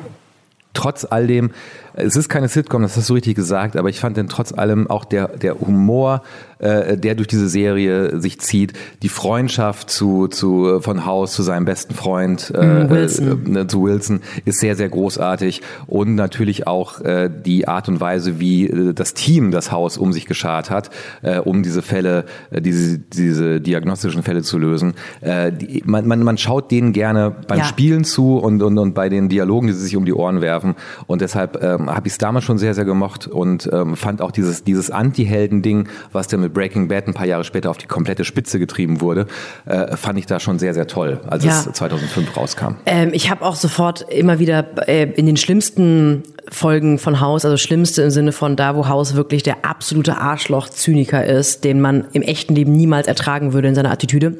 trotz 0.73 1.05
all 1.09 1.27
dem 1.27 1.51
Es 1.99 2.15
ist 2.15 2.29
keine 2.29 2.47
Sitcom, 2.47 2.83
das 2.83 2.95
hast 2.95 3.09
du 3.09 3.15
richtig 3.15 3.35
gesagt, 3.35 3.75
aber 3.75 3.89
ich 3.89 3.99
fand 3.99 4.17
denn 4.17 4.29
trotz 4.29 4.53
allem 4.53 4.87
auch 4.87 5.03
der, 5.03 5.29
der 5.29 5.59
Humor, 5.59 6.21
äh, 6.59 6.97
der 6.97 7.15
durch 7.15 7.27
diese 7.27 7.47
Serie 7.47 8.19
sich 8.19 8.39
zieht, 8.39 8.73
die 9.03 9.09
Freundschaft 9.09 9.89
zu, 9.89 10.27
zu 10.27 10.79
von 10.81 11.05
Haus 11.05 11.33
zu 11.33 11.43
seinem 11.43 11.65
besten 11.65 11.93
Freund 11.93 12.51
äh, 12.55 12.65
Mhm, 12.67 12.89
Wilson. 12.89 13.55
Äh, 13.55 13.67
zu 13.67 13.83
Wilson 13.83 14.21
ist 14.45 14.59
sehr, 14.59 14.75
sehr 14.75 14.89
großartig 14.89 15.61
und 15.87 16.15
natürlich 16.15 16.67
auch 16.67 17.01
äh, 17.01 17.29
die 17.29 17.67
Art 17.67 17.87
und 17.89 17.99
Weise, 17.99 18.39
wie 18.39 18.67
äh, 18.67 18.93
das 18.93 19.13
Team 19.13 19.51
das 19.51 19.71
Haus 19.71 19.97
um 19.97 20.13
sich 20.13 20.25
geschart 20.25 20.69
hat, 20.69 20.89
äh, 21.21 21.39
um 21.39 21.63
diese 21.63 21.81
Fälle, 21.81 22.25
äh, 22.51 22.61
diese, 22.61 22.99
diese 22.99 23.61
diagnostischen 23.61 24.23
Fälle 24.23 24.41
zu 24.41 24.57
lösen. 24.57 24.93
Äh, 25.21 25.51
die, 25.51 25.83
man, 25.85 26.07
man, 26.07 26.23
man 26.23 26.37
schaut 26.37 26.71
denen 26.71 26.93
gerne 26.93 27.35
beim 27.47 27.59
Ja. 27.59 27.63
Spielen 27.65 28.03
zu 28.03 28.37
und, 28.37 28.61
und, 28.61 28.77
und 28.77 28.93
bei 28.93 29.09
den 29.09 29.29
Dialogen, 29.29 29.67
die 29.67 29.73
sie 29.73 29.83
sich 29.83 29.95
um 29.95 30.05
die 30.05 30.13
Ohren 30.13 30.41
werfen. 30.41 30.75
Und 31.07 31.21
deshalb 31.21 31.61
ähm, 31.63 31.89
habe 31.89 32.07
ich 32.07 32.13
es 32.13 32.17
damals 32.17 32.45
schon 32.45 32.57
sehr, 32.57 32.73
sehr 32.73 32.85
gemocht 32.85 33.27
und 33.27 33.69
ähm, 33.71 33.95
fand 33.95 34.21
auch 34.21 34.31
dieses, 34.31 34.63
dieses 34.63 34.91
Anti-Helden-Ding, 34.91 35.87
was 36.11 36.27
dann 36.27 36.41
mit 36.41 36.46
Breaking 36.49 36.87
Bad 36.87 37.07
ein 37.07 37.13
paar 37.13 37.25
Jahre 37.27 37.43
später 37.43 37.69
auf 37.69 37.77
die 37.77 37.87
komplette 37.87 38.25
Spitze 38.25 38.59
getrieben 38.59 39.01
wurde, 39.01 39.27
äh, 39.65 39.95
fand 39.97 40.19
ich 40.19 40.25
da 40.25 40.39
schon 40.39 40.59
sehr, 40.59 40.73
sehr 40.73 40.87
toll, 40.87 41.19
als 41.27 41.43
Ja. 41.43 41.51
es 41.65 41.71
2005 41.73 42.35
rauskam. 42.35 42.75
Ähm, 42.85 43.09
ich 43.13 43.29
habe 43.29 43.45
auch 43.45 43.55
sofort 43.55 44.01
immer 44.09 44.39
wieder 44.39 44.65
äh, 44.87 45.03
in 45.11 45.25
den 45.25 45.37
schlimmsten 45.37 46.23
Folgen 46.49 46.97
von 46.97 47.19
Haus, 47.19 47.43
also 47.43 47.57
schlimmste 47.57 48.01
im 48.03 48.09
Sinne 48.09 48.31
von 48.31 48.55
da, 48.55 48.75
wo 48.75 48.87
Haus 48.87 49.15
wirklich 49.15 49.43
der 49.43 49.65
absolute 49.65 50.17
Arschloch-Zyniker 50.17 51.25
ist, 51.25 51.63
den 51.63 51.81
man 51.81 52.05
im 52.13 52.21
echten 52.21 52.55
Leben 52.55 52.71
niemals 52.71 53.07
ertragen 53.07 53.53
würde 53.53 53.67
in 53.67 53.75
seiner 53.75 53.91
Attitüde. 53.91 54.37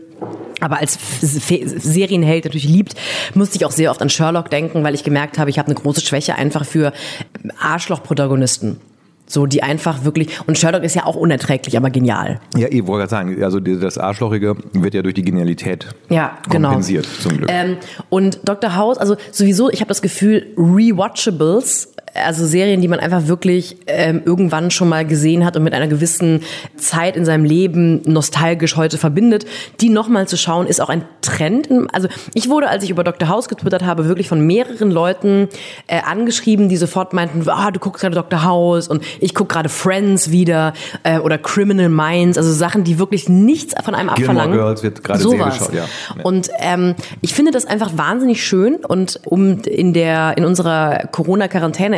Aber 0.60 0.80
als 0.80 0.98
Serienheld 1.22 2.46
natürlich 2.46 2.68
liebt, 2.68 2.96
musste 3.36 3.58
ich 3.58 3.66
auch 3.66 3.72
sehr 3.72 3.92
oft 3.92 4.02
an 4.02 4.10
Sherlock 4.10 4.50
denken, 4.50 4.84
weil 4.84 4.96
ich 4.96 5.04
gemerkt 5.04 5.38
habe, 5.38 5.50
ich 5.50 5.60
habe 5.60 5.68
eine 5.68 5.76
große 5.76 6.02
Schwäche 6.02 6.36
einfach 6.36 6.66
für 6.66 6.94
Arschloch-Protagonisten. 7.60 8.78
So, 9.30 9.46
die 9.46 9.62
einfach 9.62 10.06
wirklich, 10.06 10.40
und 10.48 10.58
Sherlock 10.58 10.84
ist 10.84 10.96
ja 10.96 11.06
auch 11.06 11.16
unerträglich, 11.16 11.76
aber 11.76 11.90
genial. 11.90 12.40
Ja, 12.56 12.68
ich 12.70 12.88
wollte 12.88 13.08
gerade 13.08 13.10
sagen, 13.10 13.44
also 13.44 13.60
das 13.60 13.98
Arschlochige 13.98 14.56
wird 14.74 14.94
ja 14.94 15.02
durch 15.02 15.16
die 15.16 15.24
Genialität 15.24 15.88
Ja, 16.10 16.38
genau. 16.50 16.70
kompensiert, 16.70 17.06
zum 17.06 17.38
Glück. 17.38 17.50
Ähm, 17.52 17.78
und 18.10 18.40
Dr. 18.46 18.76
House, 18.76 18.98
also 18.98 19.18
sowieso, 19.32 19.70
ich 19.70 19.82
habe 19.82 19.90
das 19.90 20.02
Gefühl, 20.02 20.48
Rewatchables, 20.58 21.94
also 22.26 22.46
Serien, 22.46 22.82
die 22.82 22.88
man 22.88 23.00
einfach 23.00 23.28
wirklich 23.28 23.78
ähm, 23.88 24.22
irgendwann 24.26 24.72
schon 24.72 24.90
mal 24.90 25.06
gesehen 25.06 25.46
hat 25.46 25.56
und 25.56 25.64
mit 25.64 25.74
einer 25.74 25.88
gewissen 25.88 26.42
Zeit 26.78 27.16
in 27.16 27.26
seinem 27.26 27.46
Leben 27.46 28.02
nostalgisch 28.06 28.76
heute 28.76 28.98
verbindet, 28.98 29.46
die 29.82 29.90
nochmal 29.90 30.28
zu 30.28 30.38
schauen, 30.38 30.68
ist 30.68 30.82
auch 30.82 30.90
ein 30.90 31.04
Trend. 31.22 31.70
Also 31.94 32.08
ich 32.34 32.50
wurde, 32.50 32.70
als 32.70 32.84
ich 32.84 32.90
über 32.90 33.04
Dr. 33.04 33.30
House 33.30 33.48
getwittert 33.48 33.84
habe, 33.84 34.08
wirklich 34.08 34.30
von 34.30 34.46
mehreren 34.46 34.92
Leuten 34.92 35.50
äh, 35.88 36.02
angeschrieben, 36.02 36.70
die 36.70 36.78
sofort 36.78 37.14
meinten, 37.14 37.48
ah, 37.50 37.72
du 37.72 37.80
guckst 37.80 38.02
gerade 38.02 38.16
Dr. 38.16 38.44
House 38.44 38.88
und 38.88 39.04
ich 39.20 39.34
gucke 39.34 39.54
gerade 39.54 39.70
Friends 39.70 40.32
wieder 40.32 40.74
äh, 41.04 41.20
oder 41.20 41.38
Criminal 41.38 41.90
Minds, 41.90 42.38
also 42.38 42.52
Sachen, 42.52 42.84
die 42.84 43.00
wirklich 43.00 43.30
nichts 43.30 43.76
von 43.84 43.96
einem 43.96 44.10
Gilmore 44.14 44.42
abverlangen. 44.42 44.58
Girls 44.58 44.84
wird 44.84 45.04
gerade 45.04 45.20
sehr 45.20 45.32
Sowas. 45.32 45.58
geschaut, 45.58 45.74
ja. 45.74 45.86
Ja. 46.16 46.24
Und 46.24 46.50
ähm, 46.60 46.96
ich 47.22 47.34
finde 47.34 47.52
das 47.52 47.66
einfach 47.66 47.92
wahnsinnig 47.96 48.44
schön 48.44 48.76
und 48.76 49.20
um 49.26 49.62
in 49.62 49.94
der 49.94 50.38
in 50.38 50.46
unserer 50.46 51.08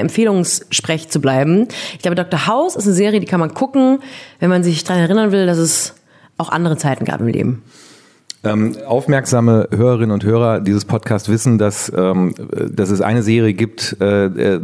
Corona-Quarantäne-Empfehlungssprech 0.10 1.10
zu 1.10 1.22
bleiben, 1.22 1.68
ich 1.94 2.00
glaube, 2.00 2.16
Dr. 2.16 2.48
House 2.48 2.76
ist 2.76 2.86
eine 2.86 2.96
Serie, 2.96 3.20
die 3.20 3.26
kann 3.26 3.40
man 3.40 3.54
gucken, 3.54 4.00
wenn 4.40 4.50
man 4.50 4.64
sich 4.64 4.84
daran 4.84 5.02
erinnern 5.04 5.32
will, 5.32 5.46
dass 5.46 5.58
es 5.58 5.96
auch 6.38 6.50
andere 6.50 6.78
Zeiten 6.78 7.06
gab 7.06 7.20
im 7.20 7.28
Leben. 7.28 7.64
Ähm, 8.42 8.78
aufmerksame 8.86 9.68
Hörerinnen 9.70 10.12
und 10.12 10.24
Hörer 10.24 10.62
dieses 10.62 10.86
Podcasts 10.86 11.28
wissen, 11.28 11.58
dass, 11.58 11.92
ähm, 11.94 12.34
dass 12.72 12.90
es 12.90 13.02
eine 13.02 13.22
Serie 13.22 13.54
gibt, 13.54 13.98
äh, 14.00 14.28
äh, 14.28 14.60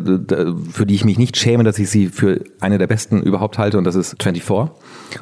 für 0.72 0.86
die 0.86 0.96
ich 0.96 1.04
mich 1.04 1.18
nicht 1.18 1.36
schäme, 1.36 1.66
dass 1.66 1.78
ich 1.78 1.90
sie 1.90 2.08
für 2.08 2.40
eine 2.62 2.78
der 2.78 2.88
besten 2.88 3.22
überhaupt 3.22 3.58
halte, 3.58 3.78
und 3.78 3.84
das 3.84 3.96
ist 3.96 4.16
24. 4.24 4.72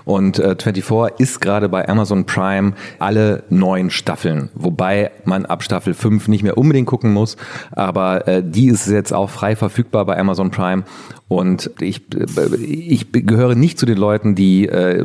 Und 0.06 0.38
äh, 0.38 0.56
24 0.56 1.20
ist 1.20 1.42
gerade 1.42 1.68
bei 1.68 1.90
Amazon 1.90 2.26
Prime 2.26 2.74
alle 3.00 3.44
neun 3.50 3.90
Staffeln, 3.90 4.50
wobei 4.54 5.10
man 5.26 5.48
ab 5.48 5.64
Staffel 5.64 5.96
5 5.96 6.28
nicht 6.28 6.44
mehr 6.44 6.56
unbedingt 6.56 6.88
gucken 6.88 7.12
muss, 7.12 7.38
aber 7.72 8.28
äh, 8.28 8.44
die 8.46 8.68
ist 8.68 8.88
jetzt 8.88 9.14
auch 9.14 9.32
frei 9.32 9.56
verfügbar 9.56 10.06
bei 10.06 10.16
Amazon 10.20 10.52
Prime. 10.52 10.84
Und 11.34 11.72
ich, 11.80 12.02
ich 12.38 13.12
gehöre 13.12 13.56
nicht 13.56 13.80
zu 13.80 13.88
den 13.88 13.98
Leuten, 13.98 14.36
die 14.36 14.68
äh, 14.68 15.04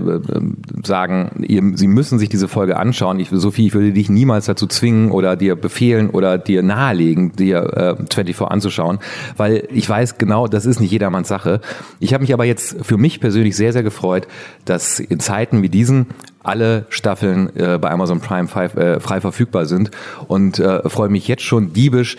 sagen, 0.85 1.43
ihr, 1.49 1.63
sie 1.75 1.87
müssen 1.87 2.19
sich 2.19 2.29
diese 2.29 2.49
Folge 2.49 2.77
anschauen. 2.77 3.19
Ich, 3.19 3.31
Sophie, 3.33 3.69
ich 3.69 3.75
würde 3.75 3.93
dich 3.93 4.11
niemals 4.11 4.45
dazu 4.45 4.67
zwingen 4.67 5.11
oder 5.11 5.37
dir 5.37 5.57
befehlen 5.57 6.11
oder 6.11 6.37
dir 6.37 6.63
nahelegen, 6.63 7.33
dir 7.33 7.97
äh, 7.99 8.15
24 8.15 8.41
anzuschauen, 8.43 8.99
weil 9.39 9.67
ich 9.73 9.89
weiß 9.89 10.19
genau, 10.19 10.49
das 10.49 10.67
ist 10.67 10.81
nicht 10.81 10.91
jedermanns 10.91 11.29
Sache. 11.29 11.63
Ich 11.99 12.13
habe 12.13 12.21
mich 12.21 12.35
aber 12.35 12.45
jetzt 12.45 12.77
für 12.85 12.99
mich 12.99 13.21
persönlich 13.21 13.57
sehr, 13.57 13.73
sehr 13.73 13.83
gefreut, 13.83 14.29
dass 14.67 15.01
in 15.01 15.21
Zeiten 15.21 15.63
wie 15.63 15.71
diesen 15.71 16.09
alle 16.43 16.87
Staffeln 16.89 17.55
äh, 17.57 17.79
bei 17.79 17.91
Amazon 17.91 18.21
Prime 18.21 18.49
frei, 18.49 18.67
äh, 18.67 19.01
frei 19.01 19.21
verfügbar 19.21 19.67
sind 19.67 19.91
und 20.29 20.59
äh, 20.59 20.89
freue 20.89 21.09
mich 21.09 21.29
jetzt 21.29 21.43
schon 21.43 21.73
diebisch, 21.73 22.17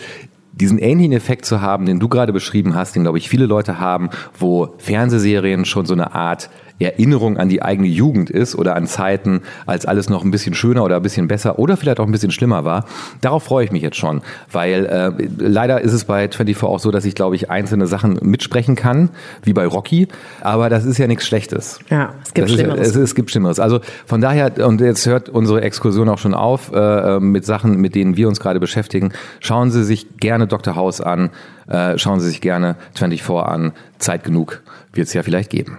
diesen 0.60 0.78
ähnlichen 0.78 1.12
Effekt 1.12 1.46
zu 1.46 1.60
haben, 1.60 1.86
den 1.86 1.98
du 1.98 2.08
gerade 2.08 2.32
beschrieben 2.32 2.74
hast, 2.74 2.94
den 2.94 3.02
glaube 3.02 3.18
ich 3.18 3.28
viele 3.28 3.46
Leute 3.46 3.80
haben, 3.80 4.10
wo 4.38 4.74
Fernsehserien 4.78 5.64
schon 5.64 5.86
so 5.86 5.94
eine 5.94 6.14
Art 6.14 6.50
Erinnerung 6.80 7.36
an 7.36 7.48
die 7.48 7.62
eigene 7.62 7.88
Jugend 7.88 8.30
ist 8.30 8.56
oder 8.56 8.76
an 8.76 8.86
Zeiten, 8.86 9.42
als 9.66 9.86
alles 9.86 10.08
noch 10.08 10.24
ein 10.24 10.30
bisschen 10.30 10.54
schöner 10.54 10.84
oder 10.84 10.96
ein 10.96 11.02
bisschen 11.02 11.28
besser 11.28 11.58
oder 11.58 11.76
vielleicht 11.76 12.00
auch 12.00 12.06
ein 12.06 12.12
bisschen 12.12 12.30
schlimmer 12.30 12.64
war. 12.64 12.86
Darauf 13.20 13.44
freue 13.44 13.64
ich 13.64 13.72
mich 13.72 13.82
jetzt 13.82 13.96
schon, 13.96 14.22
weil 14.50 14.86
äh, 14.86 15.10
leider 15.38 15.80
ist 15.80 15.92
es 15.92 16.04
bei 16.04 16.28
24 16.28 16.62
auch 16.62 16.78
so, 16.78 16.90
dass 16.90 17.04
ich 17.04 17.14
glaube 17.14 17.36
ich 17.36 17.50
einzelne 17.50 17.86
Sachen 17.86 18.18
mitsprechen 18.22 18.76
kann, 18.76 19.10
wie 19.42 19.52
bei 19.52 19.66
Rocky, 19.66 20.08
aber 20.40 20.68
das 20.68 20.84
ist 20.84 20.98
ja 20.98 21.06
nichts 21.06 21.26
Schlechtes. 21.26 21.78
Ja, 21.90 22.14
es 22.22 22.34
gibt 22.34 22.46
Das 22.46 22.52
ist, 22.52 22.60
Schlimmeres. 22.60 22.88
Es, 22.88 22.96
es 22.96 23.14
gibt 23.14 23.30
Schlimmeres. 23.30 23.60
Also 23.60 23.80
von 24.06 24.20
daher, 24.20 24.66
und 24.66 24.80
jetzt 24.80 25.06
hört 25.06 25.28
unsere 25.28 25.62
Exkursion 25.62 26.08
auch 26.08 26.18
schon 26.18 26.34
auf 26.34 26.72
äh, 26.72 27.20
mit 27.20 27.44
Sachen, 27.44 27.76
mit 27.80 27.94
denen 27.94 28.16
wir 28.16 28.28
uns 28.28 28.40
gerade 28.40 28.60
beschäftigen. 28.60 29.12
Schauen 29.40 29.70
Sie 29.70 29.84
sich 29.84 30.16
gerne 30.18 30.46
Dr. 30.46 30.76
House 30.76 31.00
an, 31.00 31.30
äh, 31.68 31.98
schauen 31.98 32.20
Sie 32.20 32.28
sich 32.28 32.40
gerne 32.40 32.76
24 32.94 33.30
an. 33.30 33.72
Zeit 33.98 34.24
genug 34.24 34.62
wird 34.92 35.08
es 35.08 35.14
ja 35.14 35.22
vielleicht 35.22 35.50
geben. 35.50 35.78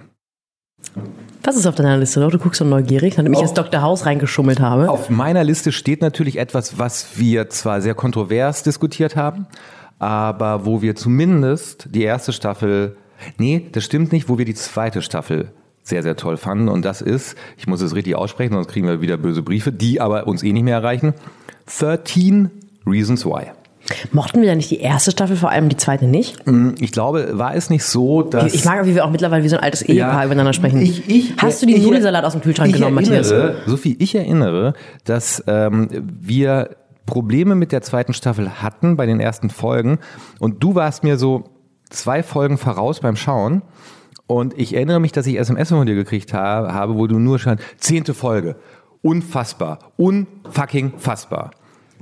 Was 1.42 1.56
ist 1.56 1.66
auf 1.66 1.74
deiner 1.74 1.96
Liste? 1.96 2.20
Du 2.20 2.38
guckst 2.38 2.58
so 2.58 2.64
neugierig, 2.64 3.16
nachdem 3.16 3.32
ich 3.32 3.40
ins 3.40 3.54
Dr. 3.54 3.82
House 3.82 4.06
reingeschummelt 4.06 4.60
habe. 4.60 4.88
Auf 4.88 5.10
meiner 5.10 5.42
Liste 5.42 5.72
steht 5.72 6.00
natürlich 6.00 6.38
etwas, 6.38 6.78
was 6.78 7.18
wir 7.18 7.50
zwar 7.50 7.80
sehr 7.80 7.94
kontrovers 7.94 8.62
diskutiert 8.62 9.16
haben, 9.16 9.46
aber 9.98 10.64
wo 10.66 10.82
wir 10.82 10.94
zumindest 10.94 11.88
die 11.90 12.02
erste 12.02 12.32
Staffel, 12.32 12.96
nee, 13.38 13.68
das 13.72 13.84
stimmt 13.84 14.12
nicht, 14.12 14.28
wo 14.28 14.38
wir 14.38 14.44
die 14.44 14.54
zweite 14.54 15.02
Staffel 15.02 15.50
sehr, 15.82 16.02
sehr 16.02 16.16
toll 16.16 16.36
fanden. 16.36 16.68
Und 16.68 16.84
das 16.84 17.02
ist, 17.02 17.36
ich 17.56 17.66
muss 17.66 17.80
es 17.80 17.94
richtig 17.94 18.14
aussprechen, 18.14 18.54
sonst 18.54 18.68
kriegen 18.68 18.86
wir 18.86 19.00
wieder 19.00 19.16
böse 19.16 19.42
Briefe, 19.42 19.72
die 19.72 20.00
aber 20.00 20.26
uns 20.28 20.42
eh 20.42 20.52
nicht 20.52 20.64
mehr 20.64 20.76
erreichen. 20.76 21.14
13 21.78 22.50
Reasons 22.86 23.26
Why. 23.26 23.50
Mochten 24.12 24.40
wir 24.40 24.48
da 24.48 24.54
nicht 24.54 24.70
die 24.70 24.80
erste 24.80 25.10
Staffel, 25.10 25.36
vor 25.36 25.50
allem 25.50 25.68
die 25.68 25.76
zweite 25.76 26.06
nicht? 26.06 26.38
Ich 26.80 26.92
glaube, 26.92 27.30
war 27.38 27.54
es 27.54 27.68
nicht 27.68 27.84
so, 27.84 28.22
dass... 28.22 28.54
Ich 28.54 28.64
mag, 28.64 28.80
auch, 28.80 28.86
wie 28.86 28.94
wir 28.94 29.04
auch 29.04 29.10
mittlerweile 29.10 29.42
wie 29.44 29.48
so 29.48 29.56
ein 29.56 29.62
altes 29.62 29.82
Ehepaar 29.82 30.12
Ja, 30.20 30.24
übereinander 30.24 30.52
sprechen. 30.52 30.80
Ich, 30.80 31.08
ich, 31.08 31.34
Hast 31.38 31.60
du 31.62 31.66
die 31.66 31.76
ich- 31.76 31.82
Nudelsalat 31.82 32.24
aus 32.24 32.32
dem 32.32 32.42
Kühlschrank 32.42 32.72
genommen, 32.72 32.94
Matthias? 32.94 33.30
erinnere, 33.30 33.56
Sophie, 33.66 33.96
ich 33.98 34.14
erinnere, 34.14 34.74
dass 35.04 35.42
ähm, 35.46 35.88
wir 35.90 36.70
Probleme 37.06 37.54
mit 37.56 37.72
der 37.72 37.82
zweiten 37.82 38.14
Staffel 38.14 38.62
hatten 38.62 38.96
bei 38.96 39.06
den 39.06 39.18
ersten 39.20 39.50
Folgen 39.50 39.98
und 40.38 40.62
du 40.62 40.74
warst 40.76 41.02
mir 41.02 41.18
so 41.18 41.44
zwei 41.90 42.22
Folgen 42.22 42.58
voraus 42.58 43.00
beim 43.00 43.16
Schauen 43.16 43.62
und 44.28 44.56
ich 44.58 44.74
erinnere 44.74 45.00
mich, 45.00 45.10
dass 45.12 45.26
ich 45.26 45.38
SMS 45.38 45.68
von 45.70 45.84
dir 45.86 45.96
gekriegt 45.96 46.32
ha- 46.32 46.72
habe, 46.72 46.94
wo 46.94 47.08
du 47.08 47.18
nur 47.18 47.38
stand, 47.40 47.60
zehnte 47.78 48.14
Folge, 48.14 48.54
unfassbar, 49.02 49.80
unfucking 49.96 50.92
fassbar. 50.96 51.50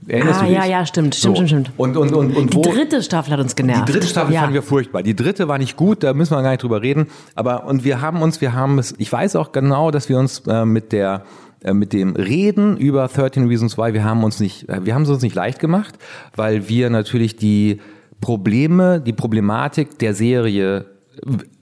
Erinnerst 0.09 0.40
Ah, 0.40 0.42
du 0.44 0.48
dich? 0.48 0.57
ja, 0.59 0.64
ja, 0.66 0.86
stimmt, 0.86 1.14
stimmt, 1.14 1.36
stimmt, 1.36 1.48
stimmt. 1.51 1.72
Und, 1.76 1.96
und, 1.96 2.12
und, 2.14 2.36
und 2.36 2.53
Die 2.53 2.57
wo, 2.57 2.62
dritte 2.62 3.03
Staffel 3.03 3.32
hat 3.32 3.40
uns 3.40 3.55
genervt. 3.55 3.88
die 3.88 3.92
dritte 3.92 4.07
Staffel 4.07 4.34
ja. 4.34 4.40
fanden 4.40 4.55
wir 4.55 4.62
furchtbar. 4.62 5.03
Die 5.03 5.14
dritte 5.14 5.46
war 5.48 5.59
nicht 5.59 5.76
gut, 5.76 6.03
da 6.03 6.14
müssen 6.14 6.34
wir 6.36 6.42
gar 6.42 6.51
nicht 6.51 6.62
drüber 6.62 6.82
reden. 6.82 7.09
Aber 7.34 7.64
und 7.66 7.84
wir 7.84 8.01
haben 8.01 8.22
uns, 8.22 8.40
wir 8.40 8.53
haben 8.55 8.78
es, 8.78 8.94
ich 8.98 9.12
weiß 9.12 9.36
auch 9.36 9.53
genau, 9.53 9.90
dass 9.90 10.09
wir 10.09 10.18
uns 10.18 10.40
äh, 10.46 10.64
mit 10.64 10.92
der 10.92 11.24
äh, 11.62 11.74
mit 11.74 11.92
dem 11.92 12.16
Reden 12.16 12.76
über 12.78 13.07
13 13.07 13.46
Reasons 13.46 13.76
Why, 13.76 13.92
wir 13.92 14.05
haben 14.05 14.24
uns 14.24 14.40
nicht, 14.40 14.68
äh, 14.68 14.84
wir 14.84 14.94
haben 14.94 15.03
es 15.03 15.11
uns 15.11 15.22
nicht 15.22 15.34
leicht 15.34 15.59
gemacht, 15.59 15.94
weil 16.34 16.68
wir 16.68 16.88
natürlich 16.90 17.36
die 17.36 17.80
Probleme, 18.20 19.01
die 19.01 19.12
Problematik 19.12 19.98
der 19.98 20.14
Serie 20.14 20.86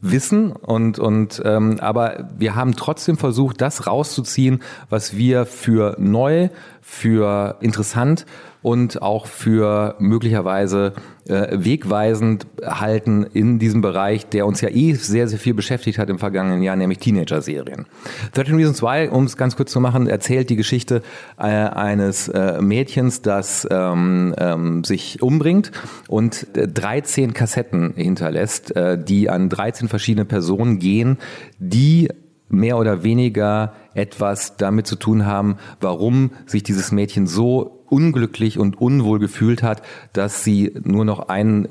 wissen 0.00 0.52
und 0.52 0.98
und 1.00 1.42
ähm, 1.44 1.78
aber 1.80 2.28
wir 2.38 2.54
haben 2.54 2.76
trotzdem 2.76 3.16
versucht, 3.16 3.60
das 3.60 3.86
rauszuziehen, 3.88 4.62
was 4.88 5.16
wir 5.16 5.46
für 5.46 5.96
neu, 5.98 6.48
für 6.90 7.58
interessant 7.60 8.24
und 8.62 9.02
auch 9.02 9.26
für 9.26 9.94
möglicherweise 9.98 10.94
äh, 11.28 11.48
wegweisend 11.52 12.46
halten 12.64 13.24
in 13.24 13.58
diesem 13.58 13.82
Bereich, 13.82 14.26
der 14.26 14.46
uns 14.46 14.62
ja 14.62 14.70
eh 14.70 14.94
sehr, 14.94 15.28
sehr 15.28 15.38
viel 15.38 15.52
beschäftigt 15.52 15.98
hat 15.98 16.08
im 16.08 16.18
vergangenen 16.18 16.62
Jahr, 16.62 16.74
nämlich 16.76 16.98
Teenager-Serien. 16.98 17.86
13 18.32 18.56
Reasons 18.56 18.82
Why, 18.82 19.08
um 19.10 19.24
es 19.24 19.36
ganz 19.36 19.54
kurz 19.54 19.70
zu 19.70 19.80
machen, 19.80 20.08
erzählt 20.08 20.48
die 20.48 20.56
Geschichte 20.56 21.02
äh, 21.38 21.42
eines 21.42 22.28
äh, 22.28 22.60
Mädchens, 22.60 23.20
das 23.20 23.68
ähm, 23.70 24.34
ähm, 24.38 24.82
sich 24.82 25.22
umbringt 25.22 25.70
und 26.08 26.46
13 26.54 27.34
Kassetten 27.34 27.92
hinterlässt, 27.96 28.74
äh, 28.74 28.98
die 29.00 29.28
an 29.28 29.50
13 29.50 29.88
verschiedene 29.88 30.24
Personen 30.24 30.78
gehen, 30.78 31.18
die 31.58 32.08
mehr 32.48 32.78
oder 32.78 33.02
weniger 33.02 33.74
etwas 33.94 34.56
damit 34.56 34.86
zu 34.86 34.96
tun 34.96 35.26
haben, 35.26 35.56
warum 35.80 36.30
sich 36.46 36.62
dieses 36.62 36.92
Mädchen 36.92 37.26
so 37.26 37.82
unglücklich 37.86 38.58
und 38.58 38.80
unwohl 38.80 39.18
gefühlt 39.18 39.62
hat, 39.62 39.82
dass 40.12 40.44
sie 40.44 40.74
nur 40.84 41.04
noch 41.04 41.28
einen 41.28 41.68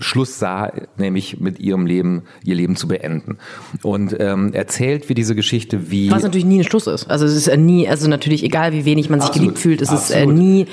Schluss 0.00 0.38
sah, 0.38 0.72
nämlich 0.96 1.40
mit 1.40 1.60
ihrem 1.60 1.86
Leben, 1.86 2.22
ihr 2.44 2.54
Leben 2.54 2.76
zu 2.76 2.88
beenden. 2.88 3.38
Und 3.82 4.16
ähm, 4.18 4.52
erzählt 4.52 5.08
wie 5.08 5.14
diese 5.14 5.34
Geschichte, 5.34 5.90
wie. 5.90 6.10
Was 6.10 6.22
natürlich 6.22 6.46
nie 6.46 6.60
ein 6.60 6.64
Schluss 6.64 6.86
ist. 6.86 7.10
Also 7.10 7.26
es 7.26 7.34
ist 7.34 7.56
nie, 7.56 7.88
also 7.88 8.08
natürlich 8.08 8.42
egal, 8.42 8.72
wie 8.72 8.84
wenig 8.84 9.10
man 9.10 9.20
sich 9.20 9.30
Absolut. 9.30 9.48
geliebt 9.48 9.58
fühlt, 9.62 9.82
es 9.82 9.90
Absolut. 9.90 10.22
ist 10.22 10.30
äh, 10.30 10.32
nie 10.32 10.66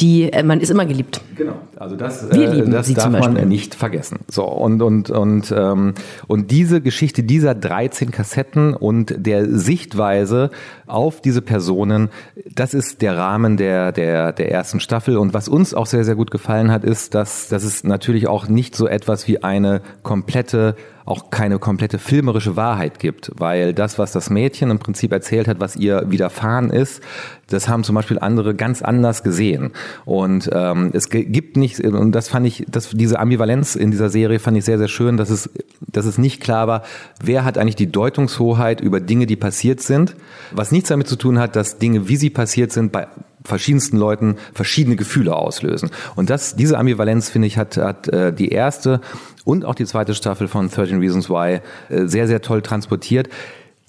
die, 0.00 0.32
äh, 0.32 0.42
man 0.42 0.60
ist 0.60 0.70
immer 0.70 0.86
geliebt. 0.86 1.20
Genau. 1.36 1.54
Also 1.76 1.96
das, 1.96 2.24
äh, 2.24 2.68
das 2.68 2.92
darf 2.92 3.10
man 3.10 3.48
nicht 3.48 3.74
vergessen. 3.74 4.18
So, 4.28 4.44
und, 4.44 4.82
und, 4.82 5.10
und, 5.10 5.52
ähm, 5.56 5.94
und 6.26 6.50
diese 6.50 6.80
Geschichte 6.80 7.22
dieser 7.22 7.54
13 7.54 8.10
Kassetten 8.10 8.74
und 8.74 9.14
der 9.16 9.46
Sichtweise 9.58 10.50
auf 10.86 11.20
diese 11.20 11.40
Personen, 11.42 12.10
das 12.54 12.74
ist 12.74 13.02
der 13.02 13.16
Rahmen 13.16 13.56
der, 13.56 13.92
der, 13.92 14.32
der 14.32 14.50
ersten 14.50 14.80
Staffel. 14.80 15.16
Und 15.16 15.32
was 15.32 15.48
uns 15.48 15.72
auch 15.72 15.86
sehr, 15.86 16.04
sehr 16.04 16.16
gut 16.16 16.30
gefallen 16.30 16.70
hat, 16.70 16.84
ist, 16.84 17.14
dass, 17.14 17.48
dass 17.48 17.64
es 17.64 17.84
natürlich 17.84 18.28
auch 18.28 18.48
nicht 18.48 18.69
nicht 18.70 18.76
so 18.76 18.86
etwas 18.86 19.26
wie 19.26 19.42
eine 19.42 19.82
komplette, 20.04 20.76
auch 21.04 21.30
keine 21.30 21.58
komplette 21.58 21.98
filmerische 21.98 22.54
Wahrheit 22.54 23.00
gibt, 23.00 23.32
weil 23.36 23.74
das, 23.74 23.98
was 23.98 24.12
das 24.12 24.30
Mädchen 24.30 24.70
im 24.70 24.78
Prinzip 24.78 25.10
erzählt 25.10 25.48
hat, 25.48 25.58
was 25.58 25.74
ihr 25.74 26.04
widerfahren 26.06 26.70
ist, 26.70 27.02
das 27.48 27.68
haben 27.68 27.82
zum 27.82 27.96
Beispiel 27.96 28.20
andere 28.20 28.54
ganz 28.54 28.80
anders 28.82 29.24
gesehen. 29.24 29.72
Und 30.04 30.48
ähm, 30.52 30.90
es 30.92 31.10
gibt 31.10 31.56
nicht, 31.56 31.80
und 31.80 32.12
das 32.12 32.28
fand 32.28 32.46
ich, 32.46 32.64
das, 32.68 32.90
diese 32.90 33.18
Ambivalenz 33.18 33.74
in 33.74 33.90
dieser 33.90 34.08
Serie 34.08 34.38
fand 34.38 34.56
ich 34.56 34.64
sehr, 34.64 34.78
sehr 34.78 34.88
schön, 34.88 35.16
dass 35.16 35.30
es, 35.30 35.50
dass 35.80 36.04
es 36.04 36.16
nicht 36.16 36.40
klar 36.40 36.68
war, 36.68 36.84
wer 37.20 37.44
hat 37.44 37.58
eigentlich 37.58 37.76
die 37.76 37.90
Deutungshoheit 37.90 38.80
über 38.80 39.00
Dinge, 39.00 39.26
die 39.26 39.36
passiert 39.36 39.80
sind, 39.80 40.14
was 40.52 40.70
nichts 40.70 40.90
damit 40.90 41.08
zu 41.08 41.16
tun 41.16 41.40
hat, 41.40 41.56
dass 41.56 41.78
Dinge, 41.78 42.08
wie 42.08 42.16
sie 42.16 42.30
passiert 42.30 42.70
sind, 42.70 42.92
bei 42.92 43.08
verschiedensten 43.44 43.96
Leuten 43.96 44.36
verschiedene 44.52 44.96
Gefühle 44.96 45.34
auslösen. 45.34 45.90
Und 46.16 46.30
das, 46.30 46.56
diese 46.56 46.78
Ambivalenz, 46.78 47.30
finde 47.30 47.48
ich, 47.48 47.56
hat, 47.56 47.76
hat 47.76 48.08
äh, 48.08 48.32
die 48.32 48.50
erste 48.50 49.00
und 49.44 49.64
auch 49.64 49.74
die 49.74 49.86
zweite 49.86 50.14
Staffel 50.14 50.48
von 50.48 50.68
13 50.68 50.98
Reasons 50.98 51.30
Why 51.30 51.60
äh, 51.88 52.06
sehr, 52.06 52.26
sehr 52.26 52.42
toll 52.42 52.62
transportiert. 52.62 53.28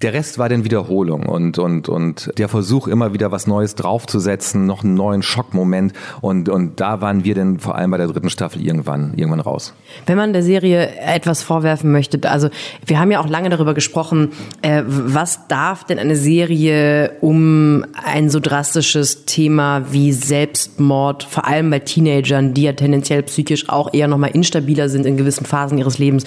Der 0.02 0.14
Rest 0.14 0.39
war 0.39 0.49
dann 0.49 0.64
Wiederholung 0.64 1.28
und, 1.28 1.60
und, 1.60 1.88
und 1.88 2.32
der 2.38 2.49
Versuch, 2.49 2.88
immer 2.88 3.14
wieder 3.14 3.32
was 3.32 3.45
Neues 3.45 3.76
draufzusetzen, 3.76 4.66
noch 4.66 4.84
einen 4.84 4.95
neuen 4.95 5.22
Schockmoment. 5.22 5.93
Und, 6.22 6.49
und 6.49 6.80
da 6.80 7.02
waren 7.02 7.24
wir 7.24 7.36
dann 7.36 7.60
vor 7.60 7.76
allem 7.76 7.91
bei 7.91 7.97
der 7.97 8.08
dritten 8.08 8.32
Staffel 8.32 8.66
irgendwann, 8.66 9.14
irgendwann 9.16 9.41
raus. 9.41 9.74
Wenn 10.08 10.18
man 10.18 10.34
der 10.34 10.41
Serie 10.41 10.89
etwas 10.99 11.43
vorwerfen 11.43 11.91
möchte, 11.91 12.20
also 12.30 12.49
wir 12.86 12.99
haben 12.99 13.12
ja 13.12 13.20
auch 13.20 13.30
lange 13.30 13.49
darüber 13.49 13.76
gesprochen, 13.76 14.32
äh, 14.64 14.82
was 14.88 15.47
darf 15.47 15.84
denn 15.84 15.99
eine 15.99 16.16
Serie 16.16 17.18
um 17.22 17.86
ein 18.04 18.30
so 18.32 18.39
drastisches 18.39 19.26
Thema 19.26 19.91
wie 19.91 20.14
Selbstmord, 20.14 21.24
vor 21.24 21.45
allem 21.45 21.70
bei 21.70 21.80
Teenagern, 21.80 22.56
die 22.56 22.64
ja 22.64 22.74
tendenziell 22.74 23.22
psychisch 23.24 23.70
auch 23.70 23.93
eher 23.93 24.08
nochmal 24.08 24.32
instabiler 24.32 24.89
sind 24.89 25.06
in 25.06 25.18
gewissen 25.18 25.45
Phasen 25.45 25.78
ihres 25.78 25.99
Lebens 25.99 26.24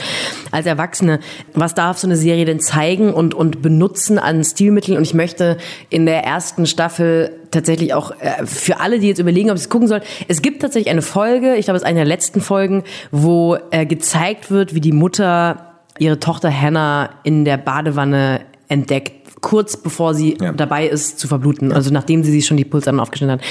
als 0.53 0.66
Erwachsene, 0.66 1.18
was 1.55 1.75
darf 1.75 1.99
so 1.99 2.07
eine 2.07 2.16
Serie 2.16 2.45
denn 2.45 2.61
zeigen 2.61 3.12
und, 3.12 3.35
und 3.35 3.64
benutzen 3.65 4.19
an 4.19 4.45
Stilmitteln. 4.45 4.99
Und 4.99 5.03
ich 5.03 5.15
möchte 5.15 5.57
in 5.89 6.05
der 6.05 6.23
ersten 6.23 6.67
Staffel 6.67 7.33
tatsächlich 7.51 7.95
auch 7.95 8.12
äh, 8.21 8.45
für 8.45 8.79
alle, 8.79 9.01
die 9.01 9.09
jetzt 9.09 9.19
überlegen, 9.19 9.51
ob 9.51 9.57
sie 9.57 9.65
es 9.65 9.71
gucken 9.71 9.89
sollen, 9.89 10.03
es 10.29 10.43
gibt 10.43 10.61
tatsächlich 10.61 10.91
eine 10.91 11.03
Folge, 11.03 11.57
ich 11.57 11.65
glaube, 11.65 11.77
es 11.77 11.83
ist 11.83 11.89
eine 11.89 12.01
der 12.01 12.07
letzten 12.07 12.43
Folgen, 12.43 12.85
wo 13.11 13.57
äh, 13.71 13.87
gezeigt 13.87 14.51
wird, 14.51 14.75
wie 14.75 14.81
die 14.81 14.93
Mutter 14.93 15.73
ihre 15.99 16.21
Tochter 16.21 16.53
Hannah 16.53 17.11
in 17.23 17.45
der 17.45 17.57
Badewanne 17.57 18.43
entdeckt 18.69 19.24
kurz 19.45 19.76
bevor 19.76 20.14
sie 20.14 20.38
ja. 20.40 20.53
dabei 20.53 20.88
ist 20.88 21.18
zu 21.18 21.28
verbluten, 21.28 21.70
also 21.70 21.92
nachdem 21.92 22.24
sie 22.24 22.32
sich 22.32 22.47
schon 22.47 22.57
die 22.57 22.64
Pulsadern 22.64 22.99
aufgeschnitten 22.99 23.34
hat. 23.34 23.42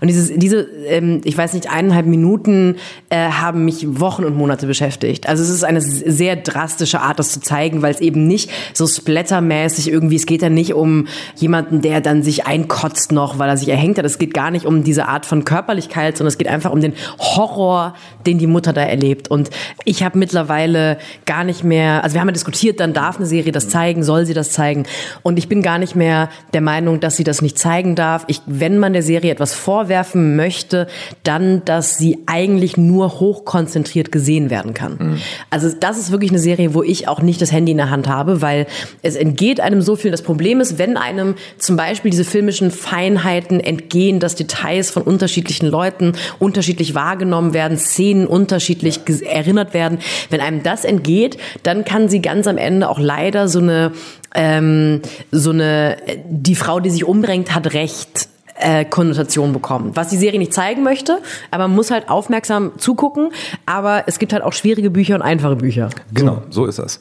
Und 0.00 0.08
dieses, 0.08 0.32
diese, 0.34 0.62
ähm, 0.86 1.20
ich 1.24 1.36
weiß 1.36 1.52
nicht, 1.52 1.70
eineinhalb 1.70 2.06
Minuten 2.06 2.76
äh, 3.10 3.28
haben 3.28 3.66
mich 3.66 4.00
Wochen 4.00 4.24
und 4.24 4.34
Monate 4.34 4.66
beschäftigt. 4.66 5.28
Also 5.28 5.42
es 5.42 5.50
ist 5.50 5.62
eine 5.62 5.82
sehr 5.82 6.36
drastische 6.36 7.02
Art, 7.02 7.18
das 7.18 7.32
zu 7.32 7.40
zeigen, 7.40 7.82
weil 7.82 7.92
es 7.92 8.00
eben 8.00 8.26
nicht 8.26 8.50
so 8.72 8.86
splattermäßig 8.86 9.92
irgendwie, 9.92 10.16
es 10.16 10.24
geht 10.24 10.40
ja 10.40 10.48
nicht 10.48 10.72
um 10.72 11.06
jemanden, 11.36 11.82
der 11.82 12.00
dann 12.00 12.22
sich 12.22 12.46
einkotzt 12.46 13.12
noch, 13.12 13.38
weil 13.38 13.50
er 13.50 13.58
sich 13.58 13.68
erhängt 13.68 13.98
hat. 13.98 14.06
Es 14.06 14.16
geht 14.16 14.32
gar 14.32 14.50
nicht 14.50 14.64
um 14.64 14.84
diese 14.84 15.06
Art 15.06 15.26
von 15.26 15.44
Körperlichkeit, 15.44 16.16
sondern 16.16 16.28
es 16.28 16.38
geht 16.38 16.48
einfach 16.48 16.72
um 16.72 16.80
den 16.80 16.94
Horror, 17.18 17.92
den 18.24 18.38
die 18.38 18.46
Mutter 18.46 18.72
da 18.72 18.80
erlebt. 18.80 19.30
Und 19.30 19.50
ich 19.84 20.02
habe 20.02 20.18
mittlerweile 20.18 20.96
gar 21.26 21.44
nicht 21.44 21.62
mehr, 21.62 22.02
also 22.02 22.14
wir 22.14 22.22
haben 22.22 22.28
ja 22.28 22.32
diskutiert, 22.32 22.80
dann 22.80 22.94
darf 22.94 23.18
eine 23.18 23.26
Serie 23.26 23.52
das 23.52 23.68
zeigen, 23.68 24.02
soll 24.02 24.24
sie 24.24 24.32
das 24.32 24.52
zeigen. 24.52 24.84
Und 25.22 25.41
ich 25.42 25.48
bin 25.48 25.60
gar 25.60 25.78
nicht 25.78 25.96
mehr 25.96 26.28
der 26.54 26.60
Meinung, 26.60 27.00
dass 27.00 27.16
sie 27.16 27.24
das 27.24 27.42
nicht 27.42 27.58
zeigen 27.58 27.96
darf. 27.96 28.22
Ich, 28.28 28.40
wenn 28.46 28.78
man 28.78 28.92
der 28.92 29.02
Serie 29.02 29.32
etwas 29.32 29.54
vorwerfen 29.54 30.36
möchte, 30.36 30.86
dann, 31.24 31.64
dass 31.64 31.98
sie 31.98 32.18
eigentlich 32.26 32.76
nur 32.76 33.18
hochkonzentriert 33.18 34.12
gesehen 34.12 34.50
werden 34.50 34.72
kann. 34.72 34.96
Mhm. 35.00 35.18
Also 35.50 35.68
das 35.78 35.98
ist 35.98 36.12
wirklich 36.12 36.30
eine 36.30 36.38
Serie, 36.38 36.74
wo 36.74 36.84
ich 36.84 37.08
auch 37.08 37.22
nicht 37.22 37.42
das 37.42 37.50
Handy 37.50 37.72
in 37.72 37.78
der 37.78 37.90
Hand 37.90 38.06
habe, 38.06 38.40
weil 38.40 38.68
es 39.02 39.16
entgeht 39.16 39.58
einem 39.58 39.82
so 39.82 39.96
viel. 39.96 40.12
Das 40.12 40.22
Problem 40.22 40.60
ist, 40.60 40.78
wenn 40.78 40.96
einem 40.96 41.34
zum 41.58 41.76
Beispiel 41.76 42.12
diese 42.12 42.24
filmischen 42.24 42.70
Feinheiten 42.70 43.58
entgehen, 43.58 44.20
dass 44.20 44.36
Details 44.36 44.92
von 44.92 45.02
unterschiedlichen 45.02 45.66
Leuten 45.66 46.12
unterschiedlich 46.38 46.94
wahrgenommen 46.94 47.52
werden, 47.52 47.78
Szenen 47.78 48.28
unterschiedlich 48.28 49.00
erinnert 49.26 49.74
werden, 49.74 49.98
wenn 50.30 50.40
einem 50.40 50.62
das 50.62 50.84
entgeht, 50.84 51.36
dann 51.64 51.84
kann 51.84 52.08
sie 52.08 52.22
ganz 52.22 52.46
am 52.46 52.58
Ende 52.58 52.88
auch 52.88 53.00
leider 53.00 53.48
so 53.48 53.58
eine 53.58 53.90
ähm, 54.34 55.02
so 55.30 55.50
eine, 55.50 55.96
die 56.28 56.54
Frau, 56.54 56.80
die 56.80 56.90
sich 56.90 57.04
umbringt, 57.04 57.54
hat 57.54 57.72
Recht 57.74 58.28
äh, 58.62 58.84
Konnotation 58.84 59.52
bekommen. 59.52 59.92
Was 59.94 60.08
die 60.08 60.16
Serie 60.16 60.38
nicht 60.38 60.52
zeigen 60.52 60.82
möchte, 60.82 61.18
aber 61.50 61.68
man 61.68 61.76
muss 61.76 61.90
halt 61.90 62.08
aufmerksam 62.08 62.72
zugucken. 62.78 63.30
Aber 63.66 64.04
es 64.06 64.18
gibt 64.18 64.32
halt 64.32 64.42
auch 64.42 64.52
schwierige 64.52 64.90
Bücher 64.90 65.14
und 65.14 65.22
einfache 65.22 65.56
Bücher. 65.56 65.90
Genau, 66.12 66.42
so 66.50 66.66
ist 66.66 66.78
das. 66.78 66.98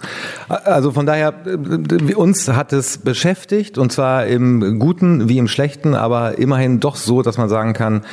Also 0.47 0.91
von 0.91 1.05
daher, 1.05 1.33
äh, 1.45 2.13
uns 2.13 2.47
hat 2.47 2.73
es 2.73 2.97
beschäftigt 2.97 3.77
und 3.77 3.91
zwar 3.91 4.25
im 4.27 4.79
Guten 4.79 5.29
wie 5.29 5.37
im 5.37 5.47
Schlechten, 5.47 5.93
aber 5.93 6.37
immerhin 6.37 6.79
doch 6.79 6.95
so, 6.95 7.21
dass 7.21 7.37
man 7.37 7.49
sagen 7.49 7.73
kann, 7.73 8.03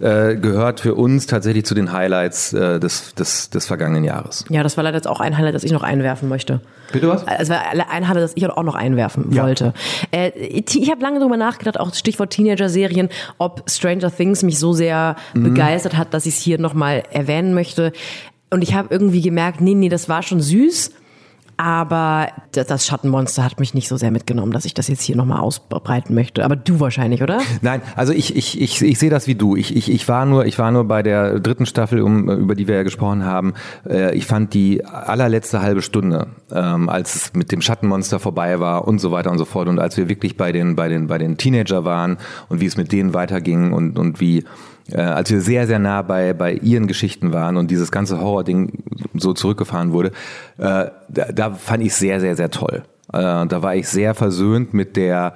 äh, 0.00 0.36
gehört 0.36 0.80
für 0.80 0.94
uns 0.94 1.26
tatsächlich 1.26 1.64
zu 1.64 1.74
den 1.74 1.92
Highlights 1.92 2.52
äh, 2.52 2.78
des, 2.78 3.14
des, 3.14 3.50
des 3.50 3.66
vergangenen 3.66 4.04
Jahres. 4.04 4.44
Ja, 4.48 4.62
das 4.62 4.76
war 4.76 4.84
leider 4.84 4.96
jetzt 4.96 5.08
auch 5.08 5.20
ein 5.20 5.36
Highlight, 5.36 5.54
das 5.54 5.64
ich 5.64 5.72
noch 5.72 5.82
einwerfen 5.82 6.28
möchte. 6.28 6.60
Bitte 6.92 7.08
was? 7.08 7.24
Es 7.38 7.48
war 7.50 7.60
ein 7.70 8.08
Highlight, 8.08 8.22
das 8.22 8.32
ich 8.34 8.48
auch 8.48 8.62
noch 8.62 8.74
einwerfen 8.74 9.32
ja. 9.32 9.42
wollte. 9.42 9.74
Äh, 10.10 10.30
ich 10.38 10.90
habe 10.90 11.02
lange 11.02 11.18
darüber 11.18 11.36
nachgedacht, 11.36 11.78
auch 11.78 11.94
Stichwort 11.94 12.30
Teenager-Serien, 12.30 13.08
ob 13.38 13.68
Stranger 13.68 14.14
Things 14.14 14.42
mich 14.42 14.58
so 14.58 14.72
sehr 14.72 15.16
mhm. 15.34 15.44
begeistert 15.44 15.96
hat, 15.96 16.14
dass 16.14 16.26
ich 16.26 16.34
es 16.34 16.40
hier 16.40 16.58
nochmal 16.58 17.02
erwähnen 17.10 17.54
möchte. 17.54 17.92
Und 18.50 18.62
ich 18.62 18.74
habe 18.74 18.88
irgendwie 18.90 19.20
gemerkt, 19.20 19.60
nee, 19.60 19.74
nee, 19.74 19.88
das 19.88 20.08
war 20.08 20.22
schon 20.22 20.40
süß 20.40 20.92
aber 21.58 22.28
das 22.52 22.86
Schattenmonster 22.86 23.44
hat 23.44 23.58
mich 23.58 23.74
nicht 23.74 23.88
so 23.88 23.96
sehr 23.96 24.12
mitgenommen, 24.12 24.52
dass 24.52 24.64
ich 24.64 24.74
das 24.74 24.86
jetzt 24.86 25.02
hier 25.02 25.16
nochmal 25.16 25.40
ausbreiten 25.40 26.14
möchte. 26.14 26.44
Aber 26.44 26.54
du 26.54 26.78
wahrscheinlich, 26.78 27.20
oder? 27.20 27.40
Nein, 27.62 27.82
also 27.96 28.12
ich, 28.12 28.36
ich, 28.36 28.60
ich, 28.60 28.80
ich 28.80 28.98
sehe 28.98 29.10
das 29.10 29.26
wie 29.26 29.34
du. 29.34 29.56
Ich, 29.56 29.74
ich, 29.74 29.90
ich, 29.90 30.08
war 30.08 30.24
nur, 30.24 30.46
ich 30.46 30.56
war 30.60 30.70
nur 30.70 30.84
bei 30.84 31.02
der 31.02 31.40
dritten 31.40 31.66
Staffel, 31.66 32.00
um, 32.00 32.30
über 32.30 32.54
die 32.54 32.68
wir 32.68 32.76
ja 32.76 32.82
gesprochen 32.84 33.24
haben. 33.24 33.54
Äh, 33.84 34.14
ich 34.16 34.24
fand 34.24 34.54
die 34.54 34.84
allerletzte 34.84 35.60
halbe 35.60 35.82
Stunde, 35.82 36.28
ähm, 36.52 36.88
als 36.88 37.16
es 37.16 37.32
mit 37.34 37.50
dem 37.50 37.60
Schattenmonster 37.60 38.20
vorbei 38.20 38.60
war 38.60 38.86
und 38.86 39.00
so 39.00 39.10
weiter 39.10 39.32
und 39.32 39.38
so 39.38 39.44
fort. 39.44 39.66
Und 39.66 39.80
als 39.80 39.96
wir 39.96 40.08
wirklich 40.08 40.36
bei 40.36 40.52
den, 40.52 40.76
bei 40.76 40.88
den, 40.88 41.08
bei 41.08 41.18
den 41.18 41.38
Teenager 41.38 41.84
waren 41.84 42.18
und 42.48 42.60
wie 42.60 42.66
es 42.66 42.76
mit 42.76 42.92
denen 42.92 43.14
weiterging 43.14 43.72
und, 43.72 43.98
und 43.98 44.20
wie 44.20 44.44
äh, 44.90 45.00
als 45.00 45.30
wir 45.30 45.40
sehr, 45.40 45.66
sehr 45.66 45.78
nah 45.78 46.02
bei, 46.02 46.32
bei 46.32 46.54
ihren 46.54 46.86
Geschichten 46.86 47.32
waren 47.32 47.56
und 47.56 47.70
dieses 47.70 47.92
ganze 47.92 48.20
Horror-Ding 48.20 48.84
so 49.14 49.32
zurückgefahren 49.32 49.92
wurde, 49.92 50.08
äh, 50.58 50.86
da, 51.08 51.32
da 51.32 51.50
fand 51.52 51.82
ich 51.82 51.94
sehr, 51.94 52.20
sehr, 52.20 52.36
sehr 52.36 52.50
toll. 52.50 52.82
Äh, 53.12 53.46
da 53.46 53.62
war 53.62 53.74
ich 53.74 53.88
sehr 53.88 54.14
versöhnt 54.14 54.74
mit 54.74 54.96
der 54.96 55.34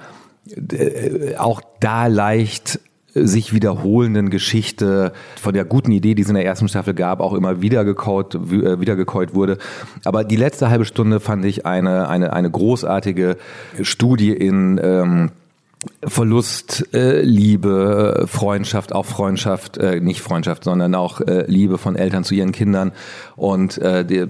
äh, 0.71 1.35
auch 1.37 1.61
da 1.79 2.07
leicht 2.07 2.79
sich 3.15 3.53
wiederholenden 3.53 4.29
Geschichte 4.29 5.13
von 5.39 5.53
der 5.53 5.65
guten 5.65 5.91
Idee, 5.91 6.15
die 6.15 6.23
es 6.23 6.29
in 6.29 6.35
der 6.35 6.45
ersten 6.45 6.67
Staffel 6.67 6.95
gab, 6.95 7.19
auch 7.19 7.33
immer 7.33 7.61
wieder 7.61 7.85
gekaut, 7.85 8.35
äh, 8.35 8.79
wieder 8.79 8.95
gekäut 8.95 9.35
wurde. 9.35 9.57
Aber 10.03 10.23
die 10.23 10.35
letzte 10.35 10.69
halbe 10.69 10.85
Stunde 10.85 11.19
fand 11.19 11.45
ich 11.45 11.65
eine, 11.65 12.09
eine, 12.09 12.33
eine 12.33 12.49
großartige 12.49 13.37
Studie 13.81 14.31
in 14.31 14.79
ähm, 14.83 15.31
Verlust, 16.03 16.93
äh, 16.93 17.21
Liebe, 17.21 18.25
Freundschaft, 18.27 18.93
auch 18.93 19.05
Freundschaft, 19.05 19.77
äh, 19.77 19.99
nicht 19.99 20.21
Freundschaft, 20.21 20.63
sondern 20.63 20.95
auch 20.95 21.21
äh, 21.21 21.45
Liebe 21.47 21.77
von 21.77 21.95
Eltern 21.95 22.23
zu 22.23 22.35
ihren 22.35 22.51
Kindern. 22.51 22.91
Und 23.35 23.77
äh, 23.77 24.05
die, 24.05 24.25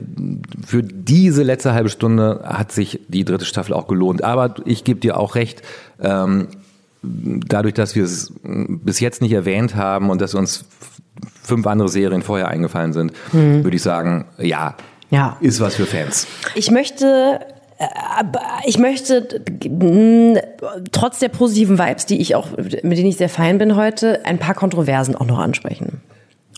für 0.65 0.83
diese 0.83 1.43
letzte 1.43 1.73
halbe 1.73 1.89
Stunde 1.89 2.41
hat 2.43 2.71
sich 2.71 3.01
die 3.07 3.25
dritte 3.25 3.45
Staffel 3.45 3.73
auch 3.73 3.87
gelohnt. 3.87 4.23
Aber 4.23 4.55
ich 4.65 4.83
gebe 4.83 4.99
dir 4.99 5.17
auch 5.17 5.35
recht, 5.35 5.61
ähm, 6.01 6.47
dadurch, 7.01 7.73
dass 7.73 7.95
wir 7.95 8.03
es 8.03 8.33
bis 8.43 8.99
jetzt 8.99 9.21
nicht 9.21 9.33
erwähnt 9.33 9.75
haben 9.75 10.09
und 10.09 10.21
dass 10.21 10.35
uns 10.35 10.65
fünf 11.43 11.67
andere 11.67 11.89
Serien 11.89 12.21
vorher 12.21 12.47
eingefallen 12.47 12.93
sind, 12.93 13.13
mhm. 13.33 13.63
würde 13.63 13.75
ich 13.75 13.83
sagen, 13.83 14.25
ja, 14.37 14.75
ja, 15.09 15.37
ist 15.41 15.59
was 15.59 15.75
für 15.75 15.85
Fans. 15.85 16.25
Ich 16.55 16.71
möchte 16.71 17.39
ich 18.65 18.77
möchte 18.77 19.41
trotz 20.91 21.19
der 21.19 21.29
positiven 21.29 21.77
Vibes, 21.77 22.05
die 22.05 22.21
ich 22.21 22.35
auch, 22.35 22.47
mit 22.57 22.97
denen 22.97 23.07
ich 23.07 23.17
sehr 23.17 23.29
fein 23.29 23.57
bin 23.57 23.75
heute, 23.75 24.25
ein 24.25 24.39
paar 24.39 24.55
Kontroversen 24.55 25.15
auch 25.15 25.25
noch 25.25 25.39
ansprechen. 25.39 26.01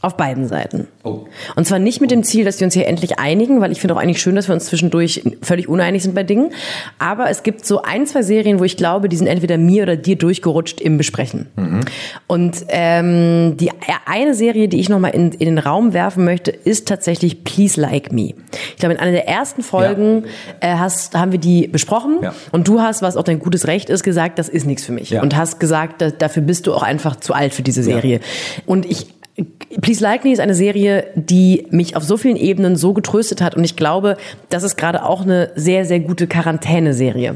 Auf 0.02 0.18
beiden 0.18 0.48
Seiten. 0.48 0.88
Oh. 1.04 1.22
Und 1.56 1.66
zwar 1.66 1.80
nicht 1.80 2.02
mit 2.02 2.12
dem 2.12 2.24
Ziel, 2.24 2.46
dass 2.46 2.60
wir 2.60 2.66
uns 2.66 2.74
hier 2.74 2.88
endlich 2.88 3.18
einigen, 3.18 3.62
weil 3.62 3.72
ich 3.72 3.80
finde 3.80 3.96
auch 3.96 4.00
eigentlich 4.00 4.22
schön, 4.22 4.36
dass 4.36 4.48
wir 4.48 4.54
uns 4.54 4.66
zwischendurch 4.66 5.24
völlig 5.42 5.68
uneinig 5.68 6.04
sind 6.04 6.14
bei 6.14 6.24
Dingen. 6.24 6.52
Aber 7.00 7.30
es 7.30 7.44
gibt 7.44 7.66
so 7.66 7.82
ein, 7.82 8.06
zwei 8.06 8.22
Serien, 8.22 8.60
wo 8.60 8.64
ich 8.66 8.78
glaube, 8.78 9.10
die 9.10 9.16
sind 9.16 9.28
entweder 9.28 9.58
mir 9.58 9.84
oder 9.84 9.96
dir 9.96 10.16
durchgerutscht 10.18 10.82
im 10.82 10.98
Besprechen. 10.98 11.48
Mhm. 11.56 11.82
Und 12.28 12.66
ähm, 12.70 13.58
die 13.58 13.72
eine 14.06 14.36
Serie, 14.36 14.68
die 14.68 14.80
ich 14.80 14.90
nochmal 14.90 15.12
in, 15.12 15.32
in 15.32 15.46
den 15.46 15.58
Raum 15.60 15.94
werfen 15.94 16.26
möchte, 16.26 16.52
ist 16.52 16.88
tatsächlich 16.88 17.44
Please 17.44 17.80
Like 17.80 18.12
Me. 18.12 18.34
Ich 18.72 18.78
glaube, 18.78 18.94
in 18.94 19.00
einer 19.00 19.12
der 19.12 19.28
ersten 19.28 19.64
Folgen 19.64 20.26
ja. 20.62 20.74
äh, 20.74 20.78
hast, 20.78 21.16
haben 21.16 21.32
wir 21.32 21.40
die 21.40 21.68
besprochen 21.68 22.20
ja. 22.22 22.36
und 22.52 22.68
du 22.68 22.82
hast, 22.82 23.02
was 23.02 23.18
auch 23.18 23.24
dein 23.24 23.40
gutes 23.40 23.68
Recht 23.68 23.90
ist, 23.90 24.04
gesagt, 24.04 24.40
das 24.40 24.50
ist 24.50 24.66
nichts 24.66 24.84
für 24.84 24.92
mich. 24.92 25.10
Ja. 25.10 25.22
Und 25.22 25.36
hast 25.36 25.60
gesagt, 25.60 26.02
da, 26.02 26.12
dafür 26.12 26.44
bist 26.44 26.68
du 26.68 26.74
auch 26.74 26.84
einfach 26.84 27.16
zu 27.16 27.34
alt 27.34 27.54
für 27.54 27.64
diese 27.64 27.82
Serie. 27.82 28.20
Und 28.66 28.86
ich 28.86 29.08
Please 29.82 30.02
Like 30.02 30.24
Me 30.24 30.32
ist 30.32 30.40
eine 30.40 30.56
Serie, 30.56 31.08
die 31.16 31.68
mich 31.70 31.96
auf 31.98 32.04
so 32.04 32.16
vielen 32.16 32.38
Ebenen 32.38 32.76
so 32.76 32.94
getröstet 32.94 33.42
hat 33.42 33.56
und 33.56 33.64
ich 33.64 33.76
glaube, 33.76 34.18
das 34.50 34.64
ist 34.64 34.78
gerade 34.78 35.04
auch 35.04 35.24
eine 35.24 35.52
sehr, 35.56 35.86
sehr 35.86 36.00
gute 36.00 36.28
Quarantäne-Serie. 36.28 37.36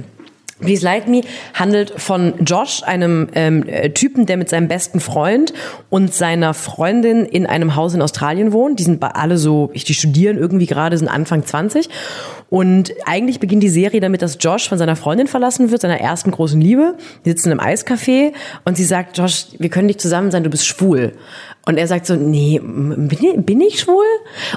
Please 0.59 0.83
Like 0.83 1.07
Me 1.07 1.21
handelt 1.53 1.93
von 2.01 2.33
Josh, 2.43 2.83
einem 2.83 3.29
ähm, 3.33 3.63
äh, 3.67 3.91
Typen, 3.91 4.25
der 4.25 4.35
mit 4.35 4.49
seinem 4.49 4.67
besten 4.67 4.99
Freund 4.99 5.53
und 5.89 6.13
seiner 6.13 6.53
Freundin 6.53 7.25
in 7.25 7.45
einem 7.45 7.75
Haus 7.75 7.93
in 7.93 8.01
Australien 8.01 8.51
wohnt. 8.51 8.77
Die 8.79 8.83
sind 8.83 9.01
alle 9.01 9.37
so, 9.37 9.71
die 9.73 9.93
studieren 9.93 10.37
irgendwie 10.37 10.65
gerade, 10.65 10.97
sind 10.97 11.07
Anfang 11.07 11.45
20. 11.45 11.89
Und 12.49 12.93
eigentlich 13.05 13.39
beginnt 13.39 13.63
die 13.63 13.69
Serie 13.69 14.01
damit, 14.01 14.21
dass 14.21 14.37
Josh 14.39 14.67
von 14.67 14.77
seiner 14.77 14.97
Freundin 14.97 15.27
verlassen 15.27 15.71
wird, 15.71 15.81
seiner 15.81 16.01
ersten 16.01 16.31
großen 16.31 16.59
Liebe. 16.59 16.97
Die 17.23 17.29
sitzen 17.29 17.51
im 17.51 17.59
Eiscafé 17.61 18.33
und 18.65 18.75
sie 18.75 18.85
sagt, 18.85 19.17
Josh, 19.17 19.47
wir 19.59 19.69
können 19.69 19.87
nicht 19.87 20.01
zusammen 20.01 20.29
sein, 20.31 20.43
du 20.43 20.49
bist 20.49 20.65
schwul. 20.65 21.13
Und 21.69 21.77
er 21.77 21.85
sagt 21.85 22.07
so, 22.07 22.15
nee, 22.15 22.59
bin 22.59 23.61
ich 23.61 23.81
schwul? 23.81 24.03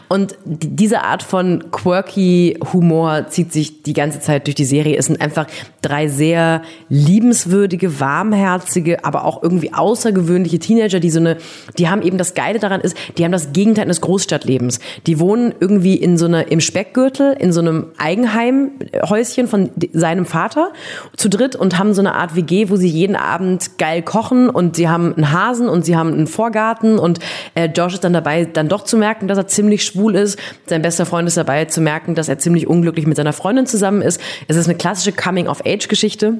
Und 0.08 0.34
diese 0.46 1.02
Art 1.02 1.22
von 1.22 1.70
quirky 1.70 2.58
Humor 2.72 3.26
zieht 3.28 3.52
sich 3.52 3.82
die 3.82 3.92
ganze 3.92 4.20
Zeit 4.20 4.46
durch 4.46 4.54
die 4.54 4.64
Serie. 4.64 4.96
Es 4.96 5.06
sind 5.06 5.20
einfach 5.20 5.46
drei 5.82 6.08
sehr 6.08 6.62
liebenswürdige, 6.88 8.00
warmherzige, 8.00 9.04
aber 9.04 9.26
auch 9.26 9.42
irgendwie 9.42 9.74
außergewöhnliche 9.74 10.58
Teenager, 10.58 11.00
die 11.00 11.10
so 11.10 11.20
eine, 11.20 11.36
die 11.76 11.90
haben 11.90 12.00
eben 12.00 12.16
das 12.16 12.32
Geile 12.32 12.58
daran 12.58 12.80
ist, 12.80 12.96
die 13.18 13.24
haben 13.26 13.32
das 13.32 13.52
Gegenteil 13.52 13.84
eines 13.84 14.00
Großstadtlebens. 14.00 14.80
Die 15.06 15.20
wohnen 15.20 15.54
irgendwie 15.60 15.96
in 15.96 16.16
so 16.16 16.24
einer, 16.24 16.50
im 16.50 16.60
Speckgürtel, 16.60 17.36
in 17.38 17.52
so 17.52 17.60
einem 17.60 17.88
Eigenheimhäuschen 17.98 19.48
von 19.48 19.68
seinem 19.92 20.24
Vater 20.24 20.72
zu 21.14 21.28
dritt 21.28 21.56
und 21.56 21.78
haben 21.78 21.92
so 21.92 22.00
eine 22.00 22.14
Art 22.14 22.36
WG, 22.36 22.70
wo 22.70 22.76
sie 22.76 22.88
jeden 22.88 23.16
Abend 23.16 23.76
geil 23.76 24.00
kochen 24.00 24.48
und 24.48 24.76
sie 24.76 24.88
haben 24.88 25.12
einen 25.12 25.30
Hasen 25.30 25.68
und 25.68 25.84
sie 25.84 25.94
haben 25.94 26.14
einen 26.14 26.26
Vorgarten 26.26 27.01
und 27.02 27.18
äh, 27.54 27.66
Josh 27.66 27.94
ist 27.94 28.04
dann 28.04 28.12
dabei, 28.12 28.44
dann 28.44 28.68
doch 28.68 28.84
zu 28.84 28.96
merken, 28.96 29.28
dass 29.28 29.38
er 29.38 29.46
ziemlich 29.46 29.84
schwul 29.84 30.14
ist. 30.14 30.38
Sein 30.66 30.82
bester 30.82 31.04
Freund 31.04 31.28
ist 31.28 31.36
dabei 31.36 31.66
zu 31.66 31.80
merken, 31.80 32.14
dass 32.14 32.28
er 32.28 32.38
ziemlich 32.38 32.66
unglücklich 32.66 33.06
mit 33.06 33.16
seiner 33.16 33.32
Freundin 33.32 33.66
zusammen 33.66 34.02
ist. 34.02 34.20
Es 34.48 34.56
ist 34.56 34.68
eine 34.68 34.78
klassische 34.78 35.12
Coming-of-Age-Geschichte, 35.12 36.38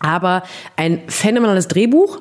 aber 0.00 0.42
ein 0.76 1.02
phänomenales 1.06 1.68
Drehbuch 1.68 2.20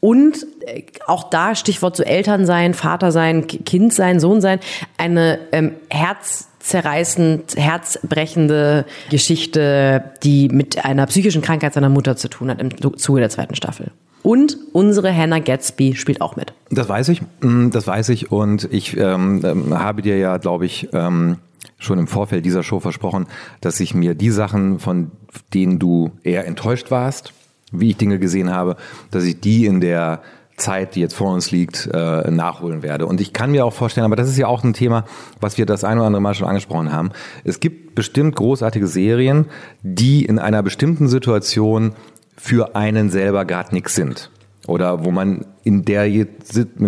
und 0.00 0.46
äh, 0.66 0.82
auch 1.06 1.30
da 1.30 1.54
Stichwort 1.54 1.96
zu 1.96 2.04
Eltern 2.04 2.44
sein, 2.44 2.74
Vater 2.74 3.12
sein, 3.12 3.46
Kind 3.46 3.94
sein, 3.94 4.18
Sohn 4.18 4.40
sein, 4.40 4.58
eine 4.98 5.38
ähm, 5.52 5.76
herzzerreißend, 5.90 7.56
herzbrechende 7.56 8.84
Geschichte, 9.10 10.04
die 10.24 10.48
mit 10.48 10.84
einer 10.84 11.06
psychischen 11.06 11.40
Krankheit 11.40 11.74
seiner 11.74 11.88
Mutter 11.88 12.16
zu 12.16 12.28
tun 12.28 12.50
hat 12.50 12.60
im 12.60 12.98
Zuge 12.98 13.20
der 13.20 13.30
zweiten 13.30 13.54
Staffel. 13.54 13.92
Und 14.22 14.56
unsere 14.72 15.14
Hannah 15.14 15.40
Gatsby 15.40 15.94
spielt 15.96 16.20
auch 16.20 16.36
mit. 16.36 16.52
Das 16.70 16.88
weiß 16.88 17.08
ich, 17.08 17.22
mm, 17.40 17.70
das 17.70 17.86
weiß 17.86 18.08
ich. 18.10 18.30
Und 18.30 18.68
ich 18.72 18.96
ähm, 18.96 19.40
ähm, 19.44 19.78
habe 19.78 20.02
dir 20.02 20.16
ja, 20.18 20.36
glaube 20.36 20.66
ich, 20.66 20.88
ähm, 20.92 21.38
schon 21.78 21.98
im 21.98 22.06
Vorfeld 22.06 22.44
dieser 22.44 22.62
Show 22.62 22.80
versprochen, 22.80 23.26
dass 23.60 23.80
ich 23.80 23.94
mir 23.94 24.14
die 24.14 24.30
Sachen, 24.30 24.78
von 24.78 25.10
denen 25.52 25.78
du 25.78 26.12
eher 26.22 26.46
enttäuscht 26.46 26.90
warst, 26.90 27.32
wie 27.72 27.90
ich 27.90 27.96
Dinge 27.96 28.18
gesehen 28.18 28.50
habe, 28.50 28.76
dass 29.10 29.24
ich 29.24 29.40
die 29.40 29.66
in 29.66 29.80
der 29.80 30.22
Zeit, 30.56 30.94
die 30.94 31.00
jetzt 31.00 31.14
vor 31.14 31.32
uns 31.32 31.50
liegt, 31.50 31.88
äh, 31.92 32.30
nachholen 32.30 32.82
werde. 32.82 33.06
Und 33.06 33.20
ich 33.20 33.32
kann 33.32 33.50
mir 33.50 33.64
auch 33.64 33.72
vorstellen, 33.72 34.04
aber 34.04 34.16
das 34.16 34.28
ist 34.28 34.36
ja 34.36 34.46
auch 34.46 34.62
ein 34.62 34.74
Thema, 34.74 35.04
was 35.40 35.58
wir 35.58 35.66
das 35.66 35.82
ein 35.82 35.98
oder 35.98 36.06
andere 36.06 36.22
Mal 36.22 36.34
schon 36.34 36.46
angesprochen 36.46 36.92
haben. 36.92 37.10
Es 37.42 37.58
gibt 37.58 37.94
bestimmt 37.94 38.36
großartige 38.36 38.86
Serien, 38.86 39.46
die 39.82 40.24
in 40.24 40.38
einer 40.38 40.62
bestimmten 40.62 41.08
Situation 41.08 41.94
für 42.36 42.74
einen 42.76 43.10
selber 43.10 43.44
gerade 43.44 43.74
nichts 43.74 43.94
sind. 43.94 44.30
Oder 44.68 45.04
wo 45.04 45.10
man 45.10 45.44
in 45.64 45.84
der, 45.84 46.06
in 46.06 46.28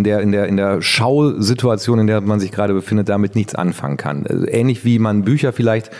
der, 0.04 0.20
in 0.20 0.30
der, 0.30 0.46
in 0.46 0.56
der 0.56 0.80
Schausituation, 0.80 1.98
in 1.98 2.06
der 2.06 2.20
man 2.20 2.38
sich 2.38 2.52
gerade 2.52 2.72
befindet, 2.72 3.08
damit 3.08 3.34
nichts 3.34 3.56
anfangen 3.56 3.96
kann. 3.96 4.26
Also 4.28 4.46
ähnlich 4.46 4.84
wie 4.84 5.00
man 5.00 5.24
Bücher 5.24 5.52
vielleicht 5.52 5.90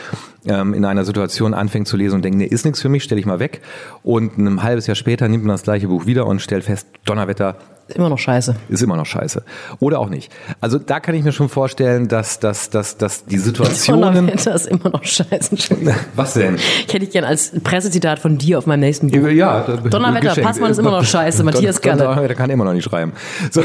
ähm, 0.47 0.73
in 0.73 0.85
einer 0.85 1.05
Situation 1.05 1.53
anfängt 1.53 1.89
zu 1.89 1.97
lesen 1.97 2.17
und 2.17 2.25
denkt, 2.25 2.39
nee, 2.39 2.47
ist 2.47 2.65
nichts 2.65 2.81
für 2.81 2.89
mich, 2.89 3.03
stelle 3.03 3.21
ich 3.21 3.27
mal 3.27 3.41
weg. 3.41 3.61
Und 4.05 4.39
ein 4.39 4.63
halbes 4.63 4.87
Jahr 4.87 4.95
später 4.95 5.29
nimmt 5.29 5.45
man 5.45 5.55
das 5.55 5.65
gleiche 5.65 5.89
Buch 5.89 6.07
wieder 6.07 6.27
und 6.27 6.41
stellt 6.41 6.63
fest, 6.63 6.87
Donnerwetter, 7.05 7.57
Immer 7.89 8.09
noch 8.09 8.19
scheiße. 8.19 8.57
Ist 8.69 8.83
immer 8.83 8.97
noch 8.97 9.05
scheiße. 9.05 9.43
Oder 9.79 9.99
auch 9.99 10.09
nicht. 10.09 10.33
Also 10.61 10.79
da 10.79 11.01
kann 11.01 11.15
ich 11.15 11.23
mir 11.23 11.33
schon 11.33 11.51
vorstellen, 11.51 12.09
dass, 12.09 12.41
dass, 12.41 12.71
dass, 12.71 12.97
dass 12.97 13.27
die 13.27 13.39
Situationen. 13.39 14.33
Das 14.45 14.47
ist 14.47 14.67
immer 14.67 14.91
noch 14.91 15.05
scheiße. 15.05 15.57
Was 16.17 16.35
denn? 16.35 16.57
Ich 16.57 16.93
hätte 16.93 17.05
ich 17.05 17.11
gern 17.11 17.25
als 17.25 17.53
Pressezitat 17.63 18.19
von 18.19 18.39
dir 18.39 18.59
auf 18.59 18.67
meinem 18.67 18.81
nächsten 18.81 19.11
Buch. 19.11 19.29
Ja, 19.29 19.61
Donnerwetter, 19.61 20.41
Passmann 20.41 20.71
ist 20.71 20.79
immer 20.79 20.91
noch 20.91 21.05
scheiße. 21.05 21.45
Matthias 21.45 21.81
Galle. 21.81 22.05
Donnerwetter 22.05 22.35
kann 22.35 22.51
immer 22.51 22.65
noch 22.65 22.73
nicht 22.73 22.85
schreiben. 22.85 23.13
So. 23.51 23.63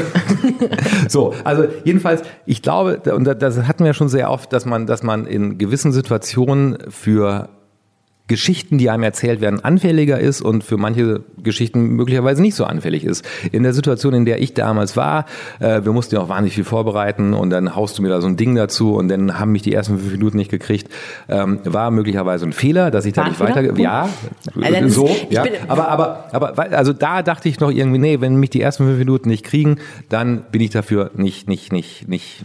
so, 1.08 1.34
also 1.44 1.64
jedenfalls, 1.84 2.22
ich 2.46 2.62
glaube, 2.62 3.00
und 3.14 3.24
das 3.24 3.62
hatten 3.62 3.84
wir 3.84 3.94
schon 3.94 4.08
sehr 4.08 4.30
oft, 4.30 4.52
dass 4.52 4.66
man, 4.66 4.86
dass 4.86 5.02
man 5.02 5.26
in 5.26 5.58
gewissen 5.58 5.92
Situationen 5.92 6.78
für 6.88 7.48
Geschichten, 8.30 8.78
die 8.78 8.88
einem 8.90 9.02
erzählt 9.02 9.40
werden, 9.40 9.58
anfälliger 9.64 10.20
ist 10.20 10.40
und 10.40 10.62
für 10.62 10.76
manche 10.76 11.22
Geschichten 11.42 11.96
möglicherweise 11.96 12.40
nicht 12.40 12.54
so 12.54 12.64
anfällig 12.64 13.04
ist. 13.04 13.24
In 13.50 13.64
der 13.64 13.72
Situation, 13.72 14.14
in 14.14 14.24
der 14.24 14.40
ich 14.40 14.54
damals 14.54 14.96
war, 14.96 15.26
äh, 15.58 15.84
wir 15.84 15.90
mussten 15.90 16.14
ja 16.14 16.20
auch 16.20 16.28
wahnsinnig 16.28 16.54
viel 16.54 16.62
vorbereiten 16.62 17.34
und 17.34 17.50
dann 17.50 17.74
haust 17.74 17.98
du 17.98 18.02
mir 18.02 18.08
da 18.08 18.20
so 18.20 18.28
ein 18.28 18.36
Ding 18.36 18.54
dazu 18.54 18.94
und 18.94 19.08
dann 19.08 19.40
haben 19.40 19.50
mich 19.50 19.62
die 19.62 19.74
ersten 19.74 19.98
fünf 19.98 20.12
Minuten 20.12 20.36
nicht 20.36 20.50
gekriegt, 20.50 20.88
ähm, 21.28 21.58
war 21.64 21.90
möglicherweise 21.90 22.46
ein 22.46 22.52
Fehler, 22.52 22.92
dass 22.92 23.04
ich 23.04 23.14
da 23.14 23.28
nicht 23.28 23.40
weiter, 23.40 23.76
ja, 23.76 24.08
also 24.60 25.06
so, 25.06 25.16
ja, 25.28 25.44
aber, 25.66 25.88
aber, 25.88 26.28
aber, 26.30 26.58
also 26.70 26.92
da 26.92 27.24
dachte 27.24 27.48
ich 27.48 27.58
noch 27.58 27.72
irgendwie, 27.72 27.98
nee, 27.98 28.20
wenn 28.20 28.36
mich 28.36 28.50
die 28.50 28.60
ersten 28.60 28.84
fünf 28.84 28.98
Minuten 28.98 29.28
nicht 29.28 29.44
kriegen, 29.44 29.78
dann 30.08 30.44
bin 30.52 30.60
ich 30.60 30.70
dafür 30.70 31.10
nicht, 31.16 31.48
nicht, 31.48 31.72
nicht, 31.72 32.08
nicht, 32.08 32.44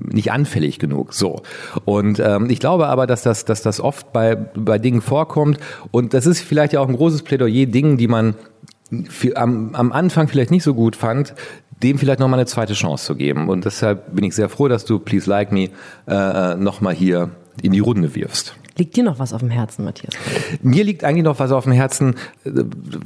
nicht 0.00 0.32
anfällig 0.32 0.78
genug, 0.78 1.12
so. 1.12 1.42
Und 1.84 2.20
ähm, 2.20 2.48
ich 2.48 2.58
glaube 2.58 2.86
aber, 2.86 3.06
dass 3.06 3.22
das, 3.22 3.44
dass 3.44 3.60
das 3.60 3.82
oft 3.82 4.14
bei, 4.14 4.34
bei 4.34 4.78
Dingen 4.78 5.02
vorkommt, 5.02 5.25
vorkommt. 5.26 5.58
Und 5.90 6.14
das 6.14 6.26
ist 6.26 6.40
vielleicht 6.40 6.72
ja 6.72 6.80
auch 6.80 6.88
ein 6.88 6.96
großes 6.96 7.22
Plädoyer, 7.22 7.66
Dingen, 7.66 7.96
die 7.96 8.08
man 8.08 8.34
am, 9.34 9.74
am 9.74 9.92
Anfang 9.92 10.28
vielleicht 10.28 10.50
nicht 10.50 10.62
so 10.62 10.74
gut 10.74 10.96
fand, 10.96 11.34
dem 11.82 11.98
vielleicht 11.98 12.20
nochmal 12.20 12.38
eine 12.38 12.46
zweite 12.46 12.72
Chance 12.72 13.04
zu 13.04 13.14
geben. 13.16 13.48
Und 13.48 13.64
deshalb 13.64 14.14
bin 14.14 14.24
ich 14.24 14.34
sehr 14.34 14.48
froh, 14.48 14.68
dass 14.68 14.84
du 14.84 14.98
Please 14.98 15.28
Like 15.28 15.52
Me 15.52 15.68
äh, 16.06 16.54
nochmal 16.54 16.94
hier 16.94 17.30
in 17.62 17.72
die 17.72 17.80
Runde 17.80 18.14
wirfst. 18.14 18.54
Liegt 18.78 18.96
dir 18.96 19.04
noch 19.04 19.18
was 19.18 19.32
auf 19.32 19.40
dem 19.40 19.50
Herzen, 19.50 19.84
Matthias? 19.84 20.14
Mir 20.62 20.84
liegt 20.84 21.02
eigentlich 21.02 21.24
noch 21.24 21.38
was 21.38 21.50
auf 21.50 21.64
dem 21.64 21.72
Herzen, 21.72 22.14
äh, 22.44 22.50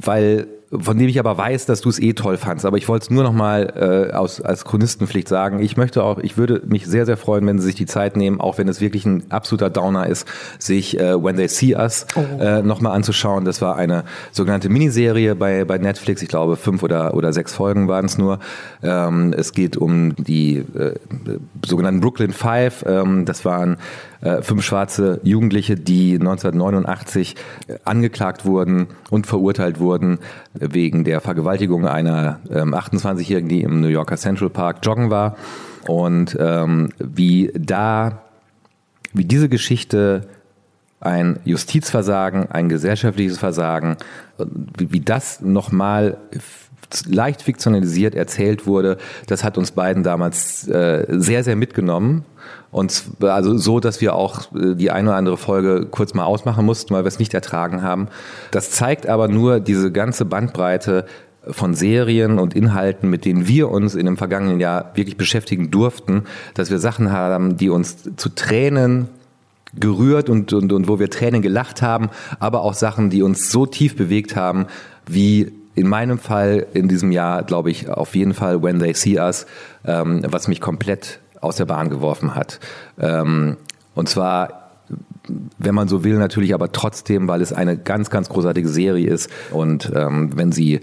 weil 0.01 0.47
von 0.71 0.97
dem 0.97 1.09
ich 1.09 1.19
aber 1.19 1.37
weiß, 1.37 1.65
dass 1.65 1.81
du 1.81 1.89
es 1.89 1.99
eh 1.99 2.13
toll 2.13 2.37
fandst. 2.37 2.65
Aber 2.65 2.77
ich 2.77 2.87
wollte 2.87 3.03
es 3.03 3.09
nur 3.09 3.23
noch 3.23 3.33
mal 3.33 4.09
äh, 4.11 4.13
aus, 4.13 4.39
als 4.39 4.63
Chronistenpflicht 4.63 5.27
sagen. 5.27 5.59
Ich 5.59 5.75
möchte 5.75 6.03
auch, 6.03 6.19
ich 6.19 6.37
würde 6.37 6.61
mich 6.65 6.85
sehr, 6.85 7.05
sehr 7.05 7.17
freuen, 7.17 7.45
wenn 7.45 7.59
Sie 7.59 7.65
sich 7.65 7.75
die 7.75 7.85
Zeit 7.85 8.15
nehmen, 8.15 8.39
auch 8.39 8.57
wenn 8.57 8.69
es 8.69 8.79
wirklich 8.79 9.05
ein 9.05 9.23
absoluter 9.29 9.69
Downer 9.69 10.07
ist, 10.07 10.27
sich 10.59 10.97
äh, 10.97 11.21
When 11.21 11.35
They 11.35 11.49
See 11.49 11.75
Us 11.75 12.05
oh. 12.15 12.41
äh, 12.41 12.61
noch 12.61 12.79
mal 12.79 12.91
anzuschauen. 12.91 13.43
Das 13.43 13.61
war 13.61 13.75
eine 13.75 14.05
sogenannte 14.31 14.69
Miniserie 14.69 15.35
bei, 15.35 15.65
bei 15.65 15.77
Netflix. 15.77 16.21
Ich 16.21 16.29
glaube, 16.29 16.55
fünf 16.55 16.83
oder, 16.83 17.15
oder 17.15 17.33
sechs 17.33 17.53
Folgen 17.53 17.89
waren 17.89 18.05
es 18.05 18.17
nur. 18.17 18.39
Ähm, 18.81 19.33
es 19.37 19.53
geht 19.53 19.75
um 19.75 20.15
die 20.15 20.57
äh, 20.57 20.95
sogenannten 21.65 21.99
Brooklyn 21.99 22.31
Five. 22.31 22.85
Ähm, 22.87 23.25
das 23.25 23.43
waren 23.43 23.77
äh, 24.21 24.41
fünf 24.41 24.63
schwarze 24.63 25.19
Jugendliche, 25.23 25.75
die 25.75 26.13
1989 26.13 27.35
äh, 27.67 27.75
angeklagt 27.85 28.45
wurden 28.45 28.87
und 29.09 29.27
verurteilt 29.27 29.79
wurden 29.79 30.19
wegen 30.53 31.03
der 31.03 31.21
Vergewaltigung 31.21 31.87
einer 31.87 32.39
ähm, 32.49 32.73
28-Jährigen, 32.73 33.49
die 33.49 33.61
im 33.61 33.81
New 33.81 33.87
Yorker 33.87 34.17
Central 34.17 34.49
Park 34.49 34.77
joggen 34.83 35.09
war. 35.09 35.35
Und 35.87 36.37
ähm, 36.39 36.89
wie 36.99 37.51
da, 37.55 38.21
wie 39.13 39.25
diese 39.25 39.49
Geschichte 39.49 40.27
ein 40.99 41.39
Justizversagen, 41.43 42.51
ein 42.51 42.69
gesellschaftliches 42.69 43.39
Versagen, 43.39 43.97
wie, 44.77 44.91
wie 44.93 44.99
das 44.99 45.41
nochmal 45.41 46.17
leicht 47.07 47.41
fiktionalisiert 47.41 48.15
erzählt 48.15 48.67
wurde, 48.67 48.97
das 49.27 49.43
hat 49.43 49.57
uns 49.57 49.71
beiden 49.71 50.03
damals 50.03 50.67
äh, 50.67 51.05
sehr, 51.09 51.43
sehr 51.43 51.55
mitgenommen. 51.55 52.25
Und 52.71 53.03
also 53.21 53.57
so, 53.57 53.79
dass 53.79 54.01
wir 54.01 54.15
auch 54.15 54.53
äh, 54.55 54.75
die 54.75 54.91
eine 54.91 55.09
oder 55.09 55.17
andere 55.17 55.37
Folge 55.37 55.87
kurz 55.89 56.13
mal 56.13 56.25
ausmachen 56.25 56.65
mussten, 56.65 56.93
weil 56.93 57.03
wir 57.03 57.09
es 57.09 57.19
nicht 57.19 57.33
ertragen 57.33 57.81
haben. 57.81 58.07
Das 58.51 58.71
zeigt 58.71 59.07
aber 59.07 59.27
nur 59.27 59.59
diese 59.59 59.91
ganze 59.91 60.25
Bandbreite 60.25 61.05
von 61.47 61.73
Serien 61.73 62.39
und 62.39 62.55
Inhalten, 62.55 63.09
mit 63.09 63.25
denen 63.25 63.47
wir 63.47 63.69
uns 63.69 63.95
in 63.95 64.05
dem 64.05 64.17
vergangenen 64.17 64.59
Jahr 64.59 64.91
wirklich 64.93 65.17
beschäftigen 65.17 65.71
durften, 65.71 66.23
dass 66.53 66.69
wir 66.69 66.79
Sachen 66.79 67.11
haben, 67.11 67.57
die 67.57 67.69
uns 67.69 67.97
zu 68.15 68.29
Tränen 68.29 69.09
gerührt 69.73 70.29
und, 70.29 70.53
und, 70.53 70.71
und 70.71 70.87
wo 70.87 70.99
wir 70.99 71.09
Tränen 71.09 71.41
gelacht 71.41 71.81
haben, 71.81 72.09
aber 72.39 72.61
auch 72.61 72.73
Sachen, 72.73 73.09
die 73.09 73.23
uns 73.23 73.51
so 73.51 73.65
tief 73.65 73.95
bewegt 73.95 74.35
haben, 74.35 74.67
wie 75.07 75.51
in 75.75 75.87
meinem 75.87 76.19
Fall 76.19 76.67
in 76.73 76.87
diesem 76.87 77.11
Jahr, 77.11 77.43
glaube 77.43 77.71
ich, 77.71 77.89
auf 77.89 78.15
jeden 78.15 78.33
Fall 78.33 78.61
When 78.61 78.79
They 78.79 78.93
See 78.93 79.17
Us, 79.17 79.45
ähm, 79.85 80.21
was 80.27 80.47
mich 80.47 80.59
komplett 80.59 81.19
aus 81.41 81.57
der 81.57 81.65
Bahn 81.65 81.89
geworfen 81.89 82.35
hat. 82.35 82.59
Ähm, 82.99 83.57
und 83.95 84.07
zwar, 84.07 84.71
wenn 85.57 85.75
man 85.75 85.87
so 85.87 86.03
will, 86.03 86.17
natürlich 86.17 86.53
aber 86.53 86.71
trotzdem, 86.71 87.27
weil 87.27 87.41
es 87.41 87.51
eine 87.51 87.77
ganz, 87.77 88.09
ganz 88.09 88.29
großartige 88.29 88.69
Serie 88.69 89.09
ist. 89.09 89.29
Und 89.51 89.91
ähm, 89.93 90.37
wenn 90.37 90.51
sie 90.51 90.81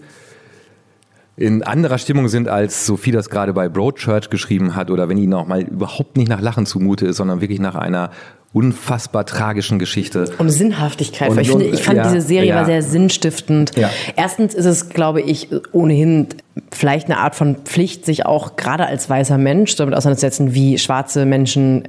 in 1.37 1.63
anderer 1.63 1.99
Stimmung 1.99 2.29
sind, 2.29 2.49
als 2.49 2.85
Sophie 2.85 3.13
das 3.13 3.31
gerade 3.31 3.53
bei 3.53 3.69
Broadchurch 3.69 4.29
geschrieben 4.29 4.75
hat, 4.75 4.91
oder 4.91 5.09
wenn 5.09 5.17
ihnen 5.17 5.35
auch 5.35 5.47
mal 5.47 5.63
überhaupt 5.63 6.17
nicht 6.17 6.29
nach 6.29 6.41
Lachen 6.41 6.67
zumute 6.67 7.07
ist, 7.07 7.17
sondern 7.17 7.41
wirklich 7.41 7.61
nach 7.61 7.77
einer 7.77 8.11
unfassbar 8.53 9.27
tragischen 9.27 9.79
Geschichte. 9.79 10.33
Und 10.39 10.49
Sinnhaftigkeit. 10.49 11.31
Und, 11.31 11.39
ich, 11.39 11.51
finde, 11.51 11.67
ich 11.67 11.83
fand 11.83 11.99
ja, 11.99 12.11
diese 12.11 12.27
Serie 12.27 12.51
ja. 12.51 12.57
war 12.57 12.65
sehr 12.65 12.83
sinnstiftend. 12.83 13.77
Ja. 13.77 13.91
Erstens 14.17 14.55
ist 14.55 14.65
es, 14.65 14.89
glaube 14.89 15.21
ich, 15.21 15.49
ohnehin 15.73 16.29
vielleicht 16.73 17.07
eine 17.07 17.19
Art 17.19 17.35
von 17.35 17.57
Pflicht, 17.65 18.05
sich 18.05 18.27
auch 18.27 18.57
gerade 18.57 18.87
als 18.87 19.09
weißer 19.09 19.39
Mensch 19.39 19.77
damit 19.77 19.95
auseinanderzusetzen, 19.95 20.55
wie 20.55 20.79
schwarze 20.79 21.25
Menschen 21.25 21.89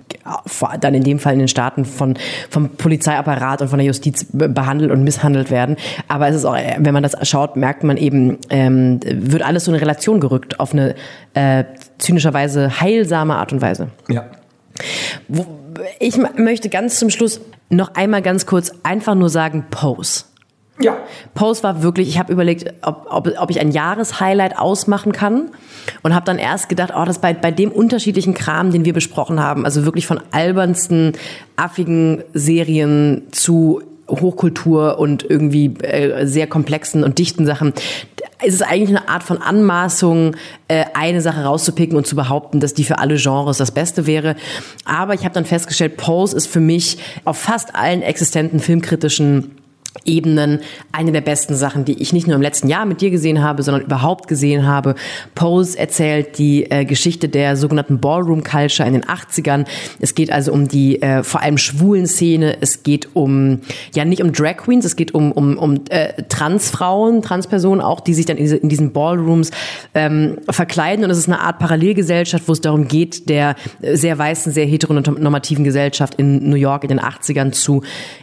dann 0.81 0.93
in 0.93 1.03
dem 1.03 1.19
Fall 1.19 1.33
in 1.33 1.39
den 1.39 1.47
Staaten 1.47 1.85
von, 1.85 2.17
vom 2.49 2.69
Polizeiapparat 2.69 3.61
und 3.61 3.69
von 3.69 3.79
der 3.79 3.85
Justiz 3.85 4.25
behandelt 4.31 4.91
und 4.91 5.03
misshandelt 5.03 5.51
werden. 5.51 5.75
Aber 6.07 6.27
es 6.27 6.35
ist 6.35 6.45
auch, 6.45 6.55
wenn 6.55 6.93
man 6.93 7.03
das 7.03 7.15
schaut, 7.27 7.55
merkt 7.55 7.83
man 7.83 7.97
eben, 7.97 8.37
ähm, 8.49 8.99
wird 9.03 9.43
alles 9.43 9.65
so 9.65 9.71
in 9.71 9.77
Relation 9.77 10.19
gerückt 10.19 10.59
auf 10.59 10.73
eine 10.73 10.95
äh, 11.33 11.63
zynischerweise 11.97 12.79
heilsame 12.79 13.35
Art 13.35 13.53
und 13.53 13.61
Weise. 13.61 13.89
Ja. 14.07 14.25
Ich 15.99 16.17
möchte 16.35 16.69
ganz 16.69 16.99
zum 16.99 17.09
Schluss 17.09 17.41
noch 17.69 17.95
einmal 17.95 18.21
ganz 18.21 18.45
kurz 18.45 18.71
einfach 18.83 19.15
nur 19.15 19.29
sagen, 19.29 19.65
Pose. 19.69 20.25
Ja. 20.81 20.97
Pose 21.33 21.61
war 21.63 21.83
wirklich, 21.83 22.07
ich 22.07 22.19
habe 22.19 22.31
überlegt, 22.31 22.73
ob, 22.83 23.07
ob, 23.09 23.29
ob 23.37 23.49
ich 23.49 23.59
ein 23.59 23.71
Jahreshighlight 23.71 24.57
ausmachen 24.57 25.11
kann 25.11 25.49
und 26.03 26.15
habe 26.15 26.25
dann 26.25 26.37
erst 26.37 26.69
gedacht, 26.69 26.93
oh, 26.95 27.03
das 27.03 27.19
bei, 27.19 27.33
bei 27.33 27.51
dem 27.51 27.71
unterschiedlichen 27.71 28.33
Kram, 28.33 28.71
den 28.71 28.85
wir 28.85 28.93
besprochen 28.93 29.41
haben, 29.41 29.65
also 29.65 29.83
wirklich 29.83 30.07
von 30.07 30.21
albernsten, 30.31 31.13
affigen 31.57 32.23
Serien 32.33 33.23
zu 33.31 33.81
Hochkultur 34.09 34.97
und 34.99 35.23
irgendwie 35.29 35.73
äh, 35.81 36.25
sehr 36.25 36.47
komplexen 36.47 37.03
und 37.03 37.19
dichten 37.19 37.45
Sachen, 37.45 37.73
ist 38.43 38.53
es 38.53 38.61
eigentlich 38.61 38.97
eine 38.97 39.09
Art 39.09 39.23
von 39.23 39.41
Anmaßung, 39.41 40.35
äh, 40.69 40.85
eine 40.93 41.21
Sache 41.21 41.43
rauszupicken 41.43 41.97
und 41.97 42.07
zu 42.07 42.15
behaupten, 42.15 42.59
dass 42.61 42.73
die 42.73 42.85
für 42.85 42.99
alle 42.99 43.17
Genres 43.17 43.57
das 43.57 43.71
Beste 43.71 44.07
wäre. 44.07 44.35
Aber 44.85 45.13
ich 45.13 45.25
habe 45.25 45.33
dann 45.33 45.45
festgestellt, 45.45 45.97
Pose 45.97 46.37
ist 46.37 46.47
für 46.47 46.61
mich 46.61 46.97
auf 47.25 47.37
fast 47.37 47.75
allen 47.75 48.01
existenten 48.01 48.59
filmkritischen 48.59 49.58
Ebenen 50.05 50.59
eine 50.91 51.11
der 51.11 51.21
besten 51.21 51.55
Sachen, 51.55 51.83
die 51.83 52.01
ich 52.01 52.13
nicht 52.13 52.27
nur 52.27 52.35
im 52.35 52.41
letzten 52.41 52.67
Jahr 52.67 52.85
mit 52.85 53.01
dir 53.01 53.09
gesehen 53.09 53.41
habe, 53.41 53.63
sondern 53.63 53.83
überhaupt 53.83 54.27
gesehen 54.27 54.65
habe. 54.65 54.95
Pose 55.35 55.77
erzählt 55.77 56.37
die 56.37 56.69
äh, 56.69 56.85
Geschichte 56.85 57.27
der 57.27 57.57
sogenannten 57.57 57.99
Ballroom 57.99 58.43
Culture 58.43 58.87
in 58.87 58.93
den 58.93 59.03
80ern. 59.03 59.65
Es 59.99 60.15
geht 60.15 60.31
also 60.31 60.53
um 60.53 60.67
die 60.67 61.01
äh, 61.01 61.23
vor 61.23 61.41
allem 61.41 61.57
schwulen 61.57 62.07
Szene. 62.07 62.57
Es 62.61 62.83
geht 62.83 63.09
um, 63.15 63.61
ja 63.93 64.05
nicht 64.05 64.21
um 64.21 64.31
Drag 64.31 64.57
Queens, 64.57 64.85
es 64.85 64.95
geht 64.95 65.13
um, 65.13 65.31
um, 65.31 65.57
um 65.57 65.81
äh, 65.89 66.21
Transfrauen, 66.29 67.21
Transpersonen 67.21 67.81
auch, 67.81 67.99
die 67.99 68.13
sich 68.13 68.25
dann 68.25 68.37
in, 68.37 68.43
diese, 68.43 68.57
in 68.57 68.69
diesen 68.69 68.93
Ballrooms 68.93 69.51
ähm, 69.95 70.37
verkleiden. 70.49 71.03
Und 71.03 71.11
es 71.11 71.17
ist 71.17 71.27
eine 71.27 71.39
Art 71.39 71.59
Parallelgesellschaft, 71.59 72.47
wo 72.47 72.53
es 72.53 72.61
darum 72.61 72.87
geht, 72.87 73.27
der 73.27 73.55
sehr 73.81 74.17
weißen, 74.17 74.51
sehr 74.53 74.65
heteronormativen 74.65 75.63
Gesellschaft 75.63 76.15
in 76.15 76.49
New 76.49 76.55
York 76.55 76.83
in 76.83 76.89
den 76.89 76.99
80ern 76.99 77.51
zu 77.51 77.81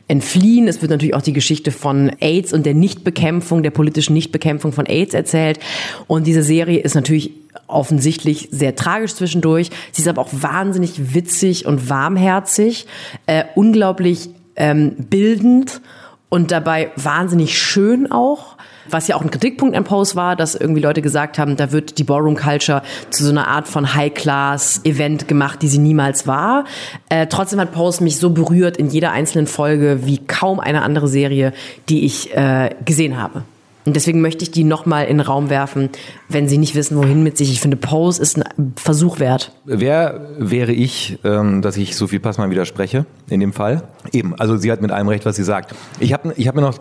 entfliehen. 0.09 0.69
Es 0.69 0.81
wird 0.81 0.91
natürlich 0.91 1.15
auch 1.15 1.23
die 1.23 1.33
Geschichte 1.33 1.56
von 1.71 2.11
AIDS 2.21 2.53
und 2.53 2.67
der 2.67 2.75
Nichtbekämpfung, 2.75 3.63
der 3.63 3.71
politischen 3.71 4.15
Nichtbekämpfung 4.15 4.73
von 4.73 4.87
AIDS 4.87 5.15
erzählt. 5.15 5.59
Und 6.07 6.27
diese 6.27 6.43
Serie 6.43 6.81
ist 6.81 6.95
natürlich 6.95 7.33
offensichtlich 7.67 8.49
sehr 8.51 8.77
tragisch 8.77 9.15
zwischendurch. 9.15 9.71
Sie 9.93 10.03
ist 10.03 10.09
aber 10.09 10.23
auch 10.23 10.31
wahnsinnig 10.33 11.15
witzig 11.15 11.67
und 11.67 11.89
warmherzig, 11.89 12.87
äh, 13.27 13.45
unglaublich 13.55 14.31
ähm, 14.57 14.93
bildend 15.11 15.81
und 16.29 16.51
dabei 16.51 16.91
wahnsinnig 16.97 17.59
schön 17.59 18.11
auch. 18.11 18.56
Was 18.91 19.09
ja 19.09 19.17
auch 19.17 19.23
ein 19.23 19.31
Kritikpunkt 19.31 19.77
an 19.77 19.85
Pose 19.85 20.17
war, 20.17 20.37
dass 20.37 20.55
irgendwie 20.55 20.81
Leute 20.81 21.03
gesagt 21.03 21.39
haben, 21.39 21.57
da 21.57 21.73
wird 21.73 21.99
die 21.99 22.05
Ballroom 22.05 22.37
Culture 22.37 22.83
zu 23.11 23.25
so 23.25 23.31
einer 23.31 23.49
Art 23.49 23.69
von 23.69 23.95
High-Class-Event 23.95 25.29
gemacht, 25.29 25.63
die 25.63 25.69
sie 25.69 25.79
niemals 25.79 26.27
war. 26.27 26.65
Äh, 27.09 27.27
trotzdem 27.27 27.61
hat 27.61 27.73
Pose 27.73 28.03
mich 28.03 28.19
so 28.19 28.31
berührt 28.31 28.77
in 28.77 28.89
jeder 28.89 29.13
einzelnen 29.13 29.47
Folge 29.47 30.01
wie 30.07 30.19
kaum 30.19 30.61
eine 30.61 30.83
andere 30.83 31.09
Serie, 31.09 31.53
die 31.89 32.05
ich 32.05 32.35
äh, 32.35 32.75
gesehen 32.85 33.21
habe. 33.21 33.43
Und 33.87 33.95
deswegen 33.95 34.21
möchte 34.21 34.43
ich 34.43 34.51
die 34.51 34.65
nochmal 34.65 35.05
in 35.05 35.19
den 35.19 35.27
Raum 35.27 35.49
werfen, 35.49 35.91
wenn 36.29 36.49
Sie 36.49 36.59
nicht 36.59 36.75
wissen, 36.75 36.97
wohin 36.97 37.23
mit 37.23 37.39
sich. 37.39 37.53
Ich 37.53 37.61
finde, 37.61 37.77
Pose 37.77 38.21
ist 38.21 38.37
ein 38.37 38.75
Versuch 38.75 39.21
wert. 39.21 39.53
Wer 39.65 40.27
wäre 40.39 40.73
ich, 40.73 41.21
ähm, 41.23 41.63
dass 41.63 41.77
ich 41.77 41.95
Sophie 41.95 42.19
Passmann 42.19 42.51
widerspreche 42.51 43.07
in 43.31 43.39
dem 43.39 43.53
Fall? 43.53 43.85
Eben, 44.13 44.35
also 44.35 44.57
sie 44.57 44.73
hat 44.73 44.83
mit 44.83 44.91
allem 44.91 45.07
recht, 45.07 45.25
was 45.25 45.37
sie 45.37 45.45
sagt. 45.45 45.73
Ich 46.01 46.13
habe 46.13 46.35
ich 46.37 46.49
hab 46.49 46.57
mir 46.57 46.63
noch 46.63 46.79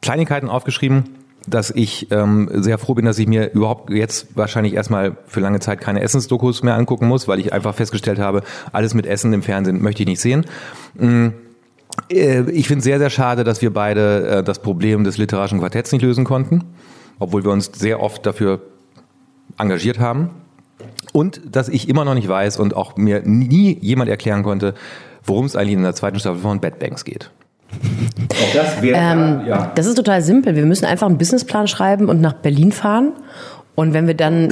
Kleinigkeiten 0.00 0.48
aufgeschrieben, 0.48 1.04
dass 1.50 1.70
ich 1.70 2.10
ähm, 2.10 2.48
sehr 2.52 2.78
froh 2.78 2.94
bin, 2.94 3.04
dass 3.04 3.18
ich 3.18 3.26
mir 3.26 3.52
überhaupt 3.52 3.90
jetzt 3.90 4.36
wahrscheinlich 4.36 4.74
erstmal 4.74 5.16
für 5.26 5.40
lange 5.40 5.60
Zeit 5.60 5.80
keine 5.80 6.02
Essensdokus 6.02 6.62
mehr 6.62 6.74
angucken 6.74 7.06
muss, 7.06 7.28
weil 7.28 7.38
ich 7.38 7.52
einfach 7.52 7.74
festgestellt 7.74 8.18
habe, 8.18 8.42
alles 8.72 8.94
mit 8.94 9.06
Essen 9.06 9.32
im 9.32 9.42
Fernsehen 9.42 9.82
möchte 9.82 10.02
ich 10.02 10.08
nicht 10.08 10.20
sehen. 10.20 10.44
Äh, 12.10 12.50
ich 12.50 12.68
finde 12.68 12.78
es 12.78 12.84
sehr, 12.84 12.98
sehr 12.98 13.10
schade, 13.10 13.44
dass 13.44 13.62
wir 13.62 13.72
beide 13.72 14.26
äh, 14.26 14.42
das 14.42 14.60
Problem 14.60 15.04
des 15.04 15.18
literarischen 15.18 15.58
Quartetts 15.58 15.92
nicht 15.92 16.02
lösen 16.02 16.24
konnten, 16.24 16.64
obwohl 17.18 17.44
wir 17.44 17.50
uns 17.50 17.70
sehr 17.74 18.02
oft 18.02 18.24
dafür 18.24 18.60
engagiert 19.58 19.98
haben. 19.98 20.30
Und 21.12 21.40
dass 21.44 21.68
ich 21.68 21.88
immer 21.88 22.04
noch 22.04 22.14
nicht 22.14 22.28
weiß 22.28 22.58
und 22.58 22.76
auch 22.76 22.96
mir 22.96 23.22
nie 23.22 23.76
jemand 23.80 24.10
erklären 24.10 24.42
konnte, 24.42 24.74
worum 25.24 25.46
es 25.46 25.56
eigentlich 25.56 25.74
in 25.74 25.82
der 25.82 25.94
zweiten 25.94 26.18
Staffel 26.18 26.40
von 26.40 26.60
Bad 26.60 26.78
Banks 26.78 27.04
geht. 27.04 27.30
Auch 27.70 28.54
das 28.54 28.82
wäre, 28.82 28.98
ähm, 28.98 29.42
ja. 29.46 29.72
Das 29.74 29.86
ist 29.86 29.94
total 29.94 30.22
simpel. 30.22 30.56
Wir 30.56 30.64
müssen 30.64 30.84
einfach 30.84 31.06
einen 31.06 31.18
Businessplan 31.18 31.68
schreiben 31.68 32.08
und 32.08 32.20
nach 32.20 32.34
Berlin 32.34 32.72
fahren. 32.72 33.12
Und 33.74 33.92
wenn 33.94 34.06
wir 34.06 34.14
dann 34.14 34.48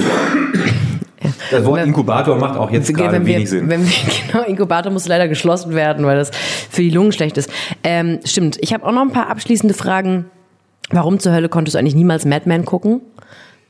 das 1.51 1.65
Wort 1.65 1.85
Inkubator 1.85 2.37
macht 2.37 2.57
auch 2.57 2.71
jetzt 2.71 2.93
gerade 2.93 3.25
wenig 3.25 3.39
wir, 3.39 3.47
Sinn. 3.47 3.69
Wenn 3.69 3.85
wir, 3.85 3.91
genau, 4.31 4.43
Inkubator 4.45 4.91
muss 4.91 5.07
leider 5.07 5.27
geschlossen 5.27 5.73
werden, 5.73 6.05
weil 6.05 6.17
das 6.17 6.31
für 6.69 6.81
die 6.81 6.89
Lungen 6.89 7.11
schlecht 7.11 7.37
ist. 7.37 7.49
Ähm, 7.83 8.19
stimmt. 8.23 8.57
Ich 8.61 8.73
habe 8.73 8.85
auch 8.85 8.91
noch 8.91 9.01
ein 9.01 9.11
paar 9.11 9.29
abschließende 9.29 9.73
Fragen. 9.73 10.25
Warum 10.89 11.19
zur 11.19 11.33
Hölle 11.33 11.49
konntest 11.49 11.75
du 11.75 11.79
eigentlich 11.79 11.95
niemals 11.95 12.25
Mad 12.25 12.47
Men 12.47 12.65
gucken? 12.65 13.01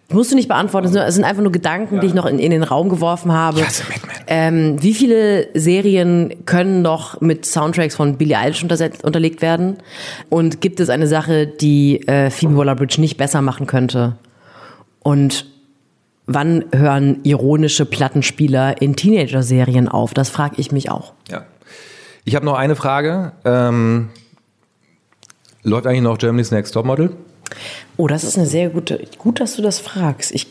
Musst 0.09 0.31
du 0.31 0.35
nicht 0.35 0.47
beantworten, 0.47 0.95
es 0.95 1.15
sind 1.15 1.25
einfach 1.25 1.43
nur 1.43 1.51
Gedanken, 1.51 1.95
ja. 1.95 2.01
die 2.01 2.07
ich 2.07 2.13
noch 2.13 2.25
in, 2.25 2.39
in, 2.39 2.51
den 2.51 2.63
Raum 2.63 2.87
geworfen 2.87 3.33
habe. 3.33 3.59
Yes, 3.59 3.83
ähm, 4.27 4.81
wie 4.81 4.93
viele 4.93 5.49
Serien 5.53 6.33
können 6.45 6.81
noch 6.81 7.19
mit 7.19 7.45
Soundtracks 7.45 7.95
von 7.95 8.17
Billie 8.17 8.37
Eilish 8.37 8.63
unterlegt 8.63 9.41
werden? 9.41 9.77
Und 10.29 10.61
gibt 10.61 10.79
es 10.79 10.89
eine 10.89 11.07
Sache, 11.07 11.45
die 11.45 12.07
äh, 12.07 12.29
Phoebe 12.29 12.55
Waller-Bridge 12.55 13.01
nicht 13.01 13.17
besser 13.17 13.41
machen 13.41 13.67
könnte? 13.67 14.15
Und 15.03 15.45
wann 16.25 16.63
hören 16.73 17.19
ironische 17.23 17.85
Plattenspieler 17.85 18.81
in 18.81 18.95
Teenager-Serien 18.95 19.89
auf? 19.89 20.13
Das 20.13 20.29
frage 20.29 20.55
ich 20.57 20.71
mich 20.71 20.89
auch. 20.89 21.11
Ja. 21.29 21.43
Ich 22.23 22.35
habe 22.35 22.45
noch 22.45 22.55
eine 22.55 22.77
Frage. 22.77 23.33
Ähm, 23.43 24.07
läuft 25.63 25.85
eigentlich 25.85 26.01
noch 26.01 26.17
Germany's 26.17 26.51
Next 26.51 26.73
Topmodel? 26.73 27.11
Oh, 27.97 28.07
das 28.07 28.23
ist 28.23 28.37
eine 28.37 28.47
sehr 28.47 28.69
gute. 28.69 29.03
Gut, 29.17 29.39
dass 29.39 29.55
du 29.55 29.61
das 29.61 29.79
fragst. 29.79 30.31
Ich 30.31 30.47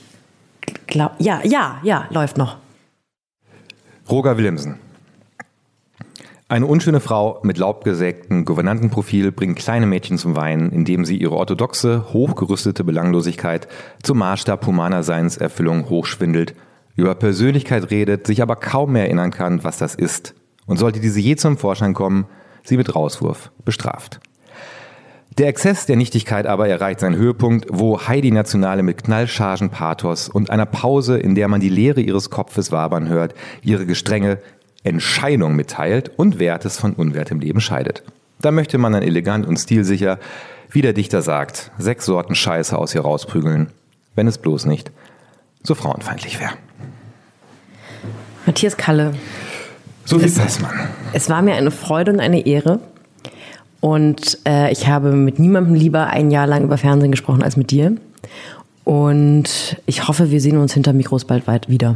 glaube, 0.86 1.14
ja, 1.18 1.40
ja, 1.44 1.78
ja, 1.82 2.06
läuft 2.10 2.38
noch. 2.38 2.56
Roger 4.08 4.36
Willemsen. 4.38 4.78
Eine 6.48 6.66
unschöne 6.66 7.00
Frau 7.00 7.40
mit 7.42 7.58
laubgesägtem 7.58 8.44
Gouvernantenprofil 8.44 9.32
bringt 9.32 9.58
kleine 9.58 9.84
Mädchen 9.86 10.16
zum 10.16 10.36
Weinen, 10.36 10.70
indem 10.70 11.04
sie 11.04 11.16
ihre 11.16 11.34
orthodoxe, 11.34 12.12
hochgerüstete 12.12 12.84
Belanglosigkeit 12.84 13.66
zum 14.00 14.18
Maßstab 14.18 14.64
humaner 14.64 15.02
Seinserfüllung 15.02 15.90
hochschwindelt, 15.90 16.54
über 16.94 17.16
Persönlichkeit 17.16 17.90
redet, 17.90 18.28
sich 18.28 18.42
aber 18.42 18.54
kaum 18.54 18.92
mehr 18.92 19.06
erinnern 19.06 19.32
kann, 19.32 19.64
was 19.64 19.78
das 19.78 19.96
ist. 19.96 20.34
Und 20.66 20.76
sollte 20.76 21.00
diese 21.00 21.18
je 21.18 21.34
zum 21.34 21.58
Vorschein 21.58 21.94
kommen, 21.94 22.26
sie 22.62 22.76
mit 22.76 22.94
Rauswurf 22.94 23.50
bestraft. 23.64 24.20
Der 25.38 25.48
Exzess 25.48 25.84
der 25.84 25.96
Nichtigkeit 25.96 26.46
aber 26.46 26.66
erreicht 26.66 27.00
seinen 27.00 27.16
Höhepunkt, 27.16 27.66
wo 27.70 28.00
Heidi 28.00 28.30
Nationale 28.30 28.82
mit 28.82 29.04
Knallchargen 29.04 29.68
Pathos 29.68 30.30
und 30.30 30.48
einer 30.48 30.64
Pause, 30.64 31.18
in 31.18 31.34
der 31.34 31.48
man 31.48 31.60
die 31.60 31.68
Leere 31.68 32.00
ihres 32.00 32.30
Kopfes 32.30 32.72
wabern 32.72 33.10
hört, 33.10 33.34
ihre 33.62 33.84
gestrenge 33.84 34.38
Entscheidung 34.82 35.54
mitteilt 35.54 36.10
und 36.16 36.38
Wertes 36.38 36.78
von 36.78 36.94
unwertem 36.94 37.40
Leben 37.40 37.60
scheidet. 37.60 38.02
Da 38.40 38.50
möchte 38.50 38.78
man 38.78 38.94
dann 38.94 39.02
elegant 39.02 39.46
und 39.46 39.58
stilsicher, 39.58 40.18
wie 40.70 40.80
der 40.80 40.94
Dichter 40.94 41.20
sagt, 41.20 41.70
sechs 41.76 42.06
Sorten 42.06 42.34
Scheiße 42.34 42.76
aus 42.76 42.94
ihr 42.94 43.02
rausprügeln, 43.02 43.68
wenn 44.14 44.28
es 44.28 44.38
bloß 44.38 44.64
nicht 44.64 44.90
so 45.62 45.74
frauenfeindlich 45.74 46.40
wäre. 46.40 46.52
Matthias 48.46 48.78
Kalle. 48.78 49.12
So 50.06 50.16
ist 50.16 50.38
das, 50.38 50.60
Mann. 50.60 50.88
Es 51.12 51.28
war 51.28 51.42
mir 51.42 51.56
eine 51.56 51.72
Freude 51.72 52.12
und 52.12 52.20
eine 52.20 52.46
Ehre. 52.46 52.80
Und 53.86 54.38
äh, 54.44 54.72
ich 54.72 54.88
habe 54.88 55.12
mit 55.12 55.38
niemandem 55.38 55.76
lieber 55.76 56.08
ein 56.08 56.32
Jahr 56.32 56.48
lang 56.48 56.64
über 56.64 56.76
Fernsehen 56.76 57.12
gesprochen 57.12 57.44
als 57.44 57.56
mit 57.56 57.70
dir. 57.70 57.94
Und 58.82 59.76
ich 59.86 60.08
hoffe, 60.08 60.32
wir 60.32 60.40
sehen 60.40 60.56
uns 60.56 60.74
hinter 60.74 60.92
Mikros 60.92 61.24
bald 61.24 61.46
weit 61.46 61.68
wieder. 61.68 61.94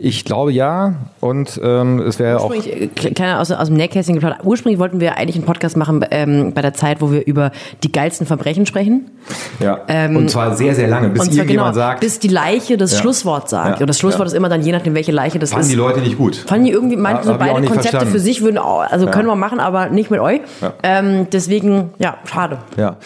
Ich 0.00 0.24
glaube 0.24 0.52
ja. 0.52 0.94
Und 1.18 1.60
ähm, 1.60 1.98
es 1.98 2.20
wäre 2.20 2.38
auch. 2.40 2.50
Ursprünglich, 2.50 2.96
äh, 2.98 3.12
kleiner 3.14 3.40
aus, 3.40 3.50
aus 3.50 3.66
dem 3.66 3.76
Nähkästchen 3.76 4.14
geplaudert. 4.14 4.40
Ursprünglich 4.44 4.78
wollten 4.78 5.00
wir 5.00 5.16
eigentlich 5.18 5.34
einen 5.34 5.44
Podcast 5.44 5.76
machen 5.76 6.04
ähm, 6.12 6.52
bei 6.54 6.62
der 6.62 6.72
Zeit, 6.72 7.00
wo 7.00 7.10
wir 7.10 7.26
über 7.26 7.50
die 7.82 7.90
geilsten 7.90 8.24
Verbrechen 8.24 8.64
sprechen. 8.64 9.10
Ja. 9.58 9.80
und 10.08 10.30
zwar 10.30 10.54
sehr, 10.54 10.76
sehr 10.76 10.86
lange, 10.86 11.08
bis 11.08 11.22
Ähm, 11.26 11.32
irgendjemand 11.32 11.74
genau, 11.74 11.84
sagt. 11.86 12.00
bis 12.00 12.20
die 12.20 12.28
Leiche 12.28 12.76
das 12.76 12.92
Ja. 12.92 12.98
Schlusswort 13.00 13.48
sagt. 13.48 13.76
Ja. 13.78 13.80
Und 13.80 13.88
das 13.88 13.98
Schlusswort 13.98 14.20
Ja. 14.20 14.26
ist 14.26 14.34
immer 14.34 14.48
dann 14.48 14.62
je 14.62 14.70
nachdem, 14.70 14.94
welche 14.94 15.10
Leiche 15.10 15.40
das 15.40 15.50
fanden 15.50 15.62
ist. 15.66 15.72
die 15.72 15.76
Leute 15.76 16.00
nicht 16.00 16.16
gut. 16.16 16.36
Fanden 16.36 16.66
die 16.66 16.70
irgendwie, 16.70 16.96
meinten 16.96 17.24
so 17.24 17.34
beide 17.36 17.54
Konzepte 17.54 17.80
verstanden. 17.80 18.12
für 18.12 18.20
sich 18.20 18.40
würden 18.42 18.58
auch, 18.58 18.80
also 18.88 19.06
können 19.06 19.26
wir 19.26 19.34
machen, 19.34 19.58
aber 19.58 19.88
nicht 19.88 20.12
mit 20.12 20.20
euch. 20.20 20.40
Ähm, 20.84 21.26
deswegen, 21.32 21.90
ja, 21.98 22.18
schade. 22.24 22.58
Ja. 22.76 22.98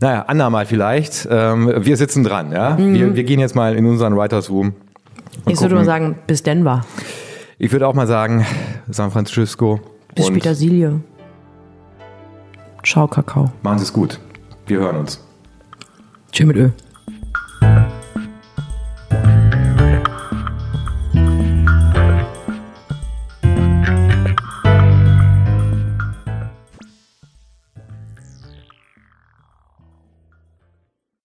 Naja, 0.00 0.24
andermal 0.28 0.64
vielleicht. 0.66 1.26
Ähm, 1.28 1.72
wir 1.78 1.96
sitzen 1.96 2.22
dran, 2.22 2.52
ja. 2.52 2.78
Wir, 2.78 3.16
wir 3.16 3.24
gehen 3.24 3.40
jetzt 3.40 3.56
mal 3.56 3.74
in 3.74 3.84
unseren 3.86 4.16
Writers 4.16 4.48
Room. 4.48 4.74
Und 5.44 5.52
Ich 5.52 5.60
würde 5.60 5.74
mal 5.74 5.84
sagen, 5.84 6.18
bis 6.26 6.42
Denver. 6.42 6.84
Ich 7.58 7.72
würde 7.72 7.86
auch 7.86 7.94
mal 7.94 8.06
sagen, 8.06 8.46
San 8.88 9.10
Francisco. 9.10 9.80
Bis 10.14 10.30
Petersilie. 10.30 11.00
Ciao, 12.84 13.06
Kakao. 13.08 13.50
Machen 13.62 13.78
Sie 13.78 13.84
es 13.84 13.92
gut. 13.92 14.20
Wir 14.66 14.78
hören 14.80 14.96
uns. 14.96 15.20
Tschüss 16.32 16.46
mit 16.46 16.56
Ö. 16.56 16.70